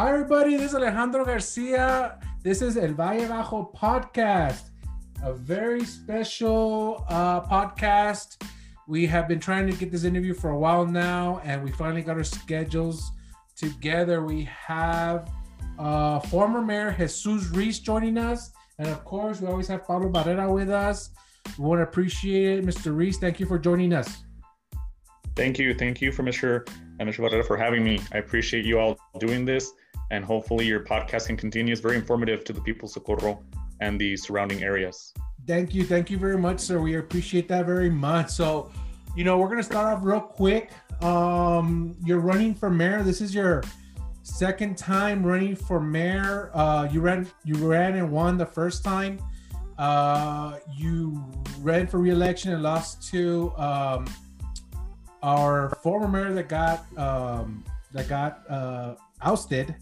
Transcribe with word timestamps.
Hi, 0.00 0.12
everybody. 0.12 0.56
This 0.56 0.70
is 0.70 0.74
Alejandro 0.74 1.26
Garcia. 1.26 2.18
This 2.42 2.62
is 2.62 2.78
El 2.78 2.94
Valle 2.94 3.28
Bajo 3.28 3.70
podcast, 3.74 4.70
a 5.22 5.34
very 5.34 5.84
special 5.84 7.04
uh, 7.10 7.42
podcast. 7.42 8.42
We 8.88 9.04
have 9.08 9.28
been 9.28 9.40
trying 9.40 9.66
to 9.66 9.76
get 9.76 9.92
this 9.92 10.04
interview 10.04 10.32
for 10.32 10.52
a 10.52 10.58
while 10.58 10.86
now, 10.86 11.42
and 11.44 11.62
we 11.62 11.70
finally 11.72 12.00
got 12.00 12.16
our 12.16 12.24
schedules 12.24 13.12
together. 13.56 14.24
We 14.24 14.44
have 14.44 15.30
uh, 15.78 16.20
former 16.20 16.62
Mayor 16.62 16.96
Jesus 16.98 17.48
Ruiz 17.48 17.78
joining 17.78 18.16
us, 18.16 18.52
and 18.78 18.88
of 18.88 19.04
course, 19.04 19.42
we 19.42 19.48
always 19.48 19.68
have 19.68 19.86
Pablo 19.86 20.08
Barrera 20.10 20.50
with 20.50 20.70
us. 20.70 21.10
We 21.58 21.64
want 21.66 21.80
to 21.80 21.82
appreciate 21.82 22.60
it, 22.60 22.64
Mr. 22.64 22.86
Ruiz. 22.96 23.18
Thank 23.18 23.38
you 23.38 23.44
for 23.44 23.58
joining 23.58 23.92
us. 23.92 24.24
Thank 25.36 25.58
you. 25.58 25.74
Thank 25.74 26.00
you 26.00 26.10
for 26.10 26.22
Mr. 26.22 26.66
and 26.98 27.06
Mr. 27.06 27.18
Barrera 27.18 27.46
for 27.46 27.58
having 27.58 27.84
me. 27.84 28.00
I 28.14 28.16
appreciate 28.16 28.64
you 28.64 28.78
all 28.78 28.98
doing 29.18 29.44
this 29.44 29.70
and 30.10 30.24
hopefully 30.24 30.66
your 30.66 30.80
podcast 30.80 31.26
can 31.26 31.36
continue. 31.36 31.72
It's 31.72 31.80
very 31.80 31.96
informative 31.96 32.44
to 32.44 32.52
the 32.52 32.60
people 32.60 32.86
of 32.86 32.92
Socorro 32.92 33.42
and 33.80 34.00
the 34.00 34.16
surrounding 34.16 34.62
areas. 34.62 35.12
Thank 35.46 35.74
you. 35.74 35.84
Thank 35.84 36.10
you 36.10 36.18
very 36.18 36.38
much, 36.38 36.60
sir. 36.60 36.80
We 36.80 36.96
appreciate 36.96 37.48
that 37.48 37.66
very 37.66 37.90
much. 37.90 38.30
So, 38.30 38.70
you 39.16 39.24
know, 39.24 39.38
we're 39.38 39.48
going 39.48 39.58
to 39.58 39.64
start 39.64 39.86
off 39.86 40.04
real 40.04 40.20
quick. 40.20 40.70
Um, 41.02 41.96
you're 42.04 42.20
running 42.20 42.54
for 42.54 42.70
mayor. 42.70 43.02
This 43.02 43.20
is 43.20 43.34
your 43.34 43.62
second 44.22 44.76
time 44.76 45.24
running 45.24 45.56
for 45.56 45.80
mayor. 45.80 46.50
Uh, 46.54 46.88
you 46.90 47.00
ran, 47.00 47.26
you 47.44 47.54
ran 47.56 47.96
and 47.96 48.10
won 48.10 48.36
the 48.36 48.46
first 48.46 48.84
time. 48.84 49.18
Uh, 49.78 50.58
you 50.76 51.24
ran 51.60 51.86
for 51.86 51.98
reelection 51.98 52.52
and 52.52 52.62
lost 52.62 53.08
to 53.10 53.50
um, 53.56 54.06
our 55.22 55.70
former 55.82 56.06
mayor 56.06 56.34
that 56.34 56.48
got 56.50 56.84
um, 56.98 57.64
that 57.92 58.06
got 58.06 58.42
uh, 58.50 58.94
ousted. 59.22 59.74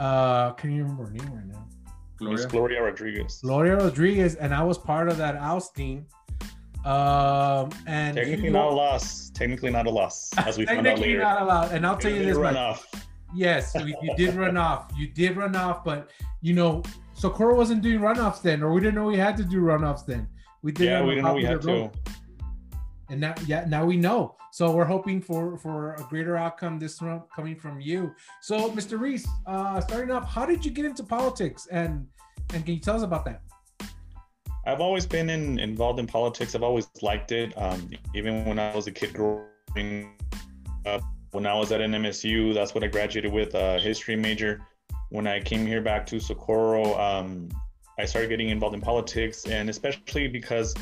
Uh, 0.00 0.52
can 0.52 0.72
you 0.72 0.82
remember 0.82 1.04
her 1.04 1.10
name 1.10 1.30
right 1.32 1.46
now? 1.46 1.68
Gloria. 2.16 2.46
Gloria 2.46 2.82
Rodriguez. 2.82 3.40
Gloria 3.42 3.76
Rodriguez, 3.76 4.34
and 4.34 4.54
I 4.54 4.62
was 4.62 4.78
part 4.78 5.08
of 5.08 5.18
that 5.18 5.36
ousting. 5.36 6.06
Um, 6.84 7.70
and 7.86 8.16
technically 8.16 8.44
you, 8.44 8.50
not 8.50 8.68
a 8.72 8.74
loss. 8.74 9.30
Technically 9.30 9.70
not 9.70 9.86
a 9.86 9.90
loss, 9.90 10.30
as 10.38 10.56
we 10.56 10.64
found 10.66 10.86
out 10.86 10.98
later. 10.98 11.20
not 11.20 11.42
a 11.42 11.44
loss. 11.44 11.72
And 11.72 11.86
I'll 11.86 11.98
tell 11.98 12.10
you 12.10 12.24
this, 12.24 12.36
run 12.36 12.56
off. 12.56 12.86
Yes, 13.34 13.74
you 13.74 13.94
did 14.16 14.34
run 14.34 14.56
off. 14.56 14.90
You 14.96 15.06
did 15.06 15.36
run 15.36 15.54
off, 15.54 15.84
but 15.84 16.10
you 16.40 16.54
know, 16.54 16.82
Socorro 17.12 17.54
wasn't 17.54 17.82
doing 17.82 18.00
runoffs 18.00 18.40
then, 18.40 18.62
or 18.62 18.72
we 18.72 18.80
didn't 18.80 18.94
know 18.94 19.04
we 19.04 19.18
had 19.18 19.36
to 19.36 19.44
do 19.44 19.60
runoffs 19.60 20.06
then. 20.06 20.26
We 20.62 20.72
did. 20.72 20.86
Yeah, 20.86 21.02
we 21.02 21.10
didn't 21.16 21.24
know 21.24 21.34
we 21.34 21.44
had 21.44 21.60
to. 21.62 21.90
And 23.10 23.20
now, 23.20 23.34
yeah, 23.46 23.64
now 23.68 23.84
we 23.84 23.96
know. 23.96 24.36
So 24.52 24.70
we're 24.72 24.84
hoping 24.84 25.20
for 25.20 25.58
for 25.58 25.94
a 25.94 26.02
greater 26.04 26.36
outcome 26.36 26.78
this 26.78 27.00
one 27.00 27.22
coming 27.34 27.56
from 27.56 27.80
you. 27.80 28.14
So, 28.40 28.70
Mr. 28.70 28.98
Ruiz, 28.98 29.26
uh, 29.46 29.80
starting 29.80 30.10
off, 30.10 30.28
how 30.28 30.46
did 30.46 30.64
you 30.64 30.70
get 30.70 30.84
into 30.84 31.02
politics, 31.02 31.68
and 31.70 32.06
and 32.54 32.64
can 32.64 32.74
you 32.74 32.80
tell 32.80 32.96
us 32.96 33.02
about 33.02 33.24
that? 33.26 33.42
I've 34.66 34.80
always 34.80 35.06
been 35.06 35.30
in, 35.30 35.58
involved 35.58 35.98
in 35.98 36.06
politics. 36.06 36.54
I've 36.54 36.62
always 36.62 36.88
liked 37.02 37.32
it. 37.32 37.52
Um, 37.56 37.90
even 38.14 38.44
when 38.44 38.58
I 38.58 38.74
was 38.74 38.86
a 38.86 38.92
kid 38.92 39.14
growing 39.14 40.16
up, 40.86 41.02
when 41.32 41.46
I 41.46 41.54
was 41.54 41.72
at 41.72 41.80
an 41.80 41.92
MSU, 41.92 42.52
that's 42.52 42.74
what 42.74 42.84
I 42.84 42.88
graduated 42.88 43.32
with, 43.32 43.54
a 43.54 43.78
history 43.78 44.16
major. 44.16 44.60
When 45.08 45.26
I 45.26 45.40
came 45.40 45.66
here 45.66 45.80
back 45.80 46.06
to 46.06 46.20
Socorro, 46.20 46.98
um, 47.00 47.48
I 47.98 48.04
started 48.04 48.28
getting 48.28 48.50
involved 48.50 48.74
in 48.74 48.80
politics, 48.80 49.46
and 49.46 49.70
especially 49.70 50.28
because 50.28 50.74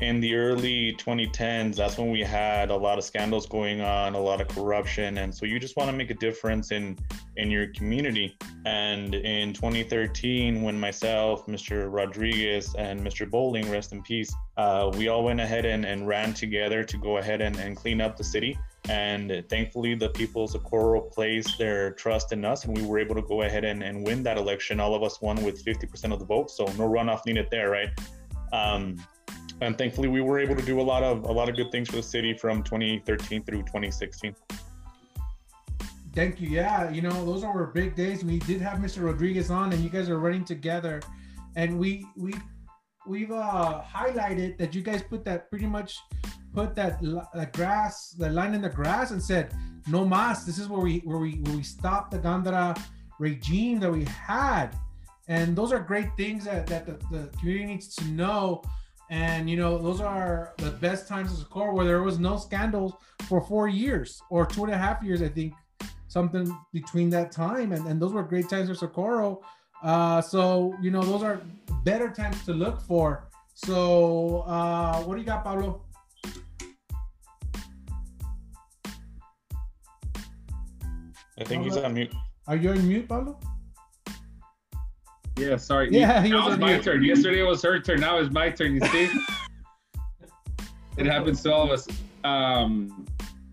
in 0.00 0.20
the 0.20 0.34
early 0.34 0.94
2010s, 0.94 1.76
that's 1.76 1.98
when 1.98 2.10
we 2.10 2.20
had 2.20 2.70
a 2.70 2.76
lot 2.76 2.98
of 2.98 3.04
scandals 3.04 3.46
going 3.46 3.80
on, 3.80 4.14
a 4.14 4.20
lot 4.20 4.40
of 4.40 4.48
corruption, 4.48 5.18
and 5.18 5.34
so 5.34 5.46
you 5.46 5.60
just 5.60 5.76
want 5.76 5.90
to 5.90 5.96
make 5.96 6.10
a 6.10 6.14
difference 6.14 6.72
in 6.72 6.98
in 7.36 7.50
your 7.50 7.68
community. 7.68 8.36
And 8.66 9.14
in 9.14 9.52
2013, 9.52 10.62
when 10.62 10.78
myself, 10.78 11.46
Mr. 11.46 11.90
Rodriguez, 11.90 12.74
and 12.76 13.00
Mr. 13.00 13.28
Bowling, 13.30 13.70
rest 13.70 13.92
in 13.92 14.02
peace, 14.02 14.34
uh, 14.56 14.90
we 14.94 15.08
all 15.08 15.24
went 15.24 15.40
ahead 15.40 15.64
and, 15.64 15.84
and 15.86 16.06
ran 16.06 16.34
together 16.34 16.84
to 16.84 16.96
go 16.98 17.16
ahead 17.16 17.40
and, 17.40 17.56
and 17.56 17.76
clean 17.76 18.00
up 18.00 18.16
the 18.16 18.24
city. 18.24 18.58
And 18.88 19.44
thankfully, 19.48 19.94
the 19.94 20.10
people 20.10 20.44
of 20.44 20.50
Socorro 20.50 21.00
placed 21.00 21.56
their 21.56 21.92
trust 21.92 22.32
in 22.32 22.44
us, 22.44 22.64
and 22.64 22.76
we 22.76 22.84
were 22.84 22.98
able 22.98 23.14
to 23.14 23.22
go 23.22 23.42
ahead 23.42 23.64
and, 23.64 23.82
and 23.82 24.04
win 24.04 24.22
that 24.24 24.36
election. 24.36 24.80
All 24.80 24.94
of 24.94 25.02
us 25.02 25.22
won 25.22 25.42
with 25.42 25.64
50% 25.64 26.12
of 26.12 26.18
the 26.18 26.24
vote, 26.24 26.50
so 26.50 26.64
no 26.64 26.88
runoff 26.88 27.24
needed 27.24 27.46
there, 27.50 27.70
right? 27.70 27.88
Um, 28.52 28.96
and 29.60 29.76
thankfully 29.78 30.08
we 30.08 30.20
were 30.20 30.38
able 30.38 30.56
to 30.56 30.62
do 30.62 30.80
a 30.80 30.82
lot 30.82 31.02
of 31.02 31.24
a 31.24 31.32
lot 31.32 31.48
of 31.48 31.56
good 31.56 31.70
things 31.70 31.88
for 31.88 31.96
the 31.96 32.02
city 32.02 32.34
from 32.34 32.62
2013 32.62 33.44
through 33.44 33.62
2016 33.62 34.34
thank 36.14 36.40
you. 36.40 36.48
Yeah 36.48 36.90
you 36.90 37.02
know 37.02 37.24
those 37.24 37.44
are 37.44 37.66
big 37.66 37.94
days. 37.94 38.24
We 38.24 38.38
did 38.40 38.60
have 38.60 38.78
mr 38.78 39.04
rodriguez 39.04 39.50
on 39.50 39.72
and 39.72 39.82
you 39.82 39.90
guys 39.90 40.08
are 40.08 40.18
running 40.18 40.44
together. 40.44 41.00
And 41.56 41.78
we 41.78 42.06
we 42.16 42.34
we've 43.06 43.32
uh 43.32 43.82
highlighted 43.82 44.58
that 44.58 44.74
you 44.74 44.82
guys 44.82 45.02
put 45.02 45.24
that 45.24 45.50
pretty 45.50 45.66
much 45.66 45.98
put 46.54 46.74
that 46.76 47.00
the 47.00 47.48
grass 47.52 48.10
the 48.10 48.30
line 48.30 48.54
in 48.54 48.62
the 48.62 48.68
grass 48.68 49.10
and 49.10 49.22
said 49.22 49.54
no 49.88 50.04
mas 50.04 50.44
this 50.44 50.58
is 50.58 50.68
where 50.68 50.80
we 50.80 50.98
where 51.00 51.18
we 51.18 51.32
where 51.44 51.56
we 51.56 51.62
stopped 51.62 52.10
the 52.10 52.18
gandara 52.18 52.78
regime 53.22 53.80
that 53.80 53.90
we 53.90 54.04
had. 54.04 54.76
And 55.28 55.56
those 55.56 55.72
are 55.72 55.78
great 55.78 56.08
things 56.16 56.44
that, 56.44 56.66
that 56.66 56.84
the, 56.84 56.98
the 57.16 57.28
community 57.38 57.66
needs 57.66 57.94
to 57.94 58.04
know 58.06 58.62
and 59.12 59.50
you 59.50 59.58
know, 59.58 59.76
those 59.76 60.00
are 60.00 60.54
the 60.56 60.70
best 60.70 61.06
times 61.06 61.30
of 61.32 61.38
Socorro 61.40 61.74
where 61.74 61.84
there 61.84 62.02
was 62.02 62.18
no 62.18 62.38
scandals 62.38 62.94
for 63.28 63.42
four 63.42 63.68
years 63.68 64.22
or 64.30 64.46
two 64.46 64.64
and 64.64 64.72
a 64.72 64.78
half 64.78 65.02
years, 65.02 65.20
I 65.20 65.28
think, 65.28 65.52
something 66.08 66.50
between 66.72 67.10
that 67.10 67.30
time. 67.30 67.72
And, 67.72 67.86
and 67.86 68.00
those 68.00 68.14
were 68.14 68.22
great 68.22 68.48
times 68.48 68.70
for 68.70 68.74
Socorro. 68.74 69.42
Uh, 69.82 70.22
so 70.22 70.74
you 70.80 70.90
know, 70.90 71.02
those 71.02 71.22
are 71.22 71.42
better 71.84 72.08
times 72.08 72.42
to 72.46 72.54
look 72.54 72.80
for. 72.80 73.28
So 73.52 74.44
uh, 74.46 75.02
what 75.02 75.16
do 75.16 75.20
you 75.20 75.26
got, 75.26 75.44
Pablo? 75.44 75.82
I 81.38 81.44
think 81.44 81.64
Pablo? 81.64 81.64
he's 81.64 81.76
on 81.76 81.92
mute. 81.92 82.14
Are 82.46 82.56
you 82.56 82.70
on 82.70 82.88
mute, 82.88 83.06
Pablo? 83.06 83.38
Yeah, 85.36 85.56
sorry. 85.56 85.90
Yeah, 85.90 86.22
now 86.26 86.48
it's 86.48 86.60
my 86.60 86.78
turn. 86.78 87.02
Yesterday 87.02 87.42
was 87.42 87.62
her 87.62 87.80
turn. 87.80 88.00
Now 88.00 88.18
it's 88.18 88.32
my 88.32 88.50
turn. 88.50 88.74
You 88.74 88.86
see, 88.88 89.10
it 90.96 91.06
happens 91.06 91.42
to 91.42 91.52
all 91.52 91.64
of 91.64 91.70
us. 91.70 91.88
Um, 92.24 93.06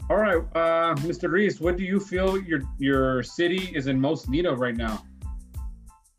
all 0.09 0.17
right, 0.17 0.38
uh, 0.56 0.95
Mr. 0.95 1.29
Ruiz, 1.29 1.62
what 1.62 1.78
do 1.78 1.84
you 1.84 2.00
feel 2.00 2.41
your 2.41 2.62
your 2.78 3.23
city 3.23 3.72
is 3.75 3.88
in 3.88 4.00
most 4.00 4.29
need 4.29 4.45
of 4.45 4.59
right 4.59 4.75
now? 4.75 5.03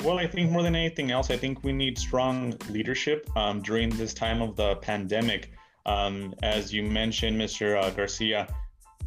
Well, 0.04 0.18
I 0.18 0.26
think 0.26 0.50
more 0.50 0.62
than 0.62 0.74
anything 0.74 1.10
else, 1.10 1.30
I 1.30 1.36
think 1.36 1.62
we 1.62 1.72
need 1.72 1.98
strong 1.98 2.54
leadership 2.70 3.28
um, 3.36 3.60
during 3.60 3.90
this 3.90 4.14
time 4.14 4.40
of 4.40 4.56
the 4.56 4.76
pandemic. 4.76 5.52
Um, 5.84 6.34
as 6.42 6.72
you 6.72 6.82
mentioned, 6.82 7.38
Mr. 7.38 7.82
Uh, 7.82 7.90
Garcia, 7.90 8.48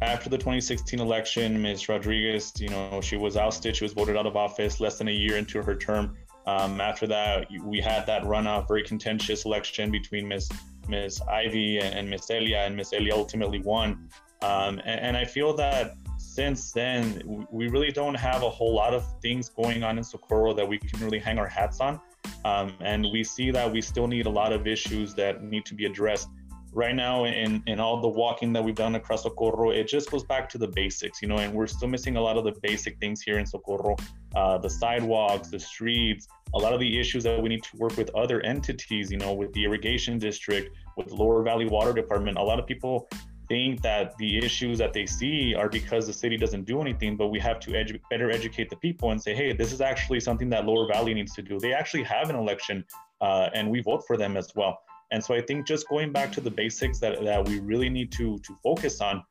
after 0.02 0.28
the 0.28 0.38
2016 0.38 1.00
election, 1.00 1.60
Ms. 1.60 1.88
Rodriguez, 1.88 2.52
you 2.58 2.68
know, 2.68 3.00
she 3.00 3.16
was 3.16 3.36
ousted. 3.36 3.74
She 3.74 3.84
was 3.84 3.92
voted 3.92 4.16
out 4.16 4.26
of 4.26 4.36
office 4.36 4.80
less 4.80 4.98
than 4.98 5.08
a 5.08 5.12
year 5.12 5.36
into 5.36 5.62
her 5.62 5.74
term. 5.74 6.16
Um, 6.46 6.80
after 6.80 7.06
that, 7.06 7.46
we 7.62 7.80
had 7.80 8.06
that 8.06 8.22
runoff, 8.22 8.68
very 8.68 8.82
contentious 8.82 9.44
election 9.44 9.90
between 9.90 10.28
Miss 10.28 10.48
Miss 10.88 11.20
Ivy 11.22 11.78
and 11.78 12.08
Miss 12.08 12.30
Elia, 12.30 12.66
and 12.66 12.76
Miss 12.76 12.92
Elia 12.92 13.14
ultimately 13.14 13.60
won. 13.60 14.10
Um, 14.42 14.78
and, 14.84 15.00
and, 15.00 15.16
I 15.16 15.24
feel 15.24 15.54
that 15.54 15.94
since 16.18 16.72
then, 16.72 17.46
we 17.50 17.68
really 17.68 17.90
don't 17.90 18.14
have 18.14 18.42
a 18.42 18.50
whole 18.50 18.74
lot 18.74 18.92
of 18.92 19.02
things 19.22 19.48
going 19.48 19.82
on 19.82 19.96
in 19.96 20.04
Socorro 20.04 20.52
that 20.52 20.68
we 20.68 20.78
can 20.78 21.00
really 21.00 21.18
hang 21.18 21.38
our 21.38 21.48
hats 21.48 21.80
on. 21.80 21.98
Um, 22.44 22.74
and 22.80 23.06
we 23.10 23.24
see 23.24 23.50
that 23.52 23.72
we 23.72 23.80
still 23.80 24.06
need 24.06 24.26
a 24.26 24.30
lot 24.30 24.52
of 24.52 24.66
issues 24.66 25.14
that 25.14 25.42
need 25.42 25.64
to 25.64 25.74
be 25.74 25.86
addressed 25.86 26.28
right 26.74 26.94
now 26.94 27.24
in, 27.24 27.62
in 27.66 27.78
all 27.80 28.00
the 28.00 28.08
walking 28.08 28.52
that 28.52 28.62
we've 28.62 28.74
done 28.74 28.96
across 28.96 29.22
Socorro, 29.22 29.70
it 29.70 29.86
just 29.86 30.10
goes 30.10 30.24
back 30.24 30.48
to 30.50 30.58
the 30.58 30.66
basics, 30.66 31.22
you 31.22 31.28
know, 31.28 31.38
and 31.38 31.54
we're 31.54 31.66
still 31.66 31.88
missing 31.88 32.16
a 32.16 32.20
lot 32.20 32.36
of 32.36 32.44
the 32.44 32.52
basic 32.62 32.98
things 32.98 33.22
here 33.22 33.38
in 33.38 33.46
Socorro, 33.46 33.96
uh, 34.34 34.58
the 34.58 34.68
sidewalks, 34.68 35.48
the 35.48 35.58
streets, 35.58 36.26
a 36.54 36.58
lot 36.58 36.72
of 36.72 36.80
the 36.80 36.98
issues 36.98 37.24
that 37.24 37.40
we 37.40 37.48
need 37.48 37.62
to 37.62 37.76
work 37.76 37.96
with 37.96 38.10
other 38.14 38.40
entities, 38.42 39.10
you 39.10 39.18
know, 39.18 39.32
with 39.32 39.52
the 39.52 39.64
irrigation 39.64 40.18
district, 40.18 40.76
with 40.96 41.10
Lower 41.10 41.42
Valley 41.42 41.66
Water 41.66 41.92
Department. 41.92 42.38
A 42.38 42.42
lot 42.42 42.58
of 42.58 42.66
people 42.66 43.08
think 43.48 43.82
that 43.82 44.16
the 44.18 44.38
issues 44.38 44.78
that 44.78 44.92
they 44.92 45.06
see 45.06 45.54
are 45.54 45.68
because 45.68 46.06
the 46.06 46.12
city 46.12 46.36
doesn't 46.36 46.64
do 46.64 46.80
anything, 46.80 47.16
but 47.16 47.28
we 47.28 47.38
have 47.38 47.60
to 47.60 47.70
edu- 47.72 48.00
better 48.10 48.30
educate 48.30 48.70
the 48.70 48.76
people 48.76 49.10
and 49.10 49.22
say, 49.22 49.34
hey, 49.34 49.52
this 49.52 49.72
is 49.72 49.80
actually 49.80 50.20
something 50.20 50.48
that 50.48 50.64
Lower 50.64 50.86
Valley 50.86 51.14
needs 51.14 51.34
to 51.34 51.42
do. 51.42 51.58
They 51.58 51.72
actually 51.72 52.04
have 52.04 52.30
an 52.30 52.36
election 52.36 52.84
uh, 53.20 53.50
and 53.54 53.70
we 53.70 53.80
vote 53.80 54.04
for 54.06 54.16
them 54.16 54.36
as 54.36 54.52
well. 54.54 54.78
And 55.12 55.22
so 55.22 55.34
I 55.34 55.40
think 55.40 55.66
just 55.66 55.88
going 55.88 56.12
back 56.12 56.32
to 56.32 56.40
the 56.40 56.50
basics 56.50 56.98
that, 57.00 57.22
that 57.22 57.46
we 57.46 57.60
really 57.60 57.88
need 57.88 58.10
to, 58.12 58.38
to 58.38 58.56
focus 58.62 59.00
on. 59.00 59.22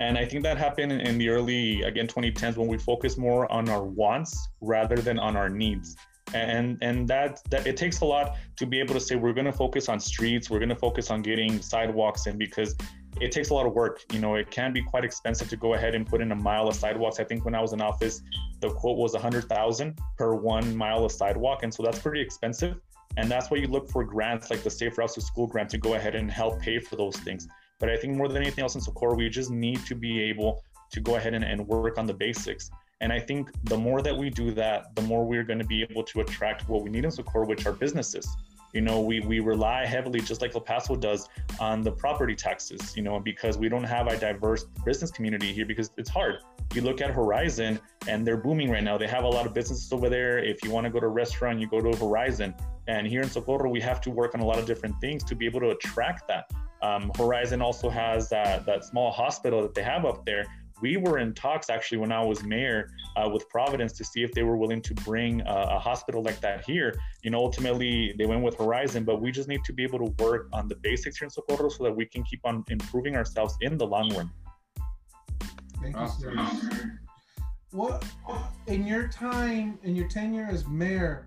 And 0.00 0.18
I 0.18 0.24
think 0.24 0.42
that 0.42 0.58
happened 0.58 0.92
in 0.92 1.18
the 1.18 1.28
early, 1.28 1.82
again, 1.82 2.06
2010s 2.06 2.56
when 2.56 2.66
we 2.66 2.78
focus 2.78 3.16
more 3.16 3.50
on 3.52 3.68
our 3.68 3.84
wants 3.84 4.48
rather 4.60 4.96
than 4.96 5.18
on 5.18 5.36
our 5.36 5.48
needs. 5.48 5.96
And 6.34 6.78
and 6.80 7.06
that 7.08 7.42
that 7.50 7.66
it 7.66 7.76
takes 7.76 8.00
a 8.00 8.06
lot 8.06 8.36
to 8.56 8.64
be 8.64 8.80
able 8.80 8.94
to 8.94 9.00
say 9.00 9.16
we're 9.16 9.34
going 9.34 9.46
to 9.46 9.52
focus 9.52 9.90
on 9.90 10.00
streets, 10.00 10.48
we're 10.48 10.60
going 10.60 10.70
to 10.70 10.76
focus 10.76 11.10
on 11.10 11.20
getting 11.20 11.60
sidewalks 11.60 12.26
in 12.26 12.38
because 12.38 12.74
it 13.20 13.32
takes 13.32 13.50
a 13.50 13.54
lot 13.54 13.66
of 13.66 13.74
work. 13.74 14.00
You 14.12 14.20
know, 14.20 14.36
it 14.36 14.50
can 14.50 14.72
be 14.72 14.82
quite 14.82 15.04
expensive 15.04 15.48
to 15.50 15.56
go 15.56 15.74
ahead 15.74 15.94
and 15.94 16.06
put 16.06 16.20
in 16.20 16.32
a 16.32 16.36
mile 16.36 16.68
of 16.68 16.74
sidewalks. 16.74 17.20
I 17.20 17.24
think 17.24 17.44
when 17.44 17.54
I 17.54 17.60
was 17.60 17.72
in 17.72 17.82
office, 17.82 18.22
the 18.60 18.70
quote 18.70 18.96
was 18.96 19.12
100,000 19.12 19.98
per 20.16 20.34
one 20.34 20.74
mile 20.74 21.04
of 21.04 21.12
sidewalk, 21.12 21.62
and 21.62 21.72
so 21.72 21.82
that's 21.82 21.98
pretty 21.98 22.20
expensive. 22.20 22.80
And 23.16 23.30
that's 23.30 23.50
why 23.50 23.58
you 23.58 23.66
look 23.66 23.90
for 23.90 24.04
grants 24.04 24.50
like 24.50 24.62
the 24.62 24.70
Safe 24.70 24.96
Routes 24.96 25.14
to 25.14 25.20
School 25.20 25.46
grant 25.46 25.70
to 25.70 25.78
go 25.78 25.94
ahead 25.94 26.14
and 26.14 26.30
help 26.30 26.60
pay 26.60 26.78
for 26.78 26.96
those 26.96 27.16
things. 27.16 27.48
But 27.78 27.90
I 27.90 27.96
think 27.96 28.16
more 28.16 28.28
than 28.28 28.38
anything 28.38 28.62
else 28.62 28.74
in 28.74 28.80
Socorro, 28.80 29.14
we 29.14 29.28
just 29.28 29.50
need 29.50 29.84
to 29.86 29.94
be 29.94 30.22
able 30.22 30.62
to 30.92 31.00
go 31.00 31.16
ahead 31.16 31.34
and, 31.34 31.44
and 31.44 31.66
work 31.66 31.98
on 31.98 32.06
the 32.06 32.14
basics. 32.14 32.70
And 33.00 33.12
I 33.12 33.18
think 33.18 33.50
the 33.64 33.76
more 33.76 34.00
that 34.02 34.16
we 34.16 34.30
do 34.30 34.52
that, 34.52 34.94
the 34.94 35.02
more 35.02 35.24
we're 35.24 35.42
going 35.42 35.58
to 35.58 35.64
be 35.64 35.82
able 35.82 36.04
to 36.04 36.20
attract 36.20 36.68
what 36.68 36.82
we 36.82 36.90
need 36.90 37.04
in 37.04 37.10
Socorro, 37.10 37.46
which 37.46 37.66
are 37.66 37.72
businesses. 37.72 38.28
You 38.72 38.80
know, 38.80 39.00
we, 39.00 39.20
we 39.20 39.40
rely 39.40 39.84
heavily, 39.84 40.20
just 40.20 40.40
like 40.40 40.54
El 40.54 40.62
Paso 40.62 40.96
does, 40.96 41.28
on 41.60 41.82
the 41.82 41.92
property 41.92 42.34
taxes, 42.34 42.96
you 42.96 43.02
know, 43.02 43.18
because 43.18 43.58
we 43.58 43.68
don't 43.68 43.84
have 43.84 44.06
a 44.06 44.16
diverse 44.16 44.64
business 44.84 45.10
community 45.10 45.52
here 45.52 45.66
because 45.66 45.90
it's 45.98 46.08
hard. 46.08 46.38
You 46.72 46.80
look 46.80 47.02
at 47.02 47.10
Horizon 47.10 47.78
and 48.08 48.26
they're 48.26 48.38
booming 48.38 48.70
right 48.70 48.82
now. 48.82 48.96
They 48.96 49.08
have 49.08 49.24
a 49.24 49.28
lot 49.28 49.46
of 49.46 49.52
businesses 49.52 49.92
over 49.92 50.08
there. 50.08 50.38
If 50.38 50.64
you 50.64 50.70
want 50.70 50.84
to 50.84 50.90
go 50.90 51.00
to 51.00 51.06
a 51.06 51.10
restaurant, 51.10 51.60
you 51.60 51.66
go 51.66 51.80
to 51.80 51.98
Horizon. 51.98 52.54
And 52.88 53.06
here 53.06 53.22
in 53.22 53.28
Socorro, 53.28 53.70
we 53.70 53.80
have 53.80 54.00
to 54.02 54.10
work 54.10 54.34
on 54.34 54.40
a 54.40 54.44
lot 54.44 54.58
of 54.58 54.66
different 54.66 55.00
things 55.00 55.24
to 55.24 55.34
be 55.34 55.46
able 55.46 55.60
to 55.60 55.70
attract 55.70 56.28
that. 56.28 56.50
Um, 56.82 57.12
Horizon 57.16 57.62
also 57.62 57.88
has 57.88 58.28
that, 58.30 58.66
that 58.66 58.84
small 58.84 59.12
hospital 59.12 59.62
that 59.62 59.74
they 59.74 59.84
have 59.84 60.04
up 60.04 60.26
there 60.26 60.46
we 60.82 60.96
were 60.96 61.18
in 61.18 61.32
talks 61.32 61.70
actually 61.70 61.98
when 61.98 62.12
I 62.12 62.22
was 62.22 62.42
mayor 62.42 62.90
uh, 63.16 63.30
with 63.32 63.48
Providence 63.48 63.92
to 63.94 64.04
see 64.04 64.22
if 64.22 64.32
they 64.32 64.42
were 64.42 64.56
willing 64.56 64.82
to 64.82 64.94
bring 64.94 65.40
a, 65.42 65.44
a, 65.44 65.78
hospital 65.78 66.22
like 66.22 66.40
that 66.40 66.64
here. 66.66 66.94
You 67.22 67.30
know, 67.30 67.38
ultimately 67.38 68.14
they 68.18 68.26
went 68.26 68.42
with 68.42 68.58
Horizon, 68.58 69.04
but 69.04 69.22
we 69.22 69.30
just 69.30 69.48
need 69.48 69.62
to 69.64 69.72
be 69.72 69.84
able 69.84 70.00
to 70.00 70.22
work 70.22 70.48
on 70.52 70.66
the 70.66 70.74
basics 70.74 71.18
here 71.18 71.26
in 71.26 71.30
Socorro 71.30 71.68
so 71.68 71.84
that 71.84 71.94
we 71.94 72.04
can 72.04 72.24
keep 72.24 72.40
on 72.44 72.64
improving 72.68 73.14
ourselves 73.16 73.56
in 73.60 73.78
the 73.78 73.86
long 73.86 74.12
run. 74.14 74.30
Thank 75.80 75.96
you, 75.96 76.08
sir. 76.08 76.98
What 77.70 78.04
in 78.66 78.86
your 78.86 79.08
time 79.08 79.78
in 79.84 79.96
your 79.96 80.08
tenure 80.08 80.48
as 80.50 80.66
mayor? 80.66 81.26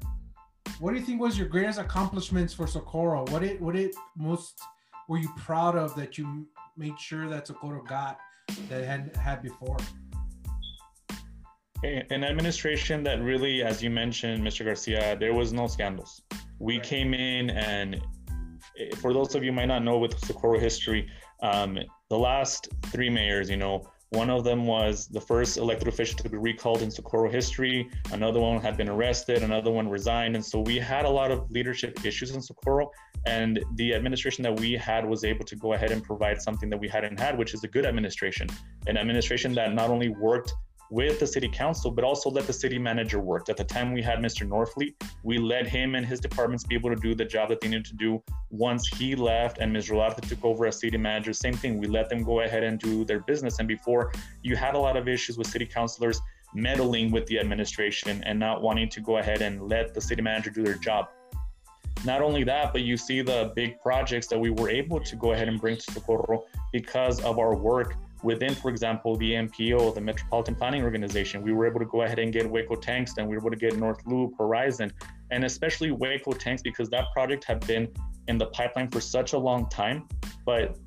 What 0.80 0.94
do 0.94 1.00
you 1.00 1.06
think 1.06 1.22
was 1.22 1.38
your 1.38 1.48
greatest 1.48 1.80
accomplishments 1.80 2.54
for 2.54 2.68
Socorro? 2.68 3.26
What 3.30 3.44
it 3.44 3.62
what 3.62 3.78
it 3.78 3.96
most 4.18 4.60
were 5.08 5.18
you 5.18 5.30
proud 5.38 5.78
of 5.78 5.96
that 5.96 6.18
you 6.18 6.48
made 6.76 7.00
sure 7.00 7.30
that 7.30 7.48
Socorro 7.48 7.82
got 7.82 8.18
that 8.70 8.82
it 8.82 8.86
hadn't 8.86 9.16
had 9.16 9.42
before? 9.42 9.78
An 11.84 12.24
administration 12.24 13.04
that 13.04 13.22
really, 13.22 13.62
as 13.64 13.82
you 13.82 13.90
mentioned, 13.90 14.44
Mr. 14.44 14.66
Garcia, 14.66 15.16
there 15.18 15.34
was 15.34 15.54
no 15.54 15.68
scandals. 15.68 16.22
We 16.60 16.78
right. 16.78 16.84
came 16.84 17.14
in, 17.14 17.52
and 17.52 18.02
eh, 18.80 18.96
for 18.96 19.14
those 19.14 19.36
of 19.36 19.44
you 19.44 19.54
might 19.54 19.68
not 19.68 19.84
know 19.84 19.98
with 19.98 20.18
Socorro 20.20 20.60
history, 20.60 21.08
um, 21.42 21.78
the 22.10 22.18
last 22.18 22.70
three 22.88 23.10
mayors, 23.10 23.50
you 23.50 23.58
know, 23.58 23.84
one 24.10 24.30
of 24.30 24.44
them 24.44 24.66
was 24.66 25.08
the 25.08 25.20
first 25.20 25.58
elected 25.58 25.88
official 25.88 26.18
to 26.20 26.30
be 26.30 26.38
recalled 26.38 26.82
in 26.82 26.92
Socorro 26.92 27.30
history. 27.30 27.90
Another 28.12 28.40
one 28.40 28.62
had 28.62 28.78
been 28.78 28.88
arrested. 28.88 29.44
Another 29.44 29.72
one 29.72 29.90
resigned. 29.90 30.36
And 30.36 30.46
so 30.46 30.62
we 30.62 30.78
had 30.78 31.06
a 31.06 31.10
lot 31.10 31.32
of 31.32 31.50
leadership 31.52 32.06
issues 32.06 32.32
in 32.32 32.42
Socorro. 32.42 32.92
And 33.26 33.64
the 33.76 33.96
administration 33.96 34.44
that 34.44 34.60
we 34.60 34.74
had 34.74 35.06
was 35.06 35.24
able 35.24 35.44
to 35.46 35.56
go 35.56 35.74
ahead 35.74 35.92
and 35.92 36.04
provide 36.04 36.42
something 36.42 36.70
that 36.70 36.80
we 36.80 36.88
hadn't 36.88 37.20
had, 37.20 37.38
which 37.38 37.54
is 37.54 37.64
a 37.64 37.68
good 37.68 37.86
administration, 37.86 38.48
an 38.88 38.98
administration 38.98 39.54
that 39.56 39.74
not 39.74 39.90
only 39.90 40.10
worked 40.10 40.54
with 40.92 41.20
the 41.20 41.28
city 41.28 41.48
council, 41.48 41.92
but 41.92 42.04
also 42.04 42.30
let 42.30 42.46
the 42.48 42.54
city 42.54 42.78
manager 42.78 43.20
work. 43.20 43.50
At 43.50 43.58
the 43.58 43.64
time 43.64 43.94
we 43.94 44.02
had 44.02 44.20
Mr. 44.20 44.48
Norfleet, 44.48 44.94
we 45.24 45.38
let 45.38 45.68
him 45.68 45.96
and 45.96 46.06
his 46.06 46.20
departments 46.20 46.64
be 46.64 46.76
able 46.76 46.90
to 46.90 46.96
do 46.96 47.16
the 47.16 47.26
job 47.26 47.50
that 47.50 47.62
they 47.62 47.68
needed 47.68 47.86
to 47.86 47.96
do. 47.96 48.22
Once 48.50 48.88
he 48.88 49.16
left 49.16 49.58
and 49.60 49.72
Ms. 49.74 49.90
Rodarte 49.90 50.28
took 50.28 50.44
over 50.46 50.68
as 50.68 50.80
city 50.80 50.98
manager, 50.98 51.34
same 51.34 51.54
thing. 51.54 51.80
We 51.80 51.88
let 51.88 52.10
them 52.10 52.24
go 52.24 52.42
ahead 52.42 52.64
and 52.64 52.80
do 52.80 53.04
their 53.04 53.20
business. 53.22 53.60
And 53.60 53.68
before, 53.68 54.12
you 54.44 54.56
had 54.56 54.76
a 54.76 54.80
lot 54.80 54.96
of 54.96 55.08
issues 55.08 55.38
with 55.38 55.48
city 55.48 55.66
councilors 55.66 56.22
meddling 56.54 57.12
with 57.12 57.26
the 57.28 57.40
administration 57.40 58.24
and 58.24 58.40
not 58.40 58.62
wanting 58.62 58.90
to 58.90 59.02
go 59.02 59.18
ahead 59.18 59.42
and 59.42 59.68
let 59.68 59.94
the 59.94 60.02
city 60.02 60.22
manager 60.22 60.50
do 60.50 60.64
their 60.64 60.78
job. 60.78 61.08
Not 62.06 62.22
only 62.22 62.44
that, 62.44 62.72
but 62.72 62.82
you 62.82 62.98
see 62.98 63.22
the 63.22 63.52
big 63.56 63.82
projects 63.82 64.28
that 64.28 64.40
we 64.40 64.52
were 64.52 64.70
able 64.70 65.00
to 65.00 65.16
go 65.16 65.32
ahead 65.32 65.48
and 65.48 65.60
bring 65.60 65.78
to 65.78 65.92
Socorro 65.92 66.46
because 66.72 67.20
of 67.22 67.40
our 67.40 67.56
work 67.56 67.96
within, 68.26 68.56
for 68.56 68.70
example, 68.70 69.16
the 69.16 69.34
MPO, 69.34 69.94
the 69.94 70.02
Metropolitan 70.02 70.56
Planning 70.56 70.84
Organization, 70.84 71.44
we 71.44 71.54
were 71.54 71.68
able 71.68 71.80
to 71.80 71.86
go 71.86 72.02
ahead 72.02 72.18
and 72.18 72.34
get 72.34 72.52
Hueco 72.52 72.82
tanks, 72.82 73.14
and 73.18 73.28
we 73.28 73.36
were 73.36 73.42
able 73.42 73.52
to 73.52 73.56
get 73.56 73.78
North 73.78 74.02
Loop, 74.08 74.34
Horizon, 74.38 74.92
and 75.30 75.46
especially 75.46 75.92
Hueco 75.92 76.38
tanks 76.38 76.64
because 76.64 76.90
that 76.90 77.06
project 77.14 77.44
had 77.44 77.66
been 77.68 77.88
in 78.28 78.40
the 78.40 78.48
pipeline 78.48 78.90
for 78.90 79.00
such 79.00 79.34
a 79.34 79.38
long 79.38 79.70
time, 79.70 80.08
but 80.44 80.78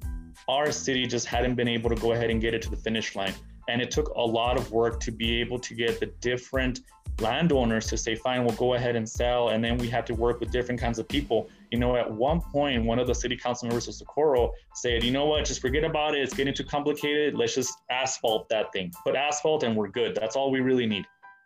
our 0.48 0.72
city 0.72 1.06
just 1.06 1.26
hadn't 1.26 1.54
been 1.54 1.68
able 1.68 1.88
to 1.88 1.96
go 1.96 2.12
ahead 2.12 2.28
and 2.28 2.40
get 2.40 2.54
it 2.54 2.62
to 2.62 2.70
the 2.70 2.76
finish 2.76 3.14
line. 3.14 3.34
And 3.68 3.80
it 3.80 3.90
took 3.90 4.08
a 4.16 4.20
lot 4.20 4.56
of 4.56 4.72
work 4.72 4.98
to 5.00 5.12
be 5.12 5.40
able 5.40 5.60
to 5.60 5.74
get 5.74 6.00
the 6.00 6.06
different 6.20 6.80
landowners 7.20 7.86
to 7.86 7.96
say, 7.96 8.16
fine, 8.16 8.44
we'll 8.44 8.56
go 8.56 8.74
ahead 8.74 8.96
and 8.96 9.08
sell. 9.08 9.50
And 9.50 9.62
then 9.62 9.78
we 9.78 9.88
had 9.88 10.06
to 10.06 10.14
work 10.14 10.40
with 10.40 10.50
different 10.50 10.80
kinds 10.80 10.98
of 10.98 11.06
people 11.06 11.50
you 11.70 11.78
know, 11.78 11.96
at 11.96 12.10
one 12.10 12.40
point, 12.40 12.84
one 12.84 12.98
of 12.98 13.06
the 13.06 13.14
city 13.14 13.36
council 13.36 13.68
members 13.68 13.88
of 13.88 13.94
Socorro 13.94 14.52
said, 14.74 15.02
you 15.02 15.10
know 15.10 15.26
what, 15.26 15.44
just 15.44 15.60
forget 15.60 15.84
about 15.84 16.14
it. 16.14 16.22
It's 16.22 16.34
getting 16.34 16.54
too 16.54 16.64
complicated. 16.64 17.34
Let's 17.34 17.54
just 17.54 17.72
asphalt 17.90 18.48
that 18.48 18.72
thing. 18.72 18.92
Put 19.04 19.16
asphalt 19.16 19.62
and 19.62 19.76
we're 19.76 19.88
good. 19.88 20.14
That's 20.14 20.36
all 20.36 20.50
we 20.50 20.60
really 20.60 20.86
need. 20.86 21.04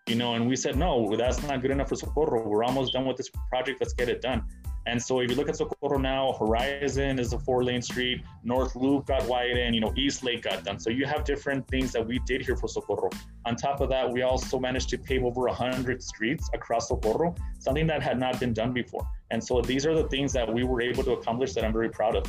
You 0.09 0.17
know, 0.17 0.35
and 0.35 0.49
we 0.49 0.57
said, 0.57 0.77
no, 0.77 1.15
that's 1.17 1.43
not 1.45 1.63
good 1.63 1.71
enough 1.71 1.89
for 1.89 1.97
Socorro. 1.97 2.49
We're 2.49 2.65
almost 2.65 2.93
done 2.93 3.07
with 3.07 3.17
this 3.17 3.31
project. 3.51 3.81
Let's 3.81 3.93
get 3.93 4.09
it 4.09 4.21
done. 4.21 4.45
And 4.87 5.01
so 5.01 5.21
if 5.21 5.31
you 5.31 5.37
look 5.37 5.49
at 5.49 5.57
Socorro 5.57 5.99
now, 5.99 6.33
Horizon 6.33 7.19
is 7.19 7.33
a 7.33 7.39
four 7.39 7.63
lane 7.63 7.83
street, 7.83 8.25
North 8.43 8.75
Loop 8.75 9.07
got 9.07 9.25
widened, 9.27 9.75
you 9.75 9.81
know, 9.81 9.93
East 9.97 10.25
Lake 10.25 10.43
got 10.43 10.65
done. 10.65 10.81
So 10.81 10.91
you 10.91 11.07
have 11.07 11.25
different 11.25 11.69
things 11.69 11.93
that 11.93 12.05
we 12.05 12.19
did 12.21 12.43
here 12.43 12.57
for 12.57 12.67
Socorro. 12.67 13.11
On 13.45 13.55
top 13.55 13.81
of 13.81 13.89
that, 13.91 14.11
we 14.11 14.23
also 14.23 14.59
managed 14.59 14.89
to 14.91 14.99
pave 14.99 15.25
over 15.25 15.43
100 15.43 16.03
streets 16.03 16.51
across 16.53 16.89
Socorro, 16.89 17.35
something 17.61 17.87
that 17.87 18.03
had 18.03 18.19
not 18.19 18.41
been 18.41 18.53
done 18.53 18.73
before. 18.73 19.07
And 19.33 19.43
so 19.43 19.63
these 19.63 19.87
are 19.87 19.95
the 19.95 20.07
things 20.09 20.35
that 20.35 20.53
we 20.53 20.63
were 20.63 20.83
able 20.83 21.03
to 21.05 21.13
accomplish 21.13 21.55
that 21.55 21.65
I'm 21.65 21.73
very 21.73 21.89
proud 21.89 22.17
of. 22.17 22.25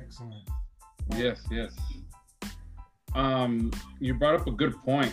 Excellent. 0.00 0.48
Yes, 1.16 1.44
yes. 1.50 1.74
Um, 3.16 3.72
you 3.98 4.14
brought 4.14 4.36
up 4.36 4.46
a 4.46 4.52
good 4.52 4.76
point. 4.82 5.12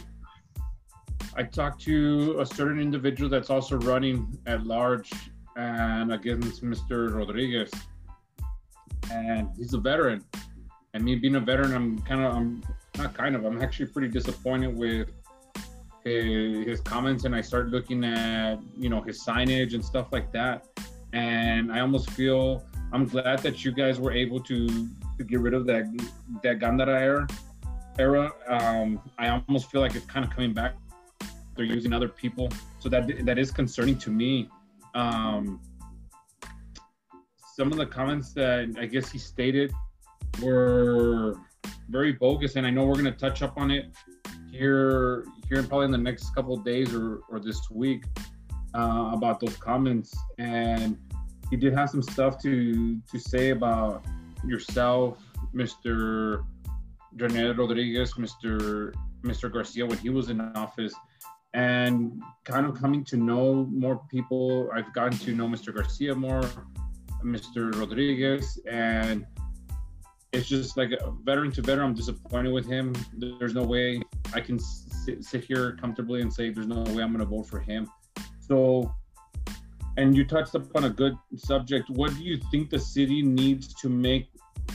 I 1.35 1.41
talked 1.43 1.81
to 1.85 2.39
a 2.39 2.45
certain 2.45 2.79
individual 2.79 3.27
that's 3.27 3.49
also 3.49 3.77
running 3.77 4.37
at 4.45 4.67
large 4.67 5.11
and 5.55 6.13
against 6.13 6.63
Mr. 6.63 7.15
Rodriguez. 7.15 7.71
And 9.11 9.49
he's 9.57 9.73
a 9.73 9.79
veteran. 9.79 10.23
And 10.93 11.03
me 11.03 11.15
being 11.15 11.35
a 11.35 11.39
veteran, 11.39 11.73
I'm 11.73 11.99
kind 12.03 12.23
of, 12.23 12.35
I'm 12.35 12.63
not 12.99 13.15
kind 13.15 13.35
of, 13.35 13.45
I'm 13.45 13.63
actually 13.63 13.87
pretty 13.87 14.09
disappointed 14.09 14.77
with 14.77 15.09
his, 16.05 16.65
his 16.65 16.81
comments. 16.81 17.25
And 17.25 17.35
I 17.35 17.41
started 17.41 17.71
looking 17.71 18.03
at, 18.05 18.59
you 18.77 18.89
know, 18.89 19.01
his 19.01 19.23
signage 19.23 19.73
and 19.73 19.83
stuff 19.83 20.07
like 20.11 20.31
that. 20.31 20.65
And 21.11 21.71
I 21.71 21.81
almost 21.81 22.09
feel, 22.11 22.65
I'm 22.93 23.05
glad 23.05 23.39
that 23.39 23.65
you 23.65 23.71
guys 23.71 23.99
were 23.99 24.11
able 24.11 24.39
to, 24.41 24.67
to 25.17 25.23
get 25.23 25.39
rid 25.41 25.53
of 25.53 25.65
that, 25.65 25.85
that 26.43 26.59
Gandara 26.59 26.99
era. 27.01 27.27
era. 27.99 28.31
Um, 28.47 29.01
I 29.17 29.29
almost 29.29 29.71
feel 29.71 29.81
like 29.81 29.95
it's 29.95 30.05
kind 30.05 30.25
of 30.25 30.31
coming 30.31 30.53
back. 30.53 30.75
They're 31.55 31.65
using 31.65 31.93
other 31.93 32.09
people. 32.09 32.49
So 32.79 32.89
that, 32.89 33.25
that 33.25 33.37
is 33.39 33.51
concerning 33.51 33.97
to 33.99 34.09
me 34.09 34.49
um, 34.93 35.59
some 37.55 37.71
of 37.71 37.77
the 37.77 37.85
comments 37.85 38.33
that 38.33 38.75
I 38.77 38.85
guess 38.85 39.09
he 39.09 39.17
stated 39.17 39.71
were 40.41 41.35
very 41.89 42.13
bogus, 42.13 42.55
and 42.55 42.65
I 42.65 42.69
know 42.69 42.85
we're 42.85 42.93
going 42.93 43.05
to 43.05 43.11
touch 43.11 43.41
up 43.41 43.57
on 43.57 43.71
it 43.71 43.95
here 44.51 45.25
here 45.47 45.61
probably 45.63 45.85
in 45.85 45.91
the 45.91 45.97
next 45.97 46.33
couple 46.33 46.55
days 46.57 46.93
or, 46.93 47.19
or 47.29 47.39
this 47.39 47.69
week 47.69 48.05
uh, 48.73 49.11
about 49.13 49.39
those 49.39 49.55
comments. 49.57 50.15
And 50.39 50.97
he 51.49 51.57
did 51.57 51.73
have 51.73 51.89
some 51.89 52.01
stuff 52.01 52.41
to 52.43 52.99
to 52.99 53.19
say 53.19 53.49
about 53.49 54.05
yourself, 54.45 55.19
Mr. 55.53 56.43
Janelle 57.15 57.57
Rodriguez, 57.57 58.13
Mr. 58.13 58.93
Mr. 59.23 59.51
Garcia 59.51 59.85
when 59.85 59.97
he 59.97 60.09
was 60.09 60.29
in 60.29 60.41
office 60.55 60.93
and 61.53 62.21
kind 62.43 62.65
of 62.65 62.79
coming 62.79 63.03
to 63.05 63.17
know 63.17 63.65
more 63.71 64.01
people. 64.09 64.69
I've 64.73 64.93
gotten 64.93 65.17
to 65.19 65.31
know 65.33 65.47
Mr. 65.47 65.73
Garcia 65.73 66.13
more, 66.13 66.43
Mr. 67.23 67.73
Rodriguez, 67.79 68.59
and 68.69 69.25
it's 70.31 70.47
just 70.47 70.77
like 70.77 70.91
a 70.91 71.11
veteran 71.23 71.51
to 71.53 71.61
veteran. 71.61 71.89
I'm 71.89 71.95
disappointed 71.95 72.51
with 72.51 72.65
him. 72.65 72.93
There's 73.17 73.53
no 73.53 73.63
way 73.63 74.01
I 74.33 74.41
can 74.41 74.59
sit, 74.59 75.23
sit 75.23 75.45
here 75.45 75.77
comfortably 75.79 76.21
and 76.21 76.31
say 76.33 76.49
there's 76.49 76.67
no 76.67 76.81
way 76.81 77.03
I'm 77.03 77.13
going 77.13 77.19
to 77.19 77.25
vote 77.25 77.47
for 77.47 77.59
him. 77.59 77.89
So, 78.39 78.93
and 79.97 80.15
you 80.15 80.25
touched 80.25 80.55
upon 80.55 80.85
a 80.85 80.89
good 80.89 81.17
subject. 81.35 81.89
What 81.89 82.15
do 82.15 82.23
you 82.23 82.39
think 82.51 82.69
the 82.69 82.79
city 82.79 83.21
needs 83.21 83.73
to 83.75 83.89
make 83.89 84.29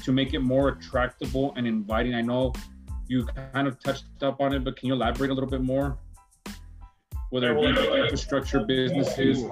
to 0.05 0.13
make 0.13 0.35
it 0.35 0.41
more 0.41 0.69
attractable 0.69 1.53
and 1.57 1.67
inviting? 1.67 2.15
I 2.15 2.23
know 2.23 2.53
you 3.09 3.27
kind 3.53 3.69
of 3.69 3.79
touched 3.81 4.05
up 4.23 4.41
on 4.41 4.55
it, 4.55 4.65
but 4.65 4.77
can 4.77 4.89
you 4.89 4.95
elaborate 4.95 5.31
a 5.31 5.35
little 5.35 5.51
bit 5.51 5.63
more? 5.63 5.99
whether 7.31 7.57
it 7.57 7.77
be 7.77 8.01
infrastructure, 8.01 8.61
businesses. 8.61 9.45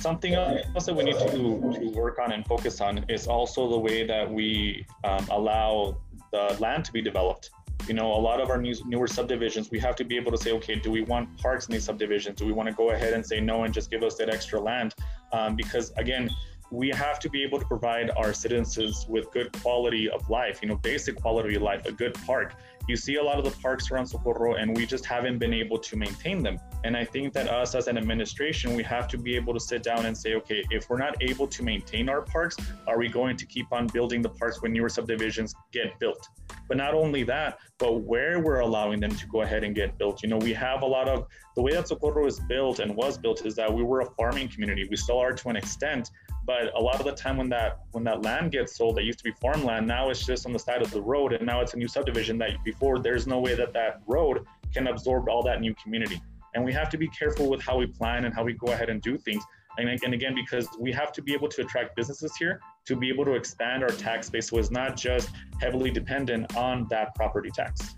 Something 0.00 0.34
else 0.34 0.86
that 0.86 0.94
we 0.94 1.04
need 1.04 1.18
to, 1.18 1.30
to 1.30 1.90
work 1.94 2.18
on 2.18 2.32
and 2.32 2.46
focus 2.46 2.80
on 2.80 3.04
is 3.08 3.26
also 3.26 3.68
the 3.68 3.78
way 3.78 4.06
that 4.06 4.30
we 4.30 4.86
um, 5.04 5.26
allow 5.30 5.96
the 6.32 6.56
land 6.58 6.84
to 6.86 6.92
be 6.92 7.02
developed. 7.02 7.50
You 7.86 7.94
know, 7.94 8.12
a 8.12 8.20
lot 8.20 8.40
of 8.40 8.50
our 8.50 8.60
new, 8.60 8.74
newer 8.84 9.06
subdivisions, 9.06 9.70
we 9.70 9.78
have 9.80 9.96
to 9.96 10.04
be 10.04 10.16
able 10.16 10.32
to 10.32 10.38
say, 10.38 10.52
okay, 10.52 10.76
do 10.76 10.90
we 10.90 11.00
want 11.02 11.36
parks 11.38 11.66
in 11.66 11.72
these 11.72 11.84
subdivisions? 11.84 12.38
Do 12.38 12.46
we 12.46 12.52
want 12.52 12.68
to 12.68 12.74
go 12.74 12.90
ahead 12.90 13.14
and 13.14 13.24
say 13.24 13.40
no 13.40 13.64
and 13.64 13.72
just 13.72 13.90
give 13.90 14.02
us 14.02 14.16
that 14.16 14.28
extra 14.28 14.60
land? 14.60 14.94
Um, 15.32 15.56
because 15.56 15.90
again, 15.96 16.30
we 16.70 16.90
have 16.90 17.18
to 17.20 17.28
be 17.28 17.42
able 17.42 17.58
to 17.58 17.66
provide 17.66 18.10
our 18.16 18.32
citizens 18.32 19.06
with 19.08 19.30
good 19.32 19.50
quality 19.60 20.08
of 20.08 20.28
life, 20.30 20.60
you 20.62 20.68
know, 20.68 20.76
basic 20.76 21.20
quality 21.20 21.56
of 21.56 21.62
life, 21.62 21.84
a 21.86 21.92
good 21.92 22.14
park. 22.26 22.54
You 22.90 22.96
see 22.96 23.14
a 23.14 23.22
lot 23.22 23.38
of 23.38 23.44
the 23.44 23.56
parks 23.62 23.92
around 23.92 24.08
Socorro, 24.08 24.56
and 24.56 24.76
we 24.76 24.84
just 24.84 25.04
haven't 25.04 25.38
been 25.38 25.54
able 25.54 25.78
to 25.78 25.96
maintain 25.96 26.42
them. 26.42 26.58
And 26.82 26.96
I 26.96 27.04
think 27.04 27.32
that 27.34 27.48
us 27.48 27.76
as 27.76 27.86
an 27.86 27.96
administration, 27.96 28.74
we 28.74 28.82
have 28.82 29.06
to 29.10 29.16
be 29.16 29.36
able 29.36 29.54
to 29.54 29.60
sit 29.60 29.84
down 29.84 30.06
and 30.06 30.18
say, 30.18 30.34
okay, 30.34 30.64
if 30.72 30.90
we're 30.90 30.98
not 30.98 31.14
able 31.22 31.46
to 31.46 31.62
maintain 31.62 32.08
our 32.08 32.20
parks, 32.20 32.56
are 32.88 32.98
we 32.98 33.06
going 33.06 33.36
to 33.36 33.46
keep 33.46 33.72
on 33.72 33.86
building 33.86 34.22
the 34.22 34.28
parks 34.28 34.60
when 34.60 34.72
newer 34.72 34.88
subdivisions 34.88 35.54
get 35.72 35.98
built? 35.98 36.28
But 36.68 36.76
not 36.76 36.94
only 36.94 37.22
that, 37.24 37.58
but 37.78 38.02
where 38.02 38.40
we're 38.40 38.60
allowing 38.60 39.00
them 39.00 39.14
to 39.14 39.26
go 39.26 39.42
ahead 39.42 39.64
and 39.64 39.74
get 39.74 39.98
built. 39.98 40.22
You 40.22 40.28
know, 40.28 40.38
we 40.38 40.52
have 40.52 40.82
a 40.82 40.86
lot 40.86 41.08
of 41.08 41.26
the 41.56 41.62
way 41.62 41.72
that 41.72 41.88
Socorro 41.88 42.26
is 42.26 42.40
built 42.40 42.78
and 42.78 42.94
was 42.94 43.18
built 43.18 43.44
is 43.44 43.54
that 43.56 43.72
we 43.72 43.82
were 43.82 44.00
a 44.00 44.10
farming 44.12 44.48
community. 44.48 44.86
We 44.88 44.96
still 44.96 45.18
are 45.18 45.32
to 45.32 45.48
an 45.48 45.56
extent, 45.56 46.10
but 46.44 46.74
a 46.74 46.80
lot 46.80 46.98
of 46.98 47.06
the 47.06 47.12
time 47.12 47.36
when 47.36 47.48
that 47.48 47.80
when 47.92 48.04
that 48.04 48.22
land 48.22 48.52
gets 48.52 48.76
sold 48.76 48.96
that 48.96 49.04
used 49.04 49.18
to 49.18 49.24
be 49.24 49.32
farmland 49.40 49.86
now 49.86 50.10
it's 50.10 50.24
just 50.24 50.46
on 50.46 50.52
the 50.52 50.58
side 50.58 50.82
of 50.82 50.90
the 50.90 51.00
road 51.00 51.32
and 51.32 51.46
now 51.46 51.60
it's 51.60 51.74
a 51.74 51.76
new 51.76 51.88
subdivision 51.88 52.38
that 52.38 52.50
before 52.64 52.98
there's 52.98 53.26
no 53.26 53.38
way 53.38 53.54
that 53.54 53.72
that 53.72 54.00
road 54.06 54.44
can 54.72 54.86
absorb 54.88 55.28
all 55.28 55.42
that 55.42 55.60
new 55.60 55.74
community 55.74 56.20
and 56.54 56.64
we 56.64 56.72
have 56.72 56.88
to 56.88 56.98
be 56.98 57.08
careful 57.08 57.48
with 57.48 57.60
how 57.62 57.76
we 57.78 57.86
plan 57.86 58.24
and 58.24 58.34
how 58.34 58.42
we 58.42 58.52
go 58.52 58.72
ahead 58.72 58.88
and 58.88 59.02
do 59.02 59.16
things 59.16 59.44
and, 59.80 60.02
and 60.04 60.14
again 60.14 60.34
because 60.34 60.68
we 60.78 60.92
have 60.92 61.12
to 61.12 61.22
be 61.22 61.32
able 61.34 61.48
to 61.48 61.62
attract 61.62 61.96
businesses 61.96 62.34
here 62.36 62.60
to 62.86 62.96
be 62.96 63.08
able 63.08 63.24
to 63.24 63.34
expand 63.34 63.82
our 63.82 63.90
tax 63.90 64.30
base 64.30 64.50
so 64.50 64.58
it's 64.58 64.70
not 64.70 64.96
just 64.96 65.30
heavily 65.60 65.90
dependent 65.90 66.56
on 66.56 66.86
that 66.90 67.14
property 67.14 67.50
tax. 67.54 67.94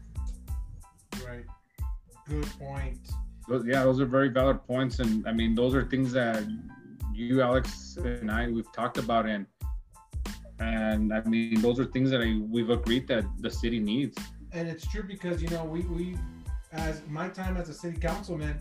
Right. 1.26 1.44
Good 2.28 2.46
point. 2.58 2.98
Yeah 3.64 3.84
those 3.84 4.00
are 4.00 4.06
very 4.06 4.28
valid 4.28 4.64
points 4.66 5.00
and 5.00 5.28
i 5.28 5.32
mean 5.32 5.54
those 5.54 5.74
are 5.74 5.84
things 5.84 6.12
that 6.12 6.44
you, 7.14 7.42
Alex, 7.42 7.96
and 7.96 8.30
I 8.30 8.48
we've 8.48 8.70
talked 8.72 8.98
about 8.98 9.26
and 9.26 9.46
and 10.58 11.12
I 11.12 11.22
mean 11.24 11.60
those 11.60 11.78
are 11.80 11.84
things 11.84 12.10
that 12.10 12.20
I, 12.20 12.40
we've 12.48 12.70
agreed 12.70 13.06
that 13.08 13.24
the 13.38 13.50
city 13.50 13.80
needs. 13.80 14.16
And 14.52 14.68
it's 14.68 14.86
true 14.86 15.02
because 15.02 15.42
you 15.42 15.48
know 15.48 15.64
we 15.64 15.80
we 15.82 16.18
as 16.72 17.02
my 17.08 17.28
time 17.28 17.56
as 17.56 17.68
a 17.68 17.74
city 17.74 17.98
councilman, 17.98 18.58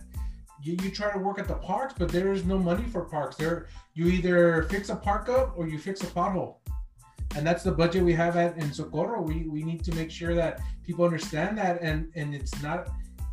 you, 0.62 0.76
you 0.82 0.90
try 0.90 1.12
to 1.12 1.18
work 1.18 1.38
at 1.38 1.48
the 1.48 1.54
parks, 1.54 1.94
but 1.98 2.08
there 2.08 2.32
is 2.32 2.44
no 2.44 2.58
money 2.58 2.84
for 2.84 3.02
parks. 3.02 3.36
There 3.36 3.66
you 3.94 4.06
either 4.06 4.62
fix 4.64 4.88
a 4.88 4.96
park 4.96 5.28
up 5.28 5.54
or 5.56 5.68
you 5.68 5.78
fix 5.78 6.02
a 6.02 6.06
pothole. 6.06 6.56
And 7.34 7.46
that's 7.46 7.62
the 7.62 7.72
budget 7.72 8.04
we 8.04 8.12
have 8.12 8.36
at 8.36 8.56
in 8.56 8.72
Socorro. 8.72 9.22
We 9.22 9.48
we 9.48 9.64
need 9.64 9.82
to 9.84 9.94
make 9.94 10.10
sure 10.10 10.34
that 10.34 10.60
people 10.84 11.04
understand 11.04 11.58
that 11.58 11.80
and 11.80 12.10
and 12.14 12.34
it's 12.34 12.62
not 12.62 12.88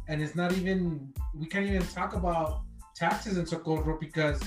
and 0.08 0.22
it's 0.22 0.36
not 0.36 0.54
even 0.54 1.12
we 1.36 1.46
can't 1.46 1.66
even 1.66 1.86
talk 1.88 2.16
about 2.16 2.62
taxes 2.96 3.38
in 3.38 3.46
Socorro 3.46 3.98
because 4.00 4.42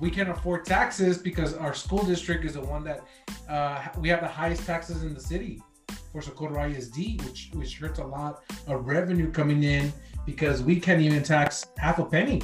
we 0.00 0.10
can't 0.10 0.28
afford 0.28 0.64
taxes 0.64 1.18
because 1.18 1.54
our 1.54 1.74
school 1.74 2.04
district 2.04 2.44
is 2.44 2.54
the 2.54 2.60
one 2.60 2.84
that 2.84 3.00
uh, 3.48 3.84
we 3.98 4.08
have 4.08 4.20
the 4.20 4.28
highest 4.28 4.64
taxes 4.64 5.02
in 5.02 5.12
the 5.12 5.20
city 5.20 5.60
for 6.12 6.22
Socorro 6.22 6.64
ISD, 6.64 7.20
which 7.24 7.50
which 7.54 7.78
hurts 7.78 7.98
a 7.98 8.04
lot 8.04 8.44
of 8.68 8.86
revenue 8.86 9.30
coming 9.30 9.64
in 9.64 9.92
because 10.26 10.62
we 10.62 10.80
can't 10.80 11.00
even 11.00 11.22
tax 11.22 11.66
half 11.78 11.98
a 11.98 12.04
penny. 12.04 12.42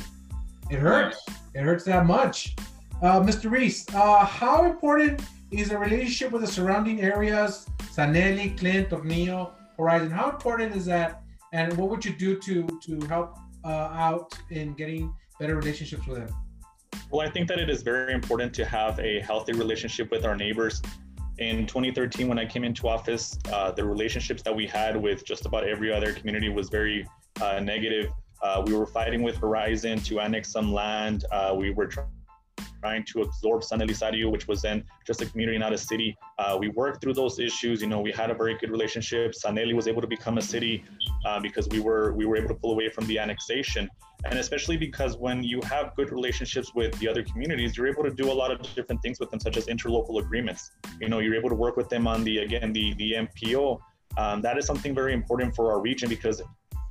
It 0.70 0.78
hurts. 0.78 1.24
It 1.54 1.62
hurts 1.62 1.84
that 1.84 2.06
much. 2.06 2.54
Uh, 3.02 3.20
Mr. 3.20 3.50
Ruiz, 3.50 3.86
uh, 3.94 4.24
how 4.24 4.64
important 4.64 5.22
is 5.50 5.70
the 5.70 5.78
relationship 5.78 6.32
with 6.32 6.42
the 6.42 6.46
surrounding 6.46 7.00
areas, 7.00 7.66
San 7.90 8.14
Eli, 8.14 8.48
Clint, 8.56 8.90
Tornillo, 8.90 9.52
Horizon? 9.76 10.10
How 10.10 10.30
important 10.30 10.76
is 10.76 10.84
that? 10.86 11.22
And 11.52 11.76
what 11.76 11.88
would 11.90 12.04
you 12.04 12.12
do 12.12 12.38
to 12.38 12.66
to 12.82 13.06
help 13.06 13.36
uh, 13.64 13.68
out 13.68 14.38
in 14.50 14.74
getting 14.74 15.12
better 15.40 15.56
relationships 15.56 16.06
with 16.06 16.18
them? 16.18 16.36
Well, 17.10 17.26
I 17.26 17.30
think 17.30 17.48
that 17.48 17.58
it 17.58 17.68
is 17.68 17.82
very 17.82 18.12
important 18.12 18.54
to 18.54 18.64
have 18.64 19.00
a 19.00 19.20
healthy 19.20 19.52
relationship 19.52 20.10
with 20.12 20.24
our 20.24 20.36
neighbors. 20.36 20.80
In 21.38 21.66
2013, 21.66 22.28
when 22.28 22.38
I 22.38 22.44
came 22.44 22.64
into 22.64 22.86
office, 22.86 23.38
uh, 23.50 23.72
the 23.72 23.84
relationships 23.84 24.42
that 24.42 24.54
we 24.54 24.66
had 24.66 24.94
with 24.94 25.24
just 25.24 25.46
about 25.46 25.66
every 25.66 25.92
other 25.92 26.12
community 26.12 26.50
was 26.50 26.68
very 26.68 27.06
uh, 27.40 27.60
negative. 27.60 28.10
Uh, 28.42 28.62
we 28.66 28.72
were 28.74 28.86
fighting 28.86 29.22
with 29.22 29.36
Horizon 29.36 29.98
to 30.00 30.20
annex 30.20 30.50
some 30.50 30.72
land. 30.72 31.24
Uh, 31.30 31.54
we 31.56 31.70
were 31.70 31.86
trying 31.86 33.04
to 33.04 33.22
absorb 33.22 33.62
San 33.62 33.80
Elizario, 33.80 34.30
which 34.30 34.48
was 34.48 34.62
then 34.62 34.82
just 35.06 35.20
a 35.20 35.26
community, 35.26 35.58
not 35.58 35.72
a 35.72 35.78
city. 35.78 36.16
Uh, 36.38 36.56
we 36.58 36.68
worked 36.68 37.02
through 37.02 37.12
those 37.14 37.38
issues. 37.38 37.82
You 37.82 37.88
know, 37.88 38.00
we 38.00 38.12
had 38.12 38.30
a 38.30 38.34
very 38.34 38.56
good 38.56 38.70
relationship. 38.70 39.34
San 39.34 39.58
Eli 39.58 39.74
was 39.74 39.86
able 39.86 40.00
to 40.00 40.06
become 40.06 40.38
a 40.38 40.42
city 40.42 40.84
uh, 41.26 41.38
because 41.40 41.68
we 41.68 41.80
were 41.80 42.12
we 42.12 42.24
were 42.24 42.36
able 42.36 42.48
to 42.48 42.54
pull 42.54 42.72
away 42.72 42.88
from 42.88 43.06
the 43.06 43.18
annexation 43.18 43.90
and 44.24 44.38
especially 44.38 44.76
because 44.76 45.16
when 45.16 45.42
you 45.42 45.60
have 45.62 45.94
good 45.96 46.10
relationships 46.12 46.74
with 46.74 46.96
the 46.98 47.08
other 47.08 47.22
communities 47.22 47.76
you're 47.76 47.86
able 47.86 48.02
to 48.02 48.10
do 48.10 48.30
a 48.30 48.32
lot 48.32 48.50
of 48.50 48.60
different 48.74 49.00
things 49.02 49.18
with 49.18 49.30
them 49.30 49.40
such 49.40 49.56
as 49.56 49.66
interlocal 49.66 50.20
agreements 50.20 50.72
you 51.00 51.08
know 51.08 51.20
you're 51.20 51.34
able 51.34 51.48
to 51.48 51.54
work 51.54 51.76
with 51.76 51.88
them 51.88 52.06
on 52.06 52.22
the 52.24 52.38
again 52.38 52.72
the 52.72 52.94
the 52.94 53.12
mpo 53.12 53.78
um, 54.18 54.42
that 54.42 54.58
is 54.58 54.66
something 54.66 54.94
very 54.94 55.14
important 55.14 55.54
for 55.54 55.72
our 55.72 55.80
region 55.80 56.08
because 56.08 56.42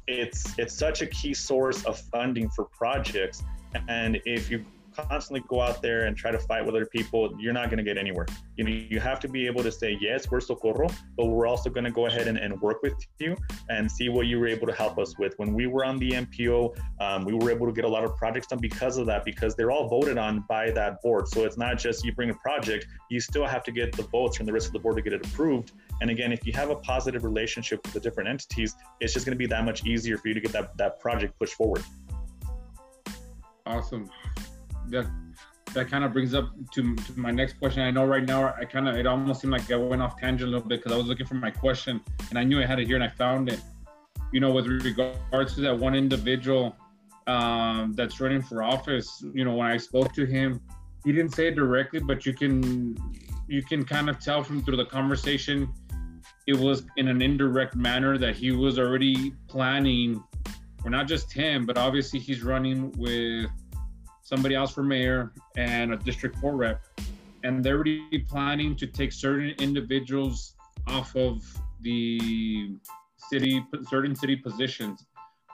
it's 0.09 0.57
it's 0.57 0.73
such 0.73 1.01
a 1.01 1.07
key 1.07 1.33
source 1.33 1.85
of 1.85 1.99
funding 1.99 2.49
for 2.49 2.65
projects. 2.65 3.43
And 3.87 4.19
if 4.25 4.49
you 4.49 4.65
constantly 4.93 5.43
go 5.47 5.61
out 5.61 5.81
there 5.81 6.05
and 6.05 6.15
try 6.15 6.31
to 6.31 6.39
fight 6.39 6.65
with 6.65 6.75
other 6.75 6.85
people, 6.85 7.33
you're 7.39 7.53
not 7.53 7.65
going 7.69 7.77
to 7.77 7.83
get 7.83 7.97
anywhere. 7.97 8.25
You 8.57 8.63
know, 8.63 8.71
you 8.71 8.99
have 8.99 9.19
to 9.21 9.27
be 9.27 9.45
able 9.47 9.63
to 9.63 9.71
say, 9.71 9.97
yes, 9.99 10.29
we're 10.29 10.39
Socorro, 10.39 10.87
but 11.17 11.25
we're 11.25 11.47
also 11.47 11.69
going 11.69 11.83
to 11.83 11.91
go 11.91 12.07
ahead 12.07 12.27
and, 12.27 12.37
and 12.37 12.59
work 12.61 12.81
with 12.81 12.93
you 13.19 13.35
and 13.69 13.89
see 13.89 14.09
what 14.09 14.27
you 14.27 14.39
were 14.39 14.47
able 14.47 14.67
to 14.67 14.73
help 14.73 14.97
us 14.97 15.17
with. 15.17 15.33
When 15.37 15.53
we 15.53 15.67
were 15.67 15.85
on 15.85 15.97
the 15.97 16.11
MPO, 16.11 16.77
um, 16.99 17.25
we 17.25 17.33
were 17.33 17.51
able 17.51 17.67
to 17.67 17.73
get 17.73 17.85
a 17.85 17.87
lot 17.87 18.03
of 18.03 18.15
projects 18.15 18.47
done 18.47 18.59
because 18.59 18.97
of 18.97 19.05
that, 19.07 19.25
because 19.25 19.55
they're 19.55 19.71
all 19.71 19.87
voted 19.87 20.17
on 20.17 20.45
by 20.47 20.71
that 20.71 21.01
board. 21.01 21.27
So 21.27 21.45
it's 21.45 21.57
not 21.57 21.77
just 21.77 22.03
you 22.03 22.13
bring 22.13 22.29
a 22.29 22.35
project, 22.35 22.87
you 23.09 23.19
still 23.19 23.45
have 23.45 23.63
to 23.63 23.71
get 23.71 23.91
the 23.95 24.03
votes 24.03 24.37
from 24.37 24.45
the 24.45 24.53
rest 24.53 24.67
of 24.67 24.73
the 24.73 24.79
board 24.79 24.97
to 24.97 25.01
get 25.01 25.13
it 25.13 25.25
approved. 25.25 25.71
And 26.01 26.09
again, 26.09 26.31
if 26.31 26.45
you 26.45 26.53
have 26.53 26.69
a 26.69 26.75
positive 26.75 27.23
relationship 27.23 27.83
with 27.83 27.93
the 27.93 27.99
different 27.99 28.29
entities, 28.29 28.75
it's 28.99 29.13
just 29.13 29.25
going 29.25 29.35
to 29.35 29.39
be 29.39 29.47
that 29.47 29.65
much 29.65 29.85
easier 29.85 30.17
for 30.17 30.27
you 30.27 30.33
to 30.33 30.41
get 30.41 30.51
that, 30.51 30.77
that 30.77 30.99
project 30.99 31.37
pushed 31.39 31.53
forward. 31.53 31.83
Awesome 33.65 34.09
that 34.91 35.07
that 35.73 35.87
kind 35.89 36.03
of 36.03 36.13
brings 36.13 36.33
up 36.33 36.49
to, 36.73 36.95
to, 36.95 37.19
my 37.19 37.31
next 37.31 37.59
question. 37.59 37.83
I 37.83 37.91
know 37.91 38.05
right 38.05 38.25
now 38.25 38.53
I 38.59 38.65
kind 38.65 38.87
of 38.87 38.95
it 38.95 39.05
almost 39.05 39.41
seemed 39.41 39.53
like 39.53 39.71
I 39.71 39.75
went 39.75 40.01
off 40.01 40.19
tangent 40.19 40.49
a 40.49 40.51
little 40.51 40.67
bit 40.67 40.79
because 40.79 40.91
I 40.91 40.97
was 40.97 41.05
looking 41.05 41.25
for 41.25 41.35
my 41.35 41.51
question 41.51 42.01
and 42.29 42.39
I 42.39 42.43
knew 42.43 42.61
I 42.61 42.65
had 42.65 42.79
it 42.79 42.87
here 42.87 42.95
and 42.95 43.03
I 43.03 43.09
found 43.09 43.49
it. 43.49 43.61
You 44.31 44.39
know, 44.39 44.51
with 44.51 44.67
regards 44.67 45.55
to 45.55 45.61
that 45.61 45.77
one 45.77 45.95
individual 45.95 46.75
um, 47.27 47.93
that's 47.95 48.19
running 48.19 48.41
for 48.41 48.63
office, 48.63 49.23
you 49.33 49.43
know, 49.43 49.55
when 49.55 49.67
I 49.67 49.77
spoke 49.77 50.13
to 50.13 50.25
him, 50.25 50.61
he 51.03 51.11
didn't 51.11 51.33
say 51.33 51.47
it 51.47 51.55
directly, 51.55 51.99
but 51.99 52.25
you 52.25 52.33
can 52.33 52.97
you 53.47 53.63
can 53.63 53.83
kind 53.83 54.09
of 54.09 54.19
tell 54.19 54.43
from 54.43 54.63
through 54.63 54.77
the 54.77 54.85
conversation, 54.85 55.73
it 56.45 56.55
was 56.55 56.83
in 56.97 57.07
an 57.07 57.21
indirect 57.21 57.75
manner 57.75 58.17
that 58.17 58.35
he 58.35 58.51
was 58.51 58.77
already 58.77 59.33
planning, 59.47 60.23
or 60.83 60.91
not 60.91 61.07
just 61.07 61.31
him, 61.31 61.65
but 61.65 61.77
obviously 61.77 62.19
he's 62.19 62.43
running 62.43 62.91
with 62.91 63.49
somebody 64.29 64.53
else 64.53 64.71
for 64.71 64.83
mayor, 64.83 65.33
and 65.57 65.91
a 65.91 65.97
district 65.97 66.39
court 66.39 66.55
rep. 66.55 66.85
And 67.43 67.63
they're 67.63 67.75
already 67.75 68.19
planning 68.19 68.75
to 68.75 68.85
take 68.85 69.11
certain 69.11 69.55
individuals 69.59 70.55
off 70.87 71.15
of 71.15 71.43
the 71.81 72.75
city, 73.29 73.65
certain 73.89 74.15
city 74.15 74.35
positions. 74.35 75.05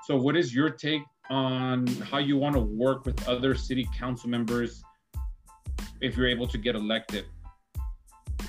So, 0.03 0.17
what 0.17 0.35
is 0.35 0.53
your 0.53 0.69
take 0.69 1.03
on 1.29 1.87
how 2.11 2.17
you 2.17 2.37
want 2.37 2.55
to 2.55 2.61
work 2.61 3.05
with 3.05 3.27
other 3.27 3.55
city 3.55 3.87
council 3.97 4.29
members 4.29 4.83
if 6.01 6.17
you're 6.17 6.27
able 6.27 6.47
to 6.47 6.57
get 6.57 6.75
elected? 6.75 7.25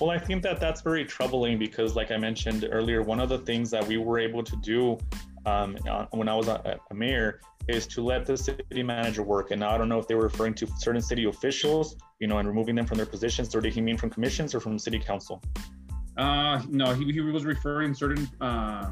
Well, 0.00 0.10
I 0.10 0.18
think 0.18 0.42
that 0.42 0.60
that's 0.60 0.82
very 0.82 1.04
troubling 1.04 1.58
because, 1.58 1.94
like 1.94 2.10
I 2.10 2.16
mentioned 2.16 2.68
earlier, 2.70 3.00
one 3.02 3.20
of 3.20 3.28
the 3.28 3.38
things 3.38 3.70
that 3.70 3.86
we 3.86 3.96
were 3.96 4.18
able 4.18 4.42
to 4.42 4.56
do 4.56 4.98
um, 5.46 5.76
when 6.10 6.28
I 6.28 6.34
was 6.34 6.48
a, 6.48 6.78
a, 6.90 6.94
mayor 6.94 7.40
is 7.68 7.86
to 7.88 8.02
let 8.02 8.24
the 8.26 8.36
city 8.36 8.82
manager 8.82 9.22
work. 9.22 9.50
And 9.50 9.64
I 9.64 9.76
don't 9.76 9.88
know 9.88 9.98
if 9.98 10.06
they 10.06 10.14
were 10.14 10.24
referring 10.24 10.54
to 10.54 10.66
certain 10.78 11.02
city 11.02 11.24
officials, 11.24 11.96
you 12.20 12.26
know, 12.26 12.38
and 12.38 12.46
removing 12.46 12.74
them 12.74 12.86
from 12.86 12.96
their 12.96 13.06
positions, 13.06 13.54
or 13.54 13.60
did 13.60 13.74
he 13.74 13.80
mean 13.80 13.96
from 13.96 14.10
commissions 14.10 14.54
or 14.54 14.60
from 14.60 14.78
city 14.78 14.98
council? 14.98 15.42
Uh, 16.16 16.62
no, 16.68 16.94
he, 16.94 17.12
he 17.12 17.20
was 17.20 17.44
referring 17.44 17.92
certain 17.92 18.28
uh, 18.40 18.90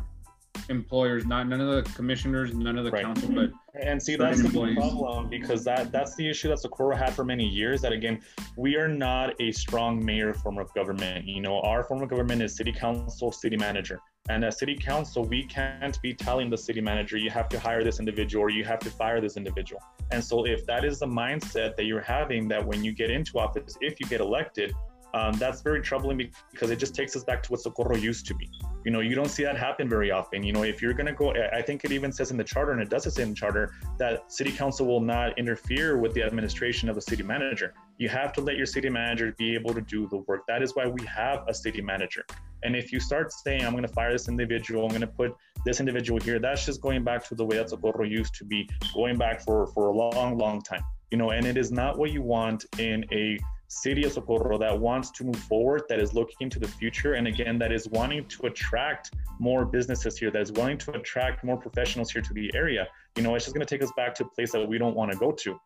employers, 0.68 1.24
not 1.24 1.48
none 1.48 1.60
of 1.60 1.68
the 1.68 1.90
commissioners, 1.92 2.54
none 2.54 2.76
of 2.76 2.84
the 2.84 2.90
right. 2.90 3.04
council, 3.04 3.30
but 3.32 3.50
and 3.80 4.02
see 4.02 4.16
that's 4.16 4.40
employees. 4.40 4.76
the 4.76 4.80
problem 4.80 5.28
because 5.28 5.64
that 5.64 5.90
that's 5.90 6.14
the 6.16 6.28
issue 6.28 6.48
that 6.48 6.58
Socorro 6.58 6.96
had 6.96 7.14
for 7.14 7.24
many 7.24 7.46
years. 7.46 7.80
That 7.80 7.92
again, 7.92 8.20
we 8.56 8.76
are 8.76 8.88
not 8.88 9.40
a 9.40 9.52
strong 9.52 10.04
mayor 10.04 10.34
form 10.34 10.58
of 10.58 10.72
government. 10.74 11.26
You 11.26 11.40
know, 11.40 11.60
our 11.60 11.82
form 11.84 12.02
of 12.02 12.10
government 12.10 12.42
is 12.42 12.56
city 12.56 12.72
council, 12.72 13.32
city 13.32 13.56
manager 13.56 14.00
And 14.30 14.42
as 14.42 14.58
city 14.58 14.74
council, 14.74 15.22
we 15.24 15.44
can't 15.44 16.00
be 16.00 16.14
telling 16.14 16.48
the 16.48 16.56
city 16.56 16.80
manager, 16.80 17.18
you 17.18 17.28
have 17.30 17.48
to 17.50 17.58
hire 17.58 17.84
this 17.84 17.98
individual 17.98 18.44
or 18.44 18.50
you 18.50 18.64
have 18.64 18.78
to 18.78 18.90
fire 18.90 19.20
this 19.20 19.36
individual. 19.36 19.82
And 20.12 20.24
so, 20.24 20.46
if 20.46 20.64
that 20.64 20.82
is 20.82 20.98
the 20.98 21.06
mindset 21.06 21.76
that 21.76 21.84
you're 21.84 22.00
having, 22.00 22.48
that 22.48 22.64
when 22.64 22.82
you 22.82 22.92
get 22.92 23.10
into 23.10 23.38
office, 23.38 23.76
if 23.82 24.00
you 24.00 24.06
get 24.06 24.22
elected, 24.22 24.74
um, 25.14 25.34
that's 25.34 25.60
very 25.60 25.80
troubling 25.80 26.30
because 26.50 26.70
it 26.70 26.76
just 26.76 26.94
takes 26.94 27.14
us 27.14 27.22
back 27.22 27.42
to 27.44 27.52
what 27.52 27.60
Socorro 27.60 27.96
used 27.96 28.26
to 28.26 28.34
be. 28.34 28.50
You 28.84 28.90
know, 28.90 29.00
you 29.00 29.14
don't 29.14 29.28
see 29.28 29.44
that 29.44 29.56
happen 29.56 29.88
very 29.88 30.10
often. 30.10 30.42
You 30.42 30.52
know, 30.52 30.64
if 30.64 30.82
you're 30.82 30.92
going 30.92 31.06
to 31.06 31.12
go, 31.12 31.32
I 31.52 31.62
think 31.62 31.84
it 31.84 31.92
even 31.92 32.10
says 32.10 32.32
in 32.32 32.36
the 32.36 32.44
charter, 32.44 32.72
and 32.72 32.82
it 32.82 32.90
does 32.90 33.12
say 33.14 33.22
in 33.22 33.30
the 33.30 33.34
charter, 33.34 33.72
that 33.98 34.32
city 34.32 34.50
council 34.50 34.86
will 34.86 35.00
not 35.00 35.38
interfere 35.38 35.98
with 35.98 36.14
the 36.14 36.22
administration 36.22 36.88
of 36.88 36.96
the 36.96 37.00
city 37.00 37.22
manager. 37.22 37.74
You 37.98 38.08
have 38.08 38.32
to 38.34 38.40
let 38.40 38.56
your 38.56 38.66
city 38.66 38.88
manager 38.88 39.32
be 39.38 39.54
able 39.54 39.72
to 39.72 39.80
do 39.80 40.08
the 40.08 40.18
work. 40.18 40.42
That 40.48 40.62
is 40.62 40.74
why 40.74 40.86
we 40.88 41.06
have 41.06 41.44
a 41.46 41.54
city 41.54 41.80
manager. 41.80 42.26
And 42.64 42.74
if 42.74 42.92
you 42.92 42.98
start 42.98 43.32
saying, 43.32 43.64
I'm 43.64 43.72
going 43.72 43.86
to 43.86 43.92
fire 43.92 44.12
this 44.12 44.28
individual, 44.28 44.84
I'm 44.84 44.88
going 44.88 45.02
to 45.02 45.06
put 45.06 45.34
this 45.64 45.80
individual 45.80 46.18
here, 46.20 46.38
that's 46.38 46.64
just 46.64 46.80
going 46.80 47.04
back 47.04 47.26
to 47.28 47.34
the 47.34 47.44
way 47.44 47.58
that 47.58 47.70
Socorro 47.70 48.04
used 48.04 48.34
to 48.36 48.44
be, 48.44 48.68
going 48.94 49.16
back 49.16 49.42
for, 49.42 49.66
for 49.68 49.88
a 49.88 49.92
long, 49.92 50.38
long 50.38 50.62
time. 50.62 50.82
You 51.10 51.18
know, 51.18 51.30
and 51.30 51.46
it 51.46 51.56
is 51.56 51.70
not 51.70 51.98
what 51.98 52.10
you 52.10 52.22
want 52.22 52.64
in 52.78 53.04
a 53.12 53.38
city 53.68 54.04
of 54.04 54.12
Socorro 54.12 54.58
that 54.58 54.78
wants 54.78 55.10
to 55.12 55.24
move 55.24 55.36
forward, 55.36 55.82
that 55.88 56.00
is 56.00 56.14
looking 56.14 56.48
to 56.50 56.58
the 56.58 56.68
future, 56.68 57.14
and 57.14 57.26
again, 57.26 57.58
that 57.58 57.72
is 57.72 57.88
wanting 57.88 58.24
to 58.26 58.46
attract 58.46 59.12
more 59.38 59.64
businesses 59.64 60.16
here, 60.16 60.30
that 60.30 60.42
is 60.42 60.52
willing 60.52 60.78
to 60.78 60.92
attract 60.92 61.44
more 61.44 61.56
professionals 61.56 62.10
here 62.10 62.22
to 62.22 62.34
the 62.34 62.50
area. 62.54 62.86
You 63.16 63.22
know, 63.22 63.34
it's 63.34 63.44
just 63.44 63.54
going 63.54 63.66
to 63.66 63.74
take 63.74 63.82
us 63.82 63.92
back 63.96 64.14
to 64.16 64.24
a 64.24 64.28
place 64.28 64.52
that 64.52 64.66
we 64.66 64.78
don't 64.78 64.96
want 64.96 65.12
to 65.12 65.18
go 65.18 65.32
to. 65.32 65.58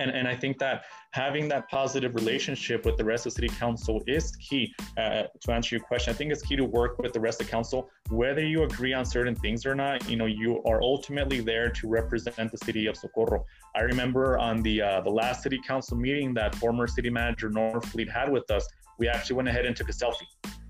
And, 0.00 0.10
and 0.10 0.26
I 0.26 0.34
think 0.34 0.58
that 0.58 0.84
having 1.10 1.48
that 1.48 1.68
positive 1.68 2.14
relationship 2.14 2.84
with 2.84 2.96
the 2.96 3.04
rest 3.04 3.26
of 3.26 3.32
city 3.32 3.48
council 3.48 4.02
is 4.06 4.34
key 4.36 4.74
uh, 4.96 5.24
to 5.40 5.52
answer 5.52 5.76
your 5.76 5.84
question. 5.84 6.12
I 6.12 6.16
think 6.16 6.32
it's 6.32 6.42
key 6.42 6.56
to 6.56 6.64
work 6.64 6.98
with 6.98 7.12
the 7.12 7.20
rest 7.20 7.40
of 7.40 7.48
council, 7.48 7.90
whether 8.10 8.44
you 8.44 8.64
agree 8.64 8.92
on 8.92 9.04
certain 9.04 9.34
things 9.34 9.64
or 9.64 9.74
not. 9.74 10.08
You 10.08 10.16
know, 10.16 10.26
you 10.26 10.62
are 10.64 10.82
ultimately 10.82 11.40
there 11.40 11.70
to 11.70 11.88
represent 11.88 12.50
the 12.50 12.58
city 12.58 12.86
of 12.86 12.96
Socorro. 12.96 13.44
I 13.74 13.80
remember 13.80 14.38
on 14.38 14.62
the 14.62 14.82
uh, 14.82 15.00
the 15.00 15.10
last 15.10 15.42
city 15.42 15.60
council 15.66 15.96
meeting 15.96 16.34
that 16.34 16.54
former 16.56 16.86
city 16.86 17.10
manager 17.10 17.50
Norfleet 17.50 18.10
had 18.10 18.30
with 18.30 18.50
us, 18.50 18.68
we 18.98 19.08
actually 19.08 19.36
went 19.36 19.48
ahead 19.48 19.66
and 19.66 19.76
took 19.76 19.88
a 19.88 19.92
selfie 19.92 20.26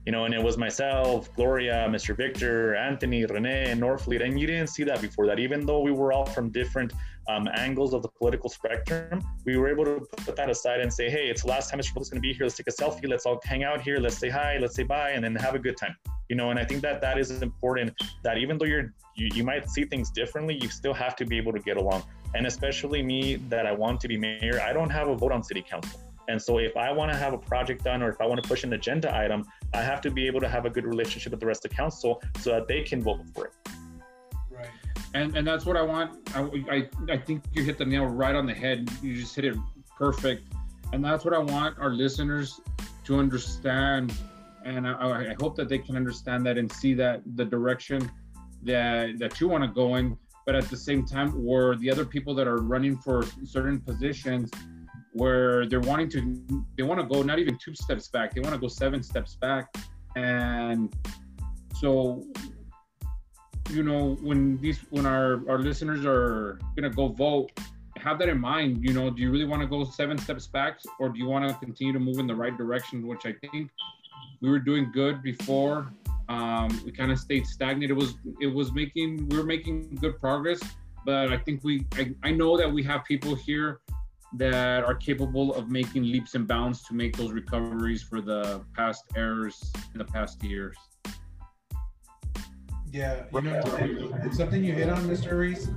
you 0.07 0.13
know, 0.13 0.27
and 0.27 0.35
it 0.35 0.43
was 0.43 0.59
myself, 0.59 1.35
Gloria, 1.35 1.87
Mr. 1.89 2.15
Victor, 2.15 2.75
Anthony, 2.75 3.25
Rene, 3.25 3.71
and 3.71 3.81
Norfleet. 3.81 4.23
And 4.23 4.39
you 4.39 4.47
didn't 4.47 4.67
see 4.67 4.85
that 4.85 5.01
before 5.01 5.27
that. 5.27 5.39
Even 5.39 5.65
though 5.65 5.81
we 5.81 5.93
were 5.93 6.13
all 6.13 6.27
from 6.27 6.51
different 6.51 6.93
um, 7.29 7.49
angles 7.55 7.95
of 7.95 8.03
the 8.03 8.09
political 8.09 8.51
spectrum, 8.51 9.23
we 9.45 9.57
were 9.57 9.69
able 9.69 9.85
to 9.85 10.01
put 10.25 10.37
that 10.37 10.51
aside 10.51 10.81
and 10.81 10.93
say, 10.93 11.09
hey, 11.09 11.29
it's 11.29 11.43
the 11.43 11.49
last 11.49 11.71
time 11.71 11.81
Mr. 11.81 11.89
Public's 11.89 12.11
going 12.11 12.21
to 12.23 12.27
be 12.27 12.33
here. 12.33 12.45
Let's 12.45 12.57
take 12.57 12.69
a 12.69 12.73
selfie. 12.73 13.09
Let's 13.09 13.27
all 13.27 13.41
hang 13.45 13.65
out 13.65 13.81
here. 13.81 13.99
Let's 13.99 14.19
say 14.19 14.29
hi. 14.29 14.59
Let's 14.59 14.75
say 14.75 14.83
bye, 14.83 15.11
and 15.11 15.25
then 15.25 15.35
have 15.37 15.55
a 15.55 15.59
good 15.59 15.77
time. 15.77 15.97
You 16.29 16.37
know, 16.37 16.51
and 16.51 16.59
I 16.59 16.65
think 16.65 16.83
that 16.83 17.01
that 17.01 17.19
is 17.19 17.43
important. 17.43 17.93
That 18.23 18.39
even 18.39 18.59
though 18.59 18.67
you're 18.67 18.95
you, 19.17 19.29
you 19.35 19.45
might 19.45 19.69
see 19.69 19.85
things 19.85 20.11
differently, 20.11 20.59
you 20.61 20.69
still 20.69 20.95
have 20.95 21.17
to 21.17 21.25
be 21.25 21.37
able 21.37 21.53
to 21.53 21.61
get 21.61 21.77
along. 21.77 22.03
And 22.35 22.47
especially 22.47 23.03
me, 23.03 23.37
that 23.49 23.67
I 23.67 23.73
want 23.73 24.01
to 24.01 24.09
be 24.09 24.17
mayor, 24.17 24.61
I 24.61 24.73
don't 24.73 24.91
have 24.91 25.09
a 25.09 25.15
vote 25.15 25.33
on 25.33 25.43
city 25.43 25.63
council. 25.63 26.01
And 26.29 26.41
so 26.41 26.59
if 26.59 26.77
I 26.77 26.91
want 26.91 27.13
to 27.13 27.17
have 27.17 27.33
a 27.35 27.39
project 27.39 27.85
done 27.85 28.03
or 28.03 28.09
if 28.09 28.21
I 28.21 28.27
want 28.27 28.43
to 28.43 28.49
push 28.49 28.65
an 28.65 28.73
agenda 28.73 29.15
item, 29.15 29.45
I 29.75 29.83
have 29.83 30.01
to 30.03 30.11
be 30.11 30.27
able 30.27 30.41
to 30.41 30.49
have 30.49 30.65
a 30.65 30.71
good 30.71 30.85
relationship 30.85 31.33
with 31.33 31.41
the 31.41 31.47
rest 31.47 31.65
of 31.65 31.71
council 31.71 32.23
so 32.39 32.51
that 32.51 32.67
they 32.67 32.83
can 32.83 33.03
vote 33.03 33.21
for 33.35 33.47
it. 33.47 33.53
And 35.15 35.37
and 35.37 35.47
that's 35.47 35.65
what 35.65 35.77
I 35.77 35.83
want. 35.83 36.29
I, 36.35 36.43
I, 36.71 36.89
I 37.09 37.17
think 37.17 37.45
you 37.53 37.63
hit 37.63 37.79
the 37.79 37.85
nail 37.85 38.07
right 38.07 38.35
on 38.35 38.47
the 38.47 38.55
head. 38.55 38.91
You 39.03 39.17
just 39.17 39.35
hit 39.35 39.45
it 39.45 39.57
perfect. 39.97 40.53
And 40.93 41.05
that's 41.05 41.25
what 41.25 41.35
I 41.35 41.39
want 41.39 41.79
our 41.79 41.91
listeners 41.91 42.61
to 43.05 43.19
understand. 43.19 44.13
And 44.65 44.87
I, 44.87 45.31
I 45.31 45.37
hope 45.41 45.57
that 45.57 45.69
they 45.69 45.79
can 45.79 45.97
understand 45.97 46.45
that 46.47 46.59
and 46.59 46.71
see 46.71 46.95
that 46.95 47.23
the 47.37 47.45
direction 47.45 48.11
that 48.63 49.19
that 49.19 49.41
you 49.41 49.49
want 49.49 49.63
to 49.65 49.71
go 49.71 49.97
in. 49.97 50.19
But 50.47 50.55
at 50.57 50.69
the 50.69 50.77
same 50.77 51.07
time, 51.07 51.31
where 51.43 51.75
the 51.75 51.91
other 51.91 52.05
people 52.05 52.35
that 52.35 52.47
are 52.47 52.59
running 52.59 52.99
for 52.99 53.25
certain 53.45 53.81
positions 53.81 54.51
where 55.15 55.65
they're 55.67 55.81
wanting 55.81 56.09
to 56.11 56.45
they 56.77 56.83
want 56.83 57.01
to 57.01 57.07
go 57.07 57.23
not 57.23 57.39
even 57.39 57.57
two 57.57 57.75
steps 57.75 58.09
back 58.09 58.35
they 58.35 58.41
want 58.41 58.53
to 58.53 58.61
go 58.61 58.67
seven 58.67 59.01
steps 59.01 59.37
back 59.37 59.73
and 60.17 60.93
so 61.77 62.23
you 63.71 63.83
know 63.83 64.17
when 64.23 64.59
these 64.59 64.81
when 64.91 65.07
our 65.07 65.43
our 65.49 65.59
listeners 65.59 66.05
are 66.05 66.59
gonna 66.77 66.91
go 66.91 67.09
vote 67.09 67.51
have 67.97 68.19
that 68.19 68.29
in 68.29 68.39
mind 68.39 68.83
you 68.83 68.93
know 68.93 69.11
do 69.11 69.23
you 69.23 69.31
really 69.31 69.45
want 69.45 69.63
to 69.63 69.69
go 69.69 69.85
seven 69.85 70.19
steps 70.19 70.47
back 70.47 70.79
or 70.99 71.09
do 71.09 71.19
you 71.19 71.27
want 71.27 71.49
to 71.49 71.55
continue 71.65 71.93
to 71.93 71.99
move 71.99 72.19
in 72.19 72.27
the 72.27 72.35
right 72.35 72.57
direction 72.59 73.07
which 73.07 73.25
i 73.25 73.33
think 73.33 73.71
we 74.41 74.51
were 74.51 74.59
doing 74.59 74.91
good 74.93 75.23
before 75.23 75.91
um, 76.29 76.69
we 76.85 76.91
kind 76.91 77.13
of 77.13 77.19
stayed 77.19 77.47
stagnant 77.47 77.91
it 77.91 77.95
was 77.95 78.15
it 78.41 78.47
was 78.47 78.73
making 78.73 79.29
we 79.29 79.39
were 79.39 79.45
making 79.45 79.95
good 80.01 80.19
progress 80.21 80.61
but 81.07 81.33
i 81.33 81.37
think 81.37 81.63
we 81.65 81.87
I, 81.95 82.15
I 82.23 82.31
know 82.31 82.57
that 82.57 82.71
we 82.71 82.83
have 82.83 83.05
people 83.05 83.35
here 83.35 83.81
that 84.37 84.83
are 84.83 84.95
capable 84.95 85.55
of 85.55 85.71
making 85.71 86.03
leaps 86.03 86.35
and 86.35 86.47
bounds 86.47 86.83
to 86.85 86.95
make 86.95 87.17
those 87.17 87.31
recoveries 87.31 88.03
for 88.03 88.21
the 88.21 88.63
past 88.75 89.05
errors 89.15 89.73
in 89.93 89.99
the 89.99 90.05
past 90.05 90.43
years. 90.43 90.77
Yeah, 92.95 93.25
you 93.33 93.43
know, 93.43 93.61
something 94.31 94.63
you 94.63 94.73
hit 94.73 94.89
on, 94.89 95.03
Mr. 95.09 95.33
Ruiz, 95.33 95.69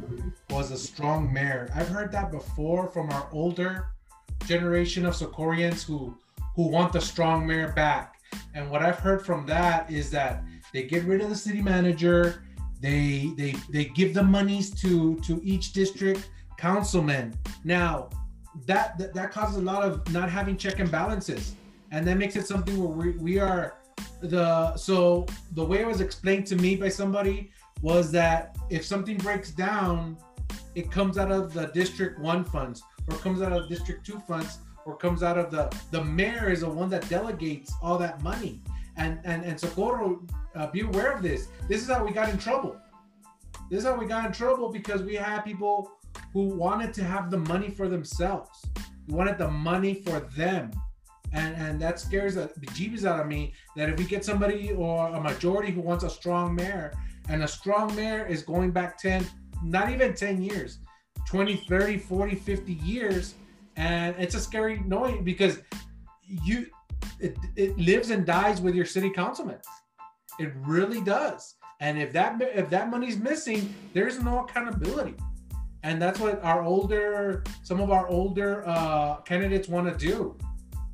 was 0.52 0.70
a 0.70 0.78
strong 0.78 1.34
mayor. 1.34 1.68
I've 1.74 1.88
heard 1.88 2.12
that 2.12 2.30
before 2.30 2.92
from 2.92 3.10
our 3.10 3.28
older 3.32 3.88
generation 4.46 5.04
of 5.04 5.16
Socorrians 5.16 5.84
who 5.84 6.16
who 6.56 6.68
want 6.68 6.94
the 6.94 7.02
strong 7.02 7.48
mayor 7.48 7.74
back. 7.74 8.22
And 8.54 8.70
what 8.70 8.84
I've 8.84 9.00
heard 9.00 9.26
from 9.26 9.48
that 9.48 9.90
is 9.90 10.12
that 10.12 10.44
they 10.74 10.84
get 10.84 11.06
rid 11.06 11.22
of 11.22 11.30
the 11.30 11.36
city 11.36 11.60
manager, 11.60 12.44
they 12.82 13.32
they 13.36 13.56
they 13.72 13.86
give 13.86 14.14
the 14.14 14.22
monies 14.22 14.70
to 14.82 15.20
to 15.22 15.42
each 15.44 15.74
district 15.74 16.30
councilman. 16.60 17.34
Now, 17.64 18.12
that, 18.68 18.96
that 19.00 19.16
that 19.16 19.32
causes 19.32 19.58
a 19.58 19.62
lot 19.62 19.82
of 19.82 20.08
not 20.14 20.30
having 20.30 20.56
check 20.56 20.78
and 20.78 20.92
balances, 20.92 21.56
and 21.90 22.06
that 22.06 22.18
makes 22.20 22.36
it 22.36 22.46
something 22.46 22.78
where 22.78 22.90
we, 22.90 23.18
we 23.18 23.40
are 23.40 23.74
the 24.22 24.76
so 24.76 25.26
the 25.54 25.64
way 25.64 25.80
it 25.82 25.88
was 25.88 26.02
explained 26.02 26.48
to 26.48 26.56
me 26.56 26.76
by 26.76 26.90
somebody 26.90 27.52
was 27.82 28.12
that 28.12 28.56
if 28.70 28.86
something 28.86 29.18
breaks 29.18 29.52
down, 29.52 30.18
it 30.76 30.92
comes 30.92 31.18
out 31.18 31.32
of 31.32 31.54
the 31.54 31.68
district 31.68 32.20
one 32.20 32.44
funds 32.44 32.84
or 33.10 33.18
comes 33.18 33.42
out 33.42 33.54
of 33.54 33.70
district 33.70 34.06
two 34.06 34.20
funds 34.20 34.60
or 34.86 34.96
comes 34.96 35.22
out 35.22 35.38
of 35.38 35.52
the 35.52 35.74
the 35.92 36.04
mayor 36.04 36.50
is 36.50 36.62
the 36.62 36.70
one 36.70 36.90
that 36.90 37.08
delegates 37.10 37.74
all 37.82 37.98
that 37.98 38.22
money. 38.24 38.62
And 38.96 39.20
and 39.26 39.44
and 39.44 39.60
Socorro, 39.60 40.26
uh, 40.56 40.68
be 40.68 40.82
aware 40.82 41.12
of 41.12 41.22
this. 41.22 41.50
This 41.68 41.82
is 41.82 41.88
how 41.88 42.04
we 42.04 42.12
got 42.12 42.30
in 42.30 42.38
trouble. 42.38 42.78
This 43.70 43.80
is 43.80 43.86
how 43.86 43.96
we 43.96 44.06
got 44.06 44.26
in 44.26 44.32
trouble 44.32 44.72
because 44.72 45.04
we 45.04 45.16
had 45.16 45.42
people 45.42 45.92
who 46.34 46.46
wanted 46.46 46.94
to 46.96 47.04
have 47.04 47.30
the 47.30 47.38
money 47.38 47.70
for 47.70 47.88
themselves. 47.88 48.66
Wanted 49.08 49.38
the 49.38 49.50
money 49.50 49.94
for 49.94 50.22
them. 50.22 50.72
And 51.34 51.56
and 51.56 51.82
that 51.82 52.00
scares 52.00 52.36
the 52.36 52.50
bejeebies 52.60 53.06
out 53.06 53.20
of 53.20 53.28
me 53.28 53.54
that 53.76 53.90
if 53.90 53.98
we 53.98 54.06
get 54.06 54.24
somebody 54.24 54.72
or 54.72 55.08
a 55.10 55.22
majority 55.22 55.72
who 55.72 55.82
wants 55.82 56.04
a 56.04 56.10
strong 56.10 56.56
mayor, 56.56 56.94
and 57.30 57.44
a 57.44 57.48
strong 57.48 57.94
mayor 57.96 58.26
is 58.26 58.44
going 58.44 58.72
back 58.72 58.98
10, 58.98 59.28
not 59.64 59.90
even 59.92 60.14
10 60.14 60.42
years, 60.42 60.80
20, 61.28 61.58
30, 61.68 61.98
40, 61.98 62.36
50 62.36 62.74
years. 62.74 63.36
And 63.76 64.16
it's 64.18 64.36
a 64.36 64.40
scary 64.40 64.80
noise 64.80 65.22
because 65.24 65.60
you 66.24 66.68
it, 67.20 67.38
it 67.56 67.78
lives 67.78 68.10
and 68.10 68.26
dies 68.26 68.62
with 68.62 68.74
your 68.76 68.86
city 68.86 69.10
councilman. 69.10 69.60
It 70.40 70.52
really 70.62 71.02
does. 71.02 71.56
And 71.80 72.00
if 72.00 72.12
that 72.14 72.42
if 72.42 72.70
that 72.70 72.90
money's 72.90 73.18
missing, 73.18 73.74
there's 73.94 74.22
no 74.22 74.40
accountability 74.40 75.16
and 75.84 76.02
that's 76.02 76.20
what 76.20 76.44
our 76.44 76.64
older 76.64 77.44
some 77.64 77.80
of 77.80 77.92
our 77.92 78.08
older 78.08 78.64
uh, 78.68 79.18
candidates 79.22 79.68
want 79.68 79.88
to 79.88 79.98
do 79.98 80.38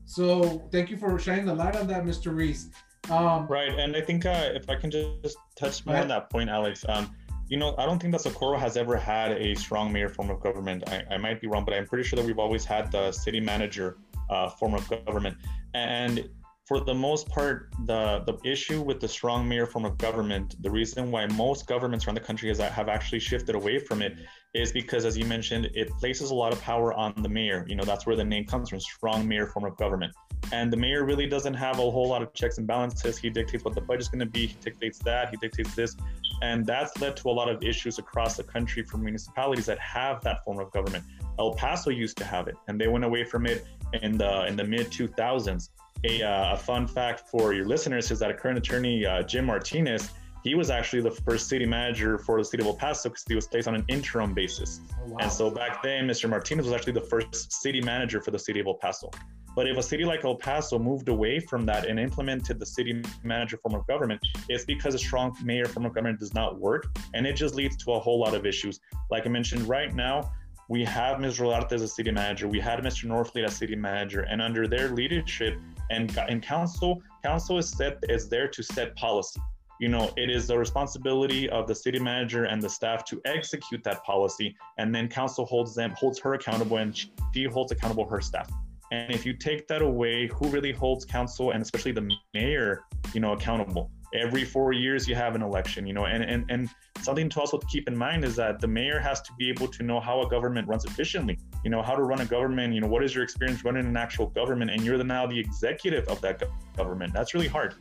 so 0.05 0.67
thank 0.71 0.89
you 0.89 0.97
for 0.97 1.17
shining 1.19 1.45
the 1.45 1.53
light 1.53 1.75
on 1.75 1.87
that 1.87 2.03
mr 2.03 2.33
Ruiz. 2.33 2.69
Um, 3.09 3.47
right 3.47 3.77
and 3.77 3.95
i 3.95 4.01
think 4.01 4.25
uh, 4.25 4.49
if 4.53 4.69
i 4.69 4.75
can 4.75 4.89
just 4.91 5.37
touch 5.55 5.85
more 5.85 5.97
on 5.97 6.07
that 6.07 6.29
point 6.29 6.49
alex 6.49 6.85
um, 6.87 7.13
you 7.49 7.57
know 7.57 7.75
i 7.77 7.85
don't 7.85 7.99
think 7.99 8.13
that 8.13 8.21
socorro 8.21 8.57
has 8.57 8.77
ever 8.77 8.95
had 8.95 9.33
a 9.33 9.55
strong 9.55 9.91
mayor 9.91 10.09
form 10.09 10.29
of 10.29 10.39
government. 10.39 10.83
I, 10.87 11.03
I 11.11 11.17
might 11.17 11.41
be 11.41 11.47
wrong 11.47 11.65
but 11.65 11.73
i'm 11.73 11.85
pretty 11.85 12.03
sure 12.03 12.17
that 12.17 12.25
we've 12.25 12.39
always 12.39 12.63
had 12.63 12.91
the 12.91 13.11
city 13.11 13.39
manager 13.39 13.97
uh, 14.29 14.49
form 14.49 14.73
of 14.73 14.87
government. 14.89 15.37
And 15.73 16.29
for 16.73 16.83
the 16.83 16.93
most 16.93 17.29
part, 17.29 17.71
the, 17.85 18.23
the 18.25 18.35
issue 18.43 18.81
with 18.81 18.99
the 18.99 19.07
strong 19.07 19.47
mayor 19.47 19.67
form 19.67 19.85
of 19.85 19.95
government, 19.99 20.55
the 20.63 20.71
reason 20.71 21.11
why 21.11 21.27
most 21.27 21.67
governments 21.67 22.07
around 22.07 22.15
the 22.15 22.21
country 22.21 22.49
has, 22.49 22.57
have 22.57 22.89
actually 22.89 23.19
shifted 23.19 23.53
away 23.53 23.77
from 23.77 24.01
it 24.01 24.17
is 24.55 24.71
because, 24.71 25.05
as 25.05 25.15
you 25.15 25.23
mentioned, 25.25 25.69
it 25.75 25.87
places 25.99 26.31
a 26.31 26.33
lot 26.33 26.51
of 26.51 26.59
power 26.61 26.91
on 26.91 27.13
the 27.21 27.29
mayor. 27.29 27.63
You 27.67 27.75
know, 27.75 27.83
that's 27.83 28.07
where 28.07 28.15
the 28.15 28.23
name 28.23 28.45
comes 28.45 28.69
from, 28.69 28.79
strong 28.79 29.27
mayor 29.27 29.45
form 29.45 29.65
of 29.65 29.77
government. 29.77 30.15
And 30.51 30.73
the 30.73 30.77
mayor 30.77 31.05
really 31.05 31.27
doesn't 31.27 31.53
have 31.53 31.75
a 31.77 31.91
whole 31.91 32.09
lot 32.09 32.23
of 32.23 32.33
checks 32.33 32.57
and 32.57 32.65
balances. 32.65 33.19
He 33.19 33.29
dictates 33.29 33.63
what 33.63 33.75
the 33.75 33.81
budget's 33.81 34.09
going 34.09 34.21
to 34.21 34.25
be, 34.25 34.47
he 34.47 34.57
dictates 34.59 34.97
that, 34.99 35.29
he 35.29 35.37
dictates 35.37 35.75
this. 35.75 35.95
And 36.41 36.65
that's 36.65 36.99
led 36.99 37.15
to 37.17 37.29
a 37.29 37.35
lot 37.39 37.49
of 37.49 37.61
issues 37.61 37.99
across 37.99 38.35
the 38.35 38.43
country 38.43 38.81
for 38.81 38.97
municipalities 38.97 39.67
that 39.67 39.77
have 39.77 40.23
that 40.23 40.43
form 40.43 40.59
of 40.59 40.71
government. 40.71 41.03
El 41.37 41.53
Paso 41.53 41.91
used 41.91 42.17
to 42.17 42.25
have 42.25 42.47
it, 42.47 42.55
and 42.67 42.81
they 42.81 42.87
went 42.87 43.05
away 43.05 43.25
from 43.25 43.45
it 43.45 43.63
in 44.01 44.17
the 44.17 44.47
in 44.47 44.55
the 44.55 44.63
mid 44.63 44.87
2000s 44.87 45.69
a, 46.03 46.21
uh, 46.21 46.53
a 46.53 46.57
fun 46.57 46.87
fact 46.87 47.21
for 47.29 47.53
your 47.53 47.65
listeners 47.65 48.11
is 48.11 48.19
that 48.19 48.29
a 48.29 48.33
current 48.33 48.57
attorney, 48.57 49.05
uh, 49.05 49.23
Jim 49.23 49.45
Martinez, 49.45 50.11
he 50.43 50.55
was 50.55 50.69
actually 50.69 51.01
the 51.01 51.11
first 51.11 51.47
city 51.47 51.65
manager 51.65 52.17
for 52.17 52.37
the 52.37 52.43
city 52.43 52.61
of 52.61 52.67
El 52.67 52.75
Paso 52.75 53.09
because 53.09 53.23
he 53.27 53.35
was 53.35 53.47
placed 53.47 53.67
on 53.67 53.75
an 53.75 53.85
interim 53.87 54.33
basis. 54.33 54.81
Oh, 54.99 55.11
wow. 55.11 55.17
And 55.21 55.31
so 55.31 55.49
back 55.49 55.81
then, 55.81 56.05
Mr. 56.05 56.29
Martinez 56.29 56.65
was 56.65 56.73
actually 56.73 56.93
the 56.93 57.01
first 57.01 57.53
city 57.53 57.79
manager 57.79 58.19
for 58.19 58.31
the 58.31 58.39
city 58.39 58.59
of 58.59 58.67
El 58.67 58.73
Paso. 58.73 59.09
But 59.55 59.67
if 59.67 59.77
a 59.77 59.83
city 59.83 60.03
like 60.03 60.25
El 60.25 60.35
Paso 60.35 60.79
moved 60.79 61.07
away 61.07 61.39
from 61.39 61.65
that 61.67 61.85
and 61.85 61.99
implemented 61.99 62.59
the 62.59 62.65
city 62.65 63.01
manager 63.23 63.57
form 63.57 63.75
of 63.75 63.85
government, 63.87 64.19
it's 64.49 64.65
because 64.65 64.95
a 64.95 64.99
strong 64.99 65.35
mayor 65.43 65.65
form 65.65 65.85
of 65.85 65.93
government 65.93 66.19
does 66.19 66.33
not 66.33 66.59
work. 66.59 66.87
And 67.13 67.25
it 67.25 67.33
just 67.33 67.55
leads 67.55 67.77
to 67.85 67.93
a 67.93 67.99
whole 67.99 68.19
lot 68.19 68.33
of 68.33 68.45
issues. 68.45 68.79
Like 69.11 69.25
I 69.25 69.29
mentioned, 69.29 69.69
right 69.69 69.93
now, 69.93 70.31
we 70.69 70.83
have 70.85 71.19
Ms. 71.19 71.39
Rodarte 71.39 71.73
as 71.73 71.81
a 71.81 71.87
city 71.87 72.11
manager. 72.11 72.47
We 72.47 72.59
had 72.59 72.79
Mr. 72.79 73.05
Norfleet 73.05 73.45
as 73.45 73.57
city 73.57 73.75
manager. 73.75 74.21
And 74.21 74.41
under 74.41 74.67
their 74.67 74.89
leadership 74.89 75.59
and, 75.89 76.17
and 76.17 76.41
council, 76.41 77.01
council 77.23 77.57
is 77.57 77.69
set 77.69 77.97
is 78.09 78.29
there 78.29 78.47
to 78.47 78.63
set 78.63 78.95
policy 78.95 79.39
you 79.79 79.89
know, 79.89 80.11
it 80.15 80.29
is 80.29 80.47
the 80.47 80.57
responsibility 80.57 81.49
of 81.49 81.67
the 81.67 81.75
city 81.75 81.99
manager 81.99 82.45
and 82.45 82.61
the 82.61 82.69
staff 82.69 83.03
to 83.05 83.21
execute 83.25 83.83
that 83.83 84.03
policy, 84.05 84.55
and 84.77 84.95
then 84.95 85.09
council 85.09 85.45
holds 85.45 85.75
them 85.75 85.91
holds 85.97 86.19
her 86.19 86.35
accountable, 86.35 86.77
and 86.77 86.95
she 86.95 87.43
holds 87.45 87.71
accountable 87.73 88.07
her 88.07 88.21
staff. 88.21 88.49
And 88.91 89.11
if 89.11 89.25
you 89.25 89.33
take 89.33 89.67
that 89.67 89.81
away, 89.81 90.27
who 90.27 90.47
really 90.47 90.71
holds 90.71 91.03
council 91.03 91.51
and 91.51 91.61
especially 91.61 91.91
the 91.91 92.09
mayor, 92.33 92.83
you 93.13 93.19
know, 93.19 93.33
accountable? 93.33 93.91
Every 94.13 94.45
four 94.45 94.73
years 94.73 95.07
you 95.07 95.15
have 95.15 95.33
an 95.35 95.41
election, 95.41 95.87
you 95.87 95.93
know, 95.93 96.05
and 96.05 96.23
and 96.23 96.45
and 96.49 96.69
something 97.01 97.29
to 97.29 97.39
also 97.39 97.57
keep 97.57 97.87
in 97.87 97.97
mind 97.97 98.23
is 98.23 98.35
that 98.35 98.59
the 98.59 98.67
mayor 98.67 98.99
has 98.99 99.21
to 99.21 99.33
be 99.37 99.49
able 99.49 99.67
to 99.67 99.83
know 99.83 99.99
how 99.99 100.21
a 100.21 100.29
government 100.29 100.67
runs 100.67 100.85
efficiently. 100.85 101.39
You 101.63 101.71
know, 101.71 101.81
how 101.81 101.95
to 101.95 102.03
run 102.03 102.21
a 102.21 102.25
government. 102.25 102.73
You 102.73 102.81
know, 102.81 102.87
what 102.87 103.03
is 103.03 103.15
your 103.15 103.23
experience 103.23 103.65
running 103.65 103.85
an 103.85 103.97
actual 103.97 104.27
government, 104.27 104.71
and 104.71 104.83
you're 104.83 104.97
the, 104.97 105.03
now 105.03 105.25
the 105.25 105.39
executive 105.39 106.07
of 106.07 106.21
that 106.21 106.43
government. 106.77 107.13
That's 107.13 107.33
really 107.33 107.47
hard. 107.47 107.75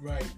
Right. 0.00 0.30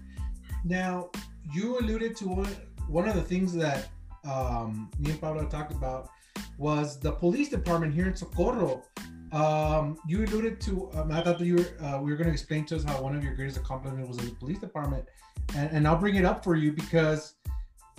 Now, 0.63 1.09
you 1.53 1.77
alluded 1.79 2.15
to 2.17 2.27
one, 2.27 2.55
one 2.87 3.07
of 3.07 3.15
the 3.15 3.21
things 3.21 3.53
that 3.53 3.89
um, 4.25 4.89
me 4.99 5.11
and 5.11 5.21
Pablo 5.21 5.45
talked 5.45 5.71
about 5.71 6.09
was 6.57 6.99
the 6.99 7.11
police 7.11 7.49
department 7.49 7.93
here 7.93 8.07
in 8.07 8.15
Socorro. 8.15 8.83
Um, 9.31 9.97
you 10.07 10.23
alluded 10.23 10.61
to, 10.61 10.89
um, 10.93 11.11
I 11.11 11.21
thought 11.21 11.39
that 11.39 11.45
you 11.45 11.55
were, 11.55 11.85
uh, 11.85 11.99
we 12.01 12.11
were 12.11 12.17
going 12.17 12.27
to 12.27 12.33
explain 12.33 12.65
to 12.65 12.75
us 12.75 12.83
how 12.83 13.01
one 13.01 13.15
of 13.15 13.23
your 13.23 13.35
greatest 13.35 13.57
accomplishments 13.57 14.07
was 14.07 14.17
in 14.19 14.25
the 14.25 14.35
police 14.35 14.59
department. 14.59 15.05
And, 15.55 15.69
and 15.71 15.87
I'll 15.87 15.97
bring 15.97 16.15
it 16.15 16.25
up 16.25 16.43
for 16.43 16.55
you 16.55 16.71
because 16.71 17.35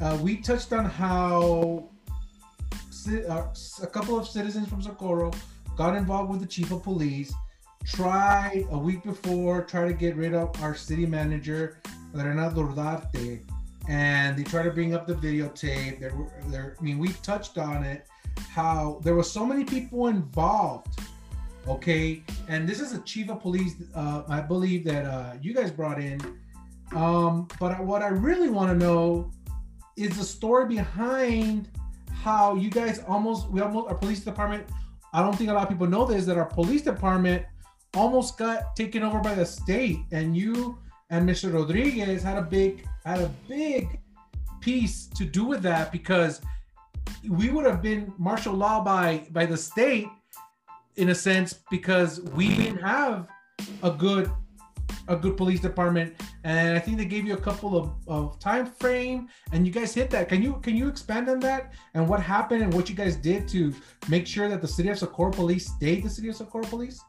uh, 0.00 0.18
we 0.22 0.36
touched 0.38 0.72
on 0.72 0.84
how 0.84 1.90
uh, 3.28 3.46
a 3.82 3.86
couple 3.86 4.18
of 4.18 4.26
citizens 4.26 4.68
from 4.68 4.82
Socorro 4.82 5.32
got 5.76 5.96
involved 5.96 6.30
with 6.30 6.40
the 6.40 6.46
chief 6.46 6.70
of 6.72 6.82
police, 6.82 7.32
tried 7.84 8.66
a 8.70 8.78
week 8.78 9.02
before, 9.04 9.62
try 9.64 9.86
to 9.86 9.94
get 9.94 10.16
rid 10.16 10.34
of 10.34 10.62
our 10.62 10.74
city 10.74 11.06
manager 11.06 11.78
Lorena 12.12 12.50
Rodarte, 12.50 13.40
and 13.88 14.36
they 14.36 14.42
try 14.42 14.62
to 14.62 14.70
bring 14.70 14.94
up 14.94 15.06
the 15.06 15.14
videotape. 15.14 16.00
There, 16.00 16.12
there. 16.48 16.76
I 16.78 16.82
mean, 16.82 16.98
we 16.98 17.12
touched 17.22 17.58
on 17.58 17.84
it. 17.84 18.06
How 18.50 19.00
there 19.02 19.14
were 19.14 19.22
so 19.22 19.44
many 19.44 19.64
people 19.64 20.08
involved. 20.08 21.00
Okay, 21.68 22.22
and 22.48 22.66
this 22.66 22.81
is 22.81 22.94
a 22.94 23.00
chief 23.02 23.28
of 23.28 23.40
police. 23.40 23.74
Uh, 23.94 24.22
I 24.26 24.40
believe 24.40 24.85
that 24.85 25.04
uh, 25.04 25.35
you 25.42 25.52
guys 25.52 25.70
brought 25.70 26.00
in. 26.00 26.18
Um, 26.96 27.46
but 27.61 27.78
what 27.85 28.02
I 28.02 28.09
really 28.09 28.48
want 28.48 28.70
to 28.70 28.87
know 28.87 29.31
is 29.96 30.16
the 30.16 30.24
story 30.24 30.66
behind 30.66 31.68
how 32.11 32.54
you 32.54 32.70
guys 32.70 33.00
almost 33.07 33.50
we 33.50 33.61
almost 33.61 33.88
our 33.88 33.94
police 33.94 34.20
department. 34.20 34.64
I 35.12 35.22
don't 35.22 35.37
think 35.37 35.50
a 35.50 35.52
lot 35.52 35.64
of 35.64 35.68
people 35.68 35.87
know 35.87 36.07
this 36.07 36.24
that 36.24 36.38
our 36.38 36.46
police 36.46 36.83
department 36.83 37.44
almost 37.94 38.38
got 38.38 38.74
taken 38.74 39.02
over 39.02 39.20
by 39.20 39.35
the 39.35 39.44
state, 39.44 39.98
and 40.11 40.35
you 40.35 40.78
and 41.11 41.28
Mr. 41.28 41.52
Rodriguez 41.52 42.22
had 42.22 42.38
a 42.38 42.42
big 42.42 42.87
had 43.04 43.20
a 43.20 43.31
big 43.46 44.00
piece 44.61 45.07
to 45.09 45.24
do 45.24 45.44
with 45.44 45.62
that 45.62 45.92
because 45.92 46.40
we 47.28 47.50
would 47.50 47.66
have 47.66 47.83
been 47.83 48.11
martial 48.16 48.54
law 48.54 48.83
by 48.83 49.26
by 49.33 49.44
the 49.44 49.57
state 49.57 50.09
in 50.98 51.11
a 51.11 51.14
sense 51.14 51.61
because 51.70 52.20
we 52.20 52.48
didn't 52.56 52.82
have 52.82 53.28
a 53.82 53.90
good 53.90 54.30
a 55.08 55.16
good 55.16 55.37
police 55.37 55.61
department. 55.61 56.14
And 56.44 56.76
i 56.76 56.78
think 56.78 56.98
they 56.98 57.04
gave 57.04 57.24
you 57.24 57.34
a 57.34 57.40
couple 57.48 57.76
of, 57.76 57.92
of 58.06 58.38
time 58.38 58.66
frame 58.66 59.28
and 59.52 59.66
you 59.66 59.72
guys 59.72 59.94
hit 59.94 60.11
that. 60.11 60.28
Can 60.28 60.42
you 60.42 60.54
can 60.61 60.76
you 60.76 60.88
expand 60.88 61.28
on 61.28 61.40
that 61.40 61.72
and 61.94 62.06
what 62.08 62.20
happened 62.20 62.62
and 62.62 62.72
what 62.74 62.88
you 62.88 62.94
guys 62.94 63.16
did 63.16 63.48
to 63.48 63.74
make 64.08 64.26
sure 64.26 64.48
that 64.48 64.61
the 64.61 64.68
city 64.68 64.88
of 64.90 64.98
socorro 64.98 65.32
police 65.32 65.66
stayed 65.66 66.02
the 66.04 66.11
city 66.11 66.28
of 66.28 66.37
socorro 66.37 66.64
police? 66.64 67.00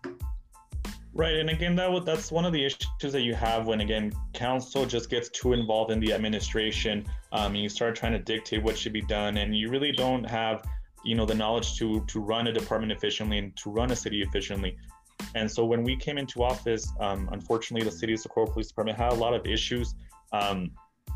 Right, 1.12 1.36
and 1.36 1.50
again, 1.50 1.76
that 1.76 2.06
that's 2.06 2.32
one 2.32 2.46
of 2.46 2.54
the 2.54 2.64
issues 2.64 3.12
that 3.12 3.24
you 3.24 3.34
have 3.34 3.66
when 3.66 3.82
again 3.82 4.14
council 4.34 4.86
just 4.86 5.10
gets 5.10 5.28
too 5.30 5.54
involved 5.54 5.92
in 5.92 6.00
the 6.00 6.14
administration. 6.14 7.06
Um, 7.32 7.54
and 7.56 7.64
you 7.64 7.70
start 7.70 7.96
trying 7.96 8.14
to 8.14 8.20
dictate 8.20 8.64
what 8.64 8.78
should 8.78 8.94
be 8.94 9.02
done, 9.02 9.38
and 9.38 9.58
you 9.58 9.70
really 9.70 9.92
don't 9.92 10.24
have, 10.24 10.64
you 11.04 11.16
know, 11.16 11.26
the 11.26 11.36
knowledge 11.36 11.78
to 11.78 12.04
to 12.08 12.20
run 12.20 12.48
a 12.48 12.54
department 12.54 12.92
efficiently 12.92 13.38
and 13.38 13.56
to 13.58 13.70
run 13.70 13.92
a 13.92 13.96
city 13.96 14.22
efficiently. 14.22 14.78
And 15.36 15.50
so 15.52 15.66
when 15.66 15.84
we 15.84 15.96
came 15.96 16.18
into 16.18 16.44
office, 16.44 16.92
um, 17.00 17.30
unfortunately, 17.32 17.86
the 17.86 17.96
city 17.96 18.14
of 18.14 18.20
Socorro 18.20 18.48
Police 18.48 18.68
Department 18.68 18.98
had 18.98 19.12
a 19.12 19.16
lot 19.16 19.34
of 19.34 19.46
issues. 19.46 19.96
Um, 20.32 20.72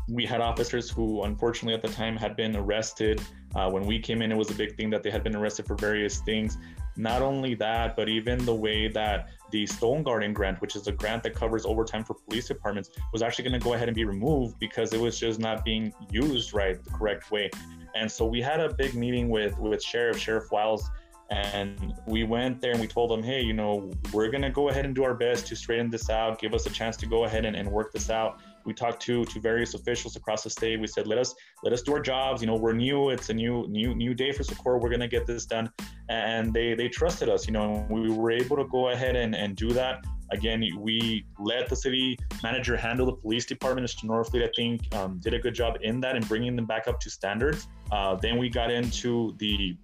we 0.08 0.26
had 0.26 0.40
officers 0.40 0.90
who, 0.90 1.22
unfortunately, 1.22 1.74
at 1.74 1.80
the 1.80 1.88
time 1.88 2.16
had 2.16 2.36
been 2.36 2.54
arrested. 2.54 3.22
Uh, 3.54 3.70
when 3.70 3.86
we 3.86 3.98
came 3.98 4.20
in, 4.20 4.30
it 4.30 4.36
was 4.36 4.50
a 4.50 4.54
big 4.54 4.76
thing 4.76 4.90
that 4.90 5.02
they 5.02 5.10
had 5.10 5.24
been 5.24 5.34
arrested 5.34 5.66
for 5.66 5.76
various 5.76 6.18
things. 6.20 6.58
Not 6.96 7.22
only 7.22 7.54
that, 7.54 7.96
but 7.96 8.08
even 8.08 8.44
the 8.44 8.54
way 8.54 8.88
that 8.88 9.30
the 9.54 9.64
Stonegarden 9.66 10.34
grant, 10.34 10.60
which 10.60 10.74
is 10.74 10.88
a 10.88 10.92
grant 10.92 11.22
that 11.22 11.32
covers 11.32 11.64
overtime 11.64 12.02
for 12.02 12.14
police 12.14 12.48
departments, 12.48 12.90
was 13.12 13.22
actually 13.22 13.44
going 13.44 13.60
to 13.60 13.64
go 13.64 13.74
ahead 13.74 13.88
and 13.88 13.94
be 13.94 14.04
removed 14.04 14.58
because 14.58 14.92
it 14.92 15.00
was 15.00 15.16
just 15.16 15.38
not 15.38 15.64
being 15.64 15.94
used 16.10 16.52
right 16.52 16.82
the 16.82 16.90
correct 16.90 17.30
way. 17.30 17.48
And 17.94 18.10
so 18.10 18.26
we 18.26 18.42
had 18.42 18.58
a 18.58 18.74
big 18.74 18.96
meeting 18.96 19.28
with 19.28 19.56
with 19.56 19.80
Sheriff 19.80 20.18
Sheriff 20.18 20.50
Wiles, 20.50 20.90
and 21.30 21.94
we 22.04 22.24
went 22.24 22.60
there 22.60 22.72
and 22.72 22.80
we 22.80 22.88
told 22.88 23.12
them, 23.12 23.22
hey, 23.22 23.42
you 23.42 23.52
know, 23.52 23.92
we're 24.12 24.28
going 24.28 24.42
to 24.42 24.50
go 24.50 24.70
ahead 24.70 24.86
and 24.86 24.92
do 24.92 25.04
our 25.04 25.14
best 25.14 25.46
to 25.46 25.54
straighten 25.54 25.88
this 25.88 26.10
out, 26.10 26.40
give 26.40 26.52
us 26.52 26.66
a 26.66 26.70
chance 26.70 26.96
to 26.96 27.06
go 27.06 27.22
ahead 27.22 27.44
and, 27.44 27.54
and 27.54 27.70
work 27.70 27.92
this 27.92 28.10
out 28.10 28.40
we 28.64 28.72
talked 28.72 29.02
to 29.02 29.24
to 29.24 29.40
various 29.40 29.74
officials 29.74 30.16
across 30.16 30.42
the 30.42 30.50
state. 30.50 30.80
We 30.80 30.86
said, 30.86 31.06
let 31.06 31.18
us 31.18 31.34
let 31.62 31.72
us 31.72 31.82
do 31.82 31.92
our 31.94 32.00
jobs. 32.00 32.40
You 32.40 32.46
know, 32.46 32.56
we're 32.56 32.72
new. 32.72 33.10
It's 33.10 33.30
a 33.30 33.34
new 33.34 33.66
new 33.68 33.94
new 33.94 34.14
day 34.14 34.32
for 34.32 34.42
Socorro. 34.42 34.78
We're 34.78 34.90
gonna 34.90 35.08
get 35.08 35.26
this 35.26 35.46
done, 35.46 35.70
and 36.08 36.52
they 36.52 36.74
they 36.74 36.88
trusted 36.88 37.28
us. 37.28 37.46
You 37.46 37.52
know, 37.52 37.86
we 37.90 38.10
were 38.10 38.30
able 38.30 38.56
to 38.56 38.64
go 38.64 38.90
ahead 38.90 39.16
and 39.16 39.34
and 39.34 39.56
do 39.56 39.72
that. 39.72 40.04
Again, 40.32 40.64
we 40.78 41.26
let 41.38 41.68
the 41.68 41.76
city 41.76 42.18
manager 42.42 42.76
handle 42.76 43.06
the 43.06 43.12
police 43.12 43.44
department. 43.44 43.86
Mr. 43.86 44.04
Norfleet, 44.04 44.42
I 44.42 44.50
think, 44.56 44.94
um, 44.94 45.20
did 45.22 45.34
a 45.34 45.38
good 45.38 45.54
job 45.54 45.76
in 45.82 46.00
that 46.00 46.16
and 46.16 46.26
bringing 46.26 46.56
them 46.56 46.64
back 46.64 46.88
up 46.88 46.98
to 47.00 47.10
standards. 47.10 47.68
Uh, 47.92 48.16
then 48.16 48.38
we 48.38 48.48
got 48.48 48.70
into 48.70 49.36
the 49.38 49.76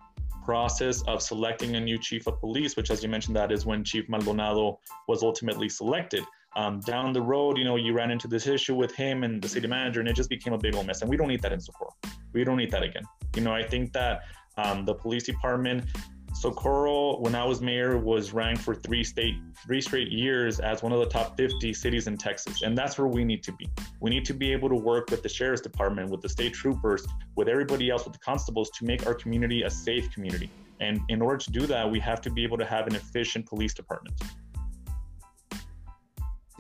process 0.45 1.03
of 1.03 1.23
selecting 1.23 1.77
a 1.77 1.81
new 1.81 1.99
chief 1.99 2.27
of 2.27 2.41
police, 2.41 2.75
which, 2.77 2.91
as 2.91 3.03
you 3.03 3.09
mentioned, 3.09 3.37
that 3.37 3.53
is 3.53 3.67
when 3.67 3.85
Chief 3.85 4.09
Maldonado 4.09 4.81
was 5.07 5.23
ultimately 5.23 5.69
selected 5.69 6.25
um, 6.57 6.81
down 6.81 7.13
the 7.13 7.23
road, 7.23 7.59
you 7.59 7.65
know, 7.65 7.77
you 7.77 7.93
ran 7.93 8.11
into 8.11 8.29
this 8.29 8.47
issue 8.47 8.75
with 8.75 8.95
him 8.95 9.23
and 9.23 9.41
the 9.41 9.49
city 9.49 9.69
manager, 9.69 10.01
and 10.01 10.09
it 10.09 10.17
just 10.17 10.31
became 10.31 10.53
a 10.53 10.59
big 10.59 10.75
old 10.75 10.87
mess. 10.87 11.01
And 11.01 11.11
we 11.11 11.17
don't 11.17 11.29
need 11.29 11.43
that 11.43 11.53
in 11.53 11.61
Socorro. 11.61 11.95
We 12.33 12.45
don't 12.45 12.57
need 12.57 12.71
that 12.73 12.83
again. 12.83 13.05
You 13.37 13.43
know, 13.43 13.53
I 13.53 13.63
think 13.63 13.93
that 13.93 14.23
um, 14.57 14.85
the 14.85 14.95
police 14.95 15.23
department, 15.25 15.85
Socorro, 16.35 17.21
when 17.21 17.35
I 17.35 17.45
was 17.45 17.61
mayor, 17.61 17.99
was 17.99 18.33
ranked 18.33 18.63
for 18.63 18.75
three 18.75 19.05
state, 19.05 19.37
three 19.67 19.81
straight 19.81 20.11
years 20.11 20.59
as 20.59 20.83
one 20.83 20.93
of 20.93 20.99
the 20.99 21.07
top 21.07 21.37
50 21.37 21.73
cities 21.73 22.07
in 22.07 22.17
Texas, 22.17 22.63
and 22.63 22.77
that's 22.77 22.99
where 22.99 23.07
we 23.07 23.25
need 23.25 23.43
to 23.45 23.53
be. 23.53 23.69
We 24.01 24.11
need 24.11 24.25
to 24.25 24.35
be 24.35 24.51
able 24.53 24.69
to 24.71 24.77
work 24.77 25.11
with 25.11 25.23
the 25.23 25.29
sheriff's 25.29 25.63
department, 25.63 26.11
with 26.11 26.21
the 26.21 26.29
state 26.29 26.55
troopers, 26.55 27.07
with 27.37 27.49
everybody 27.49 27.91
else, 27.91 28.05
with 28.05 28.15
the 28.15 28.21
constables, 28.21 28.71
to 28.71 28.85
make 28.85 29.07
our 29.07 29.15
community 29.15 29.63
a 29.63 29.71
safe 29.71 30.11
community. 30.11 30.51
And 30.81 31.01
in 31.09 31.21
order 31.21 31.37
to 31.37 31.51
do 31.53 31.67
that, 31.67 31.89
we 31.89 32.01
have 32.01 32.21
to 32.23 32.31
be 32.31 32.43
able 32.43 32.59
to 32.59 32.65
have 32.65 32.87
an 32.87 32.97
efficient 32.97 33.47
police 33.47 33.75
department. 33.75 34.21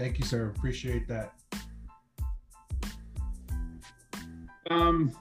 Thank 0.00 0.18
you, 0.18 0.24
sir. 0.24 0.46
Appreciate 0.56 1.06
that. 1.08 1.34
Um, 4.70 5.12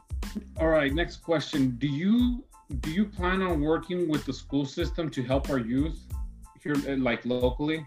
all 0.58 0.70
right. 0.70 0.94
Next 0.94 1.18
question. 1.18 1.72
Do 1.80 1.88
you 1.88 2.46
do 2.80 2.90
you 2.90 3.04
plan 3.06 3.42
on 3.42 3.60
working 3.60 4.08
with 4.08 4.24
the 4.26 4.32
school 4.32 4.66
system 4.66 5.10
to 5.10 5.22
help 5.22 5.50
our 5.50 5.58
youth 5.58 6.00
here, 6.64 6.76
like 6.96 7.26
locally? 7.26 7.86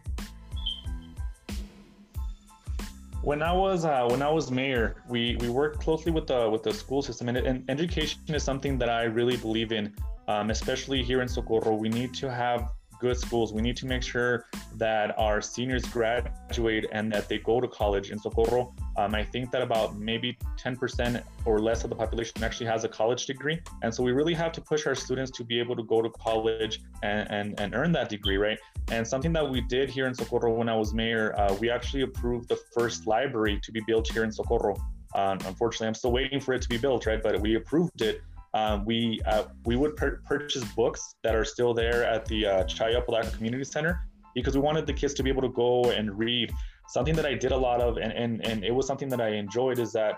When 3.23 3.43
I 3.43 3.55
was 3.55 3.87
uh, 3.87 4.07
when 4.11 4.21
I 4.21 4.29
was 4.29 4.51
mayor, 4.51 4.97
we 5.09 5.37
we 5.37 5.49
worked 5.49 5.81
closely 5.81 6.13
with 6.13 6.27
the 6.27 6.51
with 6.51 6.63
the 6.63 6.75
school 6.75 7.01
system, 7.01 7.31
and, 7.31 7.39
and 7.39 7.65
education 7.71 8.21
is 8.29 8.43
something 8.43 8.77
that 8.77 8.91
I 8.91 9.05
really 9.05 9.39
believe 9.39 9.73
in, 9.73 9.95
um, 10.29 10.51
especially 10.51 11.03
here 11.03 11.23
in 11.23 11.29
Socorro. 11.29 11.75
We 11.75 11.89
need 11.89 12.13
to 12.17 12.31
have 12.31 12.71
good 13.03 13.19
schools. 13.19 13.53
We 13.53 13.61
need 13.61 13.77
to 13.79 13.87
make 13.87 14.03
sure 14.03 14.47
that 14.77 15.19
our 15.19 15.43
seniors 15.43 15.85
graduate 15.87 16.87
and 16.93 17.13
that 17.13 17.29
they 17.29 17.39
go 17.39 17.61
to 17.61 17.69
college 17.69 18.13
in 18.13 18.19
Socorro. 18.19 18.73
Um, 18.97 19.15
I 19.15 19.25
think 19.25 19.51
that 19.51 19.61
about 19.61 19.99
maybe 19.99 20.39
10% 20.57 21.23
or 21.45 21.59
less 21.59 21.83
of 21.85 21.91
the 21.91 21.97
population 21.97 22.43
actually 22.45 22.67
has 22.67 22.85
a 22.85 22.89
college 22.89 23.27
degree. 23.27 23.59
And 23.83 23.93
so 23.93 24.03
we 24.05 24.13
really 24.13 24.35
have 24.35 24.53
to 24.53 24.61
push 24.61 24.87
our 24.87 24.95
students 24.95 25.33
to 25.33 25.45
be 25.45 25.59
able 25.59 25.75
to 25.77 25.83
go 25.83 26.01
to 26.01 26.11
college 26.11 26.81
and, 27.03 27.31
and, 27.31 27.61
and 27.61 27.75
earn 27.75 27.91
that 27.93 28.09
degree, 28.09 28.37
right? 28.37 28.59
And 28.93 29.07
something 29.07 29.33
that 29.33 29.47
we 29.55 29.61
did 29.63 29.91
here 29.91 30.07
in 30.07 30.15
Socorro 30.15 30.55
when 30.55 30.69
I 30.69 30.77
was 30.77 30.95
mayor, 30.95 31.35
uh, 31.39 31.55
we 31.61 31.71
actually 31.71 32.03
approved 32.03 32.49
the 32.49 32.61
first 32.73 33.07
library 33.09 33.59
to 33.65 33.73
be 33.73 33.81
built 33.87 34.11
here 34.13 34.23
in 34.23 34.31
Socorro. 34.31 34.77
Um, 35.15 35.39
unfortunately, 35.45 35.89
I'm 35.89 35.95
still 35.95 36.13
waiting 36.13 36.41
for 36.41 36.55
it 36.55 36.63
to 36.63 36.69
be 36.69 36.79
built, 36.79 37.07
right? 37.07 37.23
But 37.23 37.41
we 37.41 37.57
approved 37.57 38.01
it. 38.01 38.23
Um, 38.55 38.85
we 38.85 39.21
uh, 39.27 39.45
we 39.65 39.77
would 39.77 39.97
purchase 39.97 40.65
books 40.75 41.15
that 41.23 41.35
are 41.35 41.45
still 41.45 41.73
there 41.73 42.05
at 42.05 42.27
the 42.27 42.47
uh, 42.47 42.65
Chaya 42.65 43.03
Community 43.35 43.65
Center 43.65 44.01
because 44.35 44.55
we 44.55 44.61
wanted 44.61 44.87
the 44.87 44.93
kids 44.93 45.15
to 45.15 45.23
be 45.23 45.31
able 45.31 45.43
to 45.43 45.51
go 45.51 45.85
and 45.85 46.17
read. 46.19 46.53
Something 46.89 47.15
that 47.15 47.25
I 47.25 47.35
did 47.35 47.53
a 47.53 47.57
lot 47.57 47.81
of, 47.81 47.97
and, 47.97 48.13
and, 48.13 48.45
and 48.47 48.65
it 48.65 48.75
was 48.75 48.87
something 48.87 49.09
that 49.09 49.21
I 49.21 49.29
enjoyed, 49.29 49.79
is 49.79 49.93
that 49.93 50.17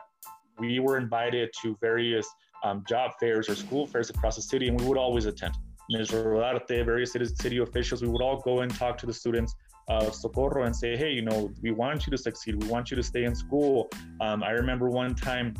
we 0.58 0.80
were 0.80 0.96
invited 0.96 1.50
to 1.62 1.76
various 1.80 2.26
um, 2.64 2.84
job 2.88 3.12
fairs 3.20 3.48
or 3.48 3.54
school 3.54 3.86
fairs 3.86 4.10
across 4.10 4.36
the 4.36 4.42
city, 4.42 4.68
and 4.68 4.80
we 4.80 4.86
would 4.86 4.98
always 4.98 5.26
attend. 5.26 5.54
Ms. 5.90 6.08
Rodarte, 6.08 6.84
various 6.84 7.12
city, 7.12 7.26
city 7.26 7.58
officials, 7.58 8.02
we 8.02 8.08
would 8.08 8.22
all 8.22 8.40
go 8.40 8.60
and 8.60 8.74
talk 8.74 8.96
to 8.98 9.06
the 9.06 9.12
students 9.12 9.54
of 9.88 10.14
Socorro 10.14 10.64
and 10.64 10.74
say, 10.74 10.96
hey, 10.96 11.10
you 11.10 11.22
know, 11.22 11.50
we 11.62 11.70
want 11.70 12.06
you 12.06 12.10
to 12.10 12.18
succeed. 12.18 12.60
We 12.62 12.68
want 12.68 12.90
you 12.90 12.96
to 12.96 13.02
stay 13.02 13.24
in 13.24 13.34
school. 13.34 13.90
Um, 14.20 14.42
I 14.42 14.52
remember 14.52 14.88
one 14.88 15.14
time, 15.14 15.54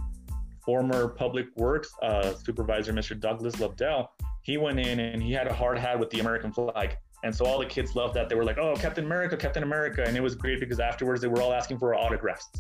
former 0.65 1.09
public 1.09 1.47
works 1.57 1.93
uh, 2.03 2.35
supervisor, 2.35 2.93
Mr. 2.93 3.19
Douglas 3.19 3.57
Lobdell, 3.57 4.09
he 4.43 4.57
went 4.57 4.79
in 4.79 5.01
and 5.01 5.23
he 5.23 5.33
had 5.33 5.47
a 5.47 5.53
hard 5.53 5.79
hat 5.79 5.99
with 5.99 6.11
the 6.11 6.21
American 6.21 6.53
flag. 6.53 6.97
And 7.23 7.35
so 7.35 7.47
all 7.47 7.59
the 7.59 7.67
kids 7.67 7.97
loved 7.97 8.15
that. 8.15 8.29
They 8.29 8.35
were 8.35 8.45
like, 8.45 8.59
oh, 8.59 8.75
Captain 8.77 9.05
America, 9.05 9.37
Captain 9.37 9.63
America. 9.63 10.05
And 10.07 10.17
it 10.17 10.23
was 10.23 10.35
great 10.35 10.61
because 10.61 10.79
afterwards 10.79 11.23
they 11.23 11.29
were 11.29 11.41
all 11.41 11.55
asking 11.55 11.79
for 11.79 11.95
autographs. 11.95 12.51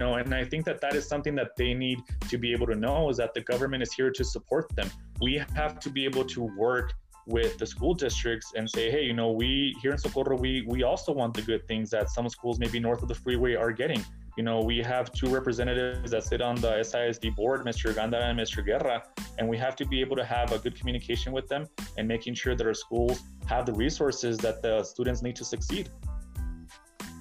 Know, 0.00 0.14
and 0.14 0.32
I 0.32 0.44
think 0.44 0.64
that 0.64 0.80
that 0.80 0.94
is 0.94 1.08
something 1.08 1.34
that 1.36 1.56
they 1.56 1.74
need 1.74 1.98
to 2.28 2.38
be 2.38 2.52
able 2.52 2.66
to 2.68 2.76
know 2.76 3.10
is 3.10 3.16
that 3.16 3.34
the 3.34 3.40
government 3.40 3.82
is 3.82 3.92
here 3.92 4.10
to 4.10 4.24
support 4.24 4.74
them. 4.76 4.88
We 5.20 5.42
have 5.54 5.80
to 5.80 5.90
be 5.90 6.04
able 6.04 6.24
to 6.26 6.42
work 6.56 6.92
with 7.26 7.58
the 7.58 7.66
school 7.66 7.94
districts 7.94 8.52
and 8.56 8.68
say, 8.68 8.90
hey, 8.90 9.02
you 9.02 9.12
know, 9.12 9.32
we 9.32 9.76
here 9.82 9.92
in 9.92 9.98
Socorro, 9.98 10.36
we 10.36 10.64
we 10.66 10.82
also 10.82 11.12
want 11.12 11.34
the 11.34 11.42
good 11.42 11.66
things 11.66 11.90
that 11.90 12.10
some 12.10 12.28
schools 12.28 12.58
maybe 12.58 12.78
north 12.80 13.02
of 13.02 13.08
the 13.08 13.14
freeway 13.14 13.54
are 13.54 13.72
getting. 13.72 14.04
You 14.38 14.44
know, 14.44 14.60
we 14.60 14.78
have 14.84 15.10
two 15.10 15.26
representatives 15.30 16.12
that 16.12 16.22
sit 16.22 16.40
on 16.40 16.54
the 16.54 16.74
SISD 16.74 17.34
board, 17.34 17.62
Mr. 17.66 17.92
Gandara 17.92 18.30
and 18.30 18.38
Mr. 18.38 18.64
Guerra, 18.64 19.02
and 19.36 19.48
we 19.48 19.58
have 19.58 19.74
to 19.74 19.84
be 19.84 20.00
able 20.00 20.14
to 20.14 20.24
have 20.24 20.52
a 20.52 20.58
good 20.60 20.78
communication 20.78 21.32
with 21.32 21.48
them 21.48 21.66
and 21.96 22.06
making 22.06 22.34
sure 22.34 22.54
that 22.54 22.64
our 22.64 22.72
schools 22.72 23.24
have 23.46 23.66
the 23.66 23.72
resources 23.72 24.38
that 24.38 24.62
the 24.62 24.84
students 24.84 25.22
need 25.22 25.34
to 25.34 25.44
succeed. 25.44 25.90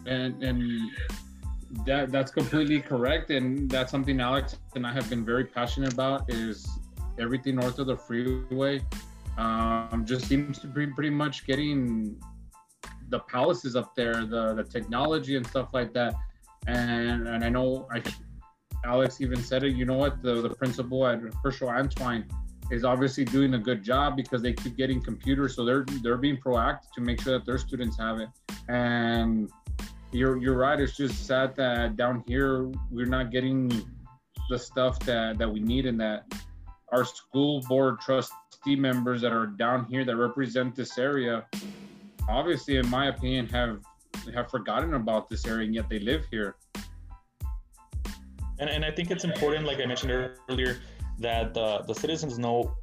And 0.05 0.43
and 0.43 0.91
that 1.87 2.11
that's 2.11 2.29
completely 2.29 2.81
correct, 2.81 3.31
and 3.31 3.67
that's 3.67 3.89
something 3.89 4.21
Alex 4.21 4.55
and 4.75 4.85
I 4.85 4.93
have 4.93 5.09
been 5.09 5.25
very 5.25 5.45
passionate 5.45 5.93
about 5.93 6.31
is 6.31 6.69
everything 7.17 7.55
north 7.55 7.79
of 7.79 7.87
the 7.87 7.97
freeway 7.97 8.85
um, 9.39 10.03
just 10.05 10.27
seems 10.27 10.59
to 10.59 10.67
be 10.67 10.85
pretty 10.85 11.09
much 11.09 11.47
getting 11.47 12.21
the 13.09 13.21
palaces 13.21 13.75
up 13.75 13.95
there, 13.95 14.23
the 14.27 14.53
the 14.53 14.63
technology 14.63 15.35
and 15.35 15.47
stuff 15.47 15.69
like 15.73 15.93
that. 15.93 16.13
And 16.67 17.27
and 17.27 17.43
I 17.43 17.49
know 17.49 17.87
I, 17.91 18.01
Alex 18.85 19.21
even 19.21 19.41
said 19.41 19.63
it. 19.63 19.75
You 19.75 19.85
know 19.85 19.97
what? 19.97 20.21
The 20.21 20.41
the 20.41 20.49
principal 20.49 21.07
at 21.07 21.19
Hurshel 21.21 21.69
Antwine 21.69 22.29
is 22.69 22.83
obviously 22.83 23.23
doing 23.23 23.53
a 23.53 23.57
good 23.57 23.83
job 23.83 24.15
because 24.17 24.41
they 24.41 24.53
keep 24.53 24.75
getting 24.75 25.01
computers, 25.01 25.55
so 25.55 25.65
they're 25.65 25.85
they're 26.03 26.17
being 26.17 26.37
proactive 26.37 26.91
to 26.95 27.01
make 27.01 27.21
sure 27.21 27.37
that 27.37 27.45
their 27.45 27.57
students 27.57 27.97
have 27.97 28.19
it. 28.19 28.29
And 28.67 29.49
you're 30.11 30.37
you're 30.37 30.57
right. 30.57 30.79
It's 30.79 30.97
just 30.97 31.25
sad 31.25 31.55
that 31.55 31.95
down 31.95 32.23
here 32.27 32.69
we're 32.91 33.05
not 33.05 33.31
getting 33.31 33.69
the 34.49 34.59
stuff 34.59 34.99
that 34.99 35.37
that 35.37 35.51
we 35.51 35.59
need 35.59 35.85
and 35.85 35.99
that 35.99 36.25
our 36.91 37.03
school 37.03 37.61
board 37.67 37.99
trustee 37.99 38.75
members 38.75 39.21
that 39.21 39.33
are 39.33 39.47
down 39.47 39.85
here 39.85 40.05
that 40.05 40.15
represent 40.15 40.75
this 40.75 40.97
area 40.97 41.45
obviously 42.29 42.77
in 42.77 42.87
my 42.89 43.07
opinion 43.07 43.47
have 43.47 43.79
have 44.33 44.49
forgotten 44.49 44.93
about 44.93 45.29
this 45.29 45.45
area 45.45 45.65
and 45.65 45.75
yet 45.75 45.89
they 45.89 45.99
live 45.99 46.25
here 46.31 46.55
and, 48.59 48.69
and 48.69 48.85
i 48.85 48.91
think 48.91 49.11
it's 49.11 49.23
important 49.23 49.65
like 49.65 49.79
i 49.79 49.85
mentioned 49.85 50.11
earlier 50.49 50.77
that 51.19 51.53
the, 51.53 51.83
the 51.87 51.93
citizens 51.93 52.37
know 52.37 52.75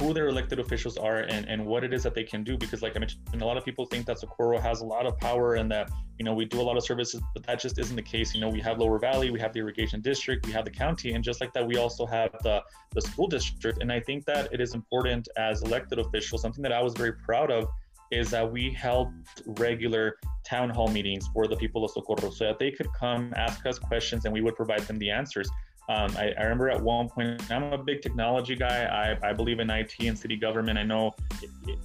who 0.00 0.14
their 0.14 0.28
elected 0.28 0.58
officials 0.58 0.96
are 0.96 1.18
and, 1.18 1.46
and 1.46 1.64
what 1.64 1.84
it 1.84 1.92
is 1.92 2.02
that 2.02 2.14
they 2.14 2.24
can 2.24 2.42
do. 2.42 2.56
Because, 2.56 2.80
like 2.80 2.96
I 2.96 3.00
mentioned, 3.00 3.22
a 3.40 3.44
lot 3.44 3.58
of 3.58 3.64
people 3.64 3.84
think 3.84 4.06
that 4.06 4.18
Socorro 4.18 4.58
has 4.58 4.80
a 4.80 4.84
lot 4.84 5.04
of 5.04 5.18
power 5.18 5.56
and 5.56 5.70
that, 5.70 5.90
you 6.18 6.24
know, 6.24 6.32
we 6.32 6.46
do 6.46 6.58
a 6.60 6.62
lot 6.62 6.78
of 6.78 6.84
services, 6.84 7.20
but 7.34 7.46
that 7.46 7.60
just 7.60 7.78
isn't 7.78 7.96
the 7.96 8.02
case. 8.02 8.34
You 8.34 8.40
know, 8.40 8.48
we 8.48 8.60
have 8.60 8.78
Lower 8.78 8.98
Valley, 8.98 9.30
we 9.30 9.38
have 9.40 9.52
the 9.52 9.60
irrigation 9.60 10.00
district, 10.00 10.46
we 10.46 10.52
have 10.52 10.64
the 10.64 10.70
county, 10.70 11.12
and 11.12 11.22
just 11.22 11.40
like 11.40 11.52
that, 11.52 11.66
we 11.66 11.76
also 11.76 12.06
have 12.06 12.30
the, 12.42 12.62
the 12.94 13.02
school 13.02 13.26
district. 13.26 13.82
And 13.82 13.92
I 13.92 14.00
think 14.00 14.24
that 14.24 14.48
it 14.52 14.60
is 14.60 14.74
important 14.74 15.28
as 15.36 15.62
elected 15.62 15.98
officials, 15.98 16.40
something 16.40 16.62
that 16.62 16.72
I 16.72 16.82
was 16.82 16.94
very 16.94 17.12
proud 17.12 17.50
of 17.50 17.66
is 18.10 18.30
that 18.30 18.50
we 18.50 18.72
held 18.72 19.12
regular 19.58 20.16
town 20.44 20.70
hall 20.70 20.88
meetings 20.88 21.28
for 21.32 21.46
the 21.46 21.56
people 21.56 21.84
of 21.84 21.90
Socorro 21.90 22.30
so 22.30 22.44
that 22.44 22.58
they 22.58 22.70
could 22.70 22.88
come 22.98 23.32
ask 23.36 23.64
us 23.66 23.78
questions 23.78 24.24
and 24.24 24.34
we 24.34 24.40
would 24.40 24.56
provide 24.56 24.80
them 24.82 24.98
the 24.98 25.10
answers. 25.10 25.48
Um, 25.88 26.16
I, 26.16 26.32
I, 26.38 26.42
remember 26.42 26.70
at 26.70 26.80
one 26.80 27.08
point, 27.08 27.50
I'm 27.50 27.64
a 27.64 27.78
big 27.78 28.00
technology 28.00 28.54
guy. 28.54 28.84
I, 28.84 29.28
I 29.28 29.32
believe 29.32 29.58
in 29.58 29.70
IT 29.70 29.94
and 30.00 30.16
city 30.16 30.36
government. 30.36 30.78
I 30.78 30.84
know 30.84 31.12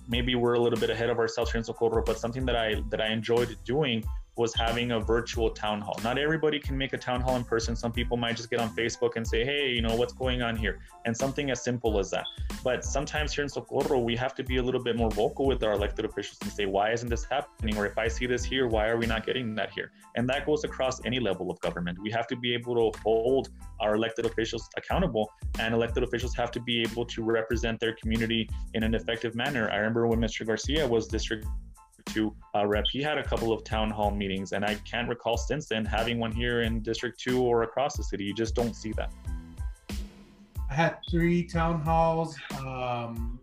maybe 0.08 0.36
we're 0.36 0.54
a 0.54 0.60
little 0.60 0.80
bit 0.80 0.92
ahead 0.92 1.10
of 1.10 1.18
ourselves 1.18 1.52
here 1.52 1.58
in 1.58 1.64
Socorro, 1.64 2.04
but 2.06 2.20
something 2.20 2.46
that 2.46 2.56
I 2.56 2.84
that 2.92 3.02
I 3.02 3.08
enjoyed 3.08 3.58
doing 3.66 4.04
was 4.38 4.54
having 4.54 4.92
a 4.92 5.00
virtual 5.00 5.50
town 5.50 5.80
hall. 5.82 5.98
Not 6.04 6.18
everybody 6.18 6.60
can 6.60 6.78
make 6.78 6.94
a 6.94 6.98
town 6.98 7.22
hall 7.22 7.36
in 7.38 7.44
person. 7.44 7.76
Some 7.76 7.92
people 7.92 8.18
might 8.18 8.36
just 8.36 8.50
get 8.50 8.60
on 8.60 8.76
Facebook 8.76 9.16
and 9.16 9.26
say, 9.26 9.46
hey, 9.46 9.70
you 9.70 9.82
know, 9.82 9.96
what's 9.96 10.14
going 10.14 10.42
on 10.42 10.58
here? 10.58 10.80
And 11.06 11.16
something 11.16 11.52
as 11.52 11.64
simple 11.64 12.00
as 12.00 12.12
that. 12.12 12.26
But 12.64 12.84
sometimes 12.84 13.34
here 13.34 13.44
in 13.44 13.50
Socorro, 13.50 14.00
we 14.00 14.16
have 14.18 14.36
to 14.36 14.44
be 14.44 14.58
a 14.58 14.64
little 14.64 14.84
bit 14.84 14.98
more 14.98 15.10
vocal 15.10 15.46
with 15.46 15.64
our 15.64 15.74
elected 15.74 16.04
officials 16.04 16.38
and 16.42 16.52
say, 16.52 16.66
why 16.66 16.92
isn't 16.92 17.08
this 17.08 17.24
happening? 17.24 17.78
Or 17.78 17.86
if 17.86 17.98
I 17.98 18.08
see 18.08 18.26
this 18.26 18.44
here, 18.44 18.68
why 18.68 18.88
are 18.88 18.98
we 18.98 19.06
not 19.06 19.26
getting 19.26 19.56
that 19.56 19.72
here? 19.72 19.92
And 20.16 20.28
that 20.30 20.46
goes 20.46 20.64
across 20.64 21.04
any 21.06 21.20
level 21.20 21.50
of 21.50 21.60
government. 21.62 21.98
We 22.02 22.12
have 22.12 22.28
to 22.28 22.36
be 22.36 22.54
able 22.54 22.92
to 22.92 23.00
hold 23.00 23.50
our 23.80 23.96
elected 23.96 24.26
officials 24.26 24.70
accountable, 24.78 25.32
and 25.60 25.74
elected 25.74 26.04
officials 26.04 26.36
have 26.36 26.52
to 26.52 26.60
be 26.60 26.82
able 26.82 27.06
to 27.06 27.24
represent 27.24 27.80
their 27.80 27.94
community 27.96 28.50
in 28.74 28.84
an 28.84 28.96
effective 28.96 29.36
manner. 29.36 29.70
I 29.70 29.78
remember 29.78 30.08
when 30.08 30.20
Mr. 30.20 30.46
Garcia 30.46 30.88
was 30.88 31.08
district 31.08 31.46
two 32.06 32.36
uh, 32.54 32.66
rep, 32.66 32.86
he 32.92 33.02
had 33.02 33.18
a 33.18 33.24
couple 33.24 33.52
of 33.52 33.64
town 33.64 33.90
hall 33.90 34.12
meetings, 34.12 34.52
and 34.52 34.64
I 34.64 34.76
can't 34.90 35.08
recall 35.10 35.38
since 35.38 35.68
then 35.68 35.86
having 35.86 36.20
one 36.20 36.32
here 36.32 36.62
in 36.62 36.82
District 36.82 37.20
Two 37.20 37.42
or 37.42 37.64
across 37.64 37.98
the 37.98 38.04
city. 38.04 38.24
You 38.24 38.34
just 38.34 38.56
don't 38.56 38.76
see 38.76 38.92
that. 38.94 39.12
I 40.70 40.74
had 40.74 40.98
three 41.10 41.44
town 41.44 41.82
halls. 41.82 42.36
Um, 42.60 43.40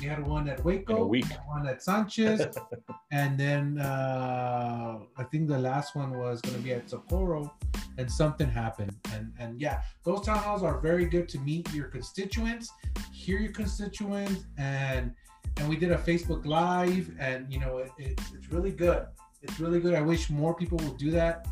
we 0.00 0.06
had 0.06 0.26
one 0.26 0.48
at 0.48 0.62
Waco, 0.64 1.06
one 1.06 1.66
at 1.66 1.82
Sanchez, 1.82 2.46
and 3.10 3.38
then 3.38 3.78
uh, 3.78 4.98
I 5.16 5.24
think 5.24 5.48
the 5.48 5.58
last 5.58 5.96
one 5.96 6.18
was 6.18 6.40
going 6.42 6.56
to 6.56 6.62
be 6.62 6.72
at 6.72 6.90
Socorro, 6.90 7.52
and 7.98 8.10
something 8.10 8.48
happened. 8.48 8.94
And 9.12 9.32
and 9.38 9.60
yeah, 9.60 9.82
those 10.04 10.26
town 10.26 10.38
halls 10.38 10.62
are 10.62 10.80
very 10.80 11.06
good 11.06 11.28
to 11.30 11.38
meet 11.38 11.72
your 11.72 11.86
constituents, 11.86 12.70
hear 13.12 13.38
your 13.38 13.52
constituents, 13.52 14.44
and 14.58 15.14
and 15.56 15.68
we 15.68 15.76
did 15.76 15.92
a 15.92 15.98
Facebook 15.98 16.44
Live, 16.44 17.10
and 17.18 17.52
you 17.52 17.58
know, 17.58 17.78
it, 17.78 17.90
it, 17.98 18.20
it's 18.34 18.50
really 18.50 18.70
good. 18.70 19.06
It's 19.42 19.58
really 19.60 19.80
good. 19.80 19.94
I 19.94 20.00
wish 20.00 20.30
more 20.30 20.54
people 20.54 20.78
would 20.78 20.96
do 20.96 21.10
that. 21.12 21.46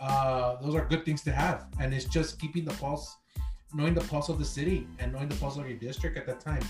Uh, 0.00 0.56
those 0.60 0.74
are 0.74 0.84
good 0.84 1.04
things 1.04 1.22
to 1.22 1.32
have, 1.32 1.66
and 1.80 1.94
it's 1.94 2.04
just 2.04 2.38
keeping 2.38 2.64
the 2.64 2.74
pulse, 2.74 3.16
knowing 3.74 3.94
the 3.94 4.02
pulse 4.02 4.28
of 4.28 4.38
the 4.38 4.44
city, 4.44 4.86
and 4.98 5.12
knowing 5.12 5.28
the 5.28 5.36
pulse 5.36 5.56
of 5.56 5.68
your 5.68 5.78
district 5.78 6.18
at 6.18 6.26
that 6.26 6.40
time. 6.40 6.62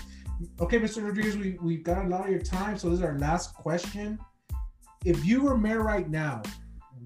Okay, 0.61 0.79
Mr. 0.79 1.03
Rodriguez, 1.03 1.35
we 1.35 1.57
we've 1.61 1.83
got 1.83 2.05
a 2.05 2.07
lot 2.07 2.25
of 2.25 2.31
your 2.31 2.41
time, 2.41 2.77
so 2.77 2.89
this 2.89 2.99
is 2.99 3.05
our 3.05 3.17
last 3.17 3.53
question. 3.53 4.19
If 5.05 5.25
you 5.25 5.43
were 5.43 5.57
mayor 5.57 5.83
right 5.83 6.09
now, 6.09 6.41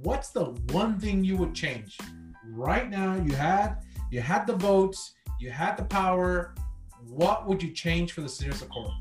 what's 0.01 0.29
the 0.29 0.45
one 0.71 0.99
thing 0.99 1.23
you 1.23 1.37
would 1.37 1.53
change? 1.53 1.97
Right 2.45 2.89
now, 2.89 3.15
you 3.15 3.33
had 3.33 3.77
you 4.11 4.21
had 4.21 4.45
the 4.45 4.55
votes, 4.55 5.13
you 5.39 5.49
had 5.49 5.77
the 5.77 5.85
power. 5.85 6.53
What 7.07 7.47
would 7.47 7.63
you 7.63 7.71
change 7.71 8.11
for 8.11 8.21
the 8.21 8.29
city 8.29 8.51
of 8.51 8.57
Socorro? 8.57 8.91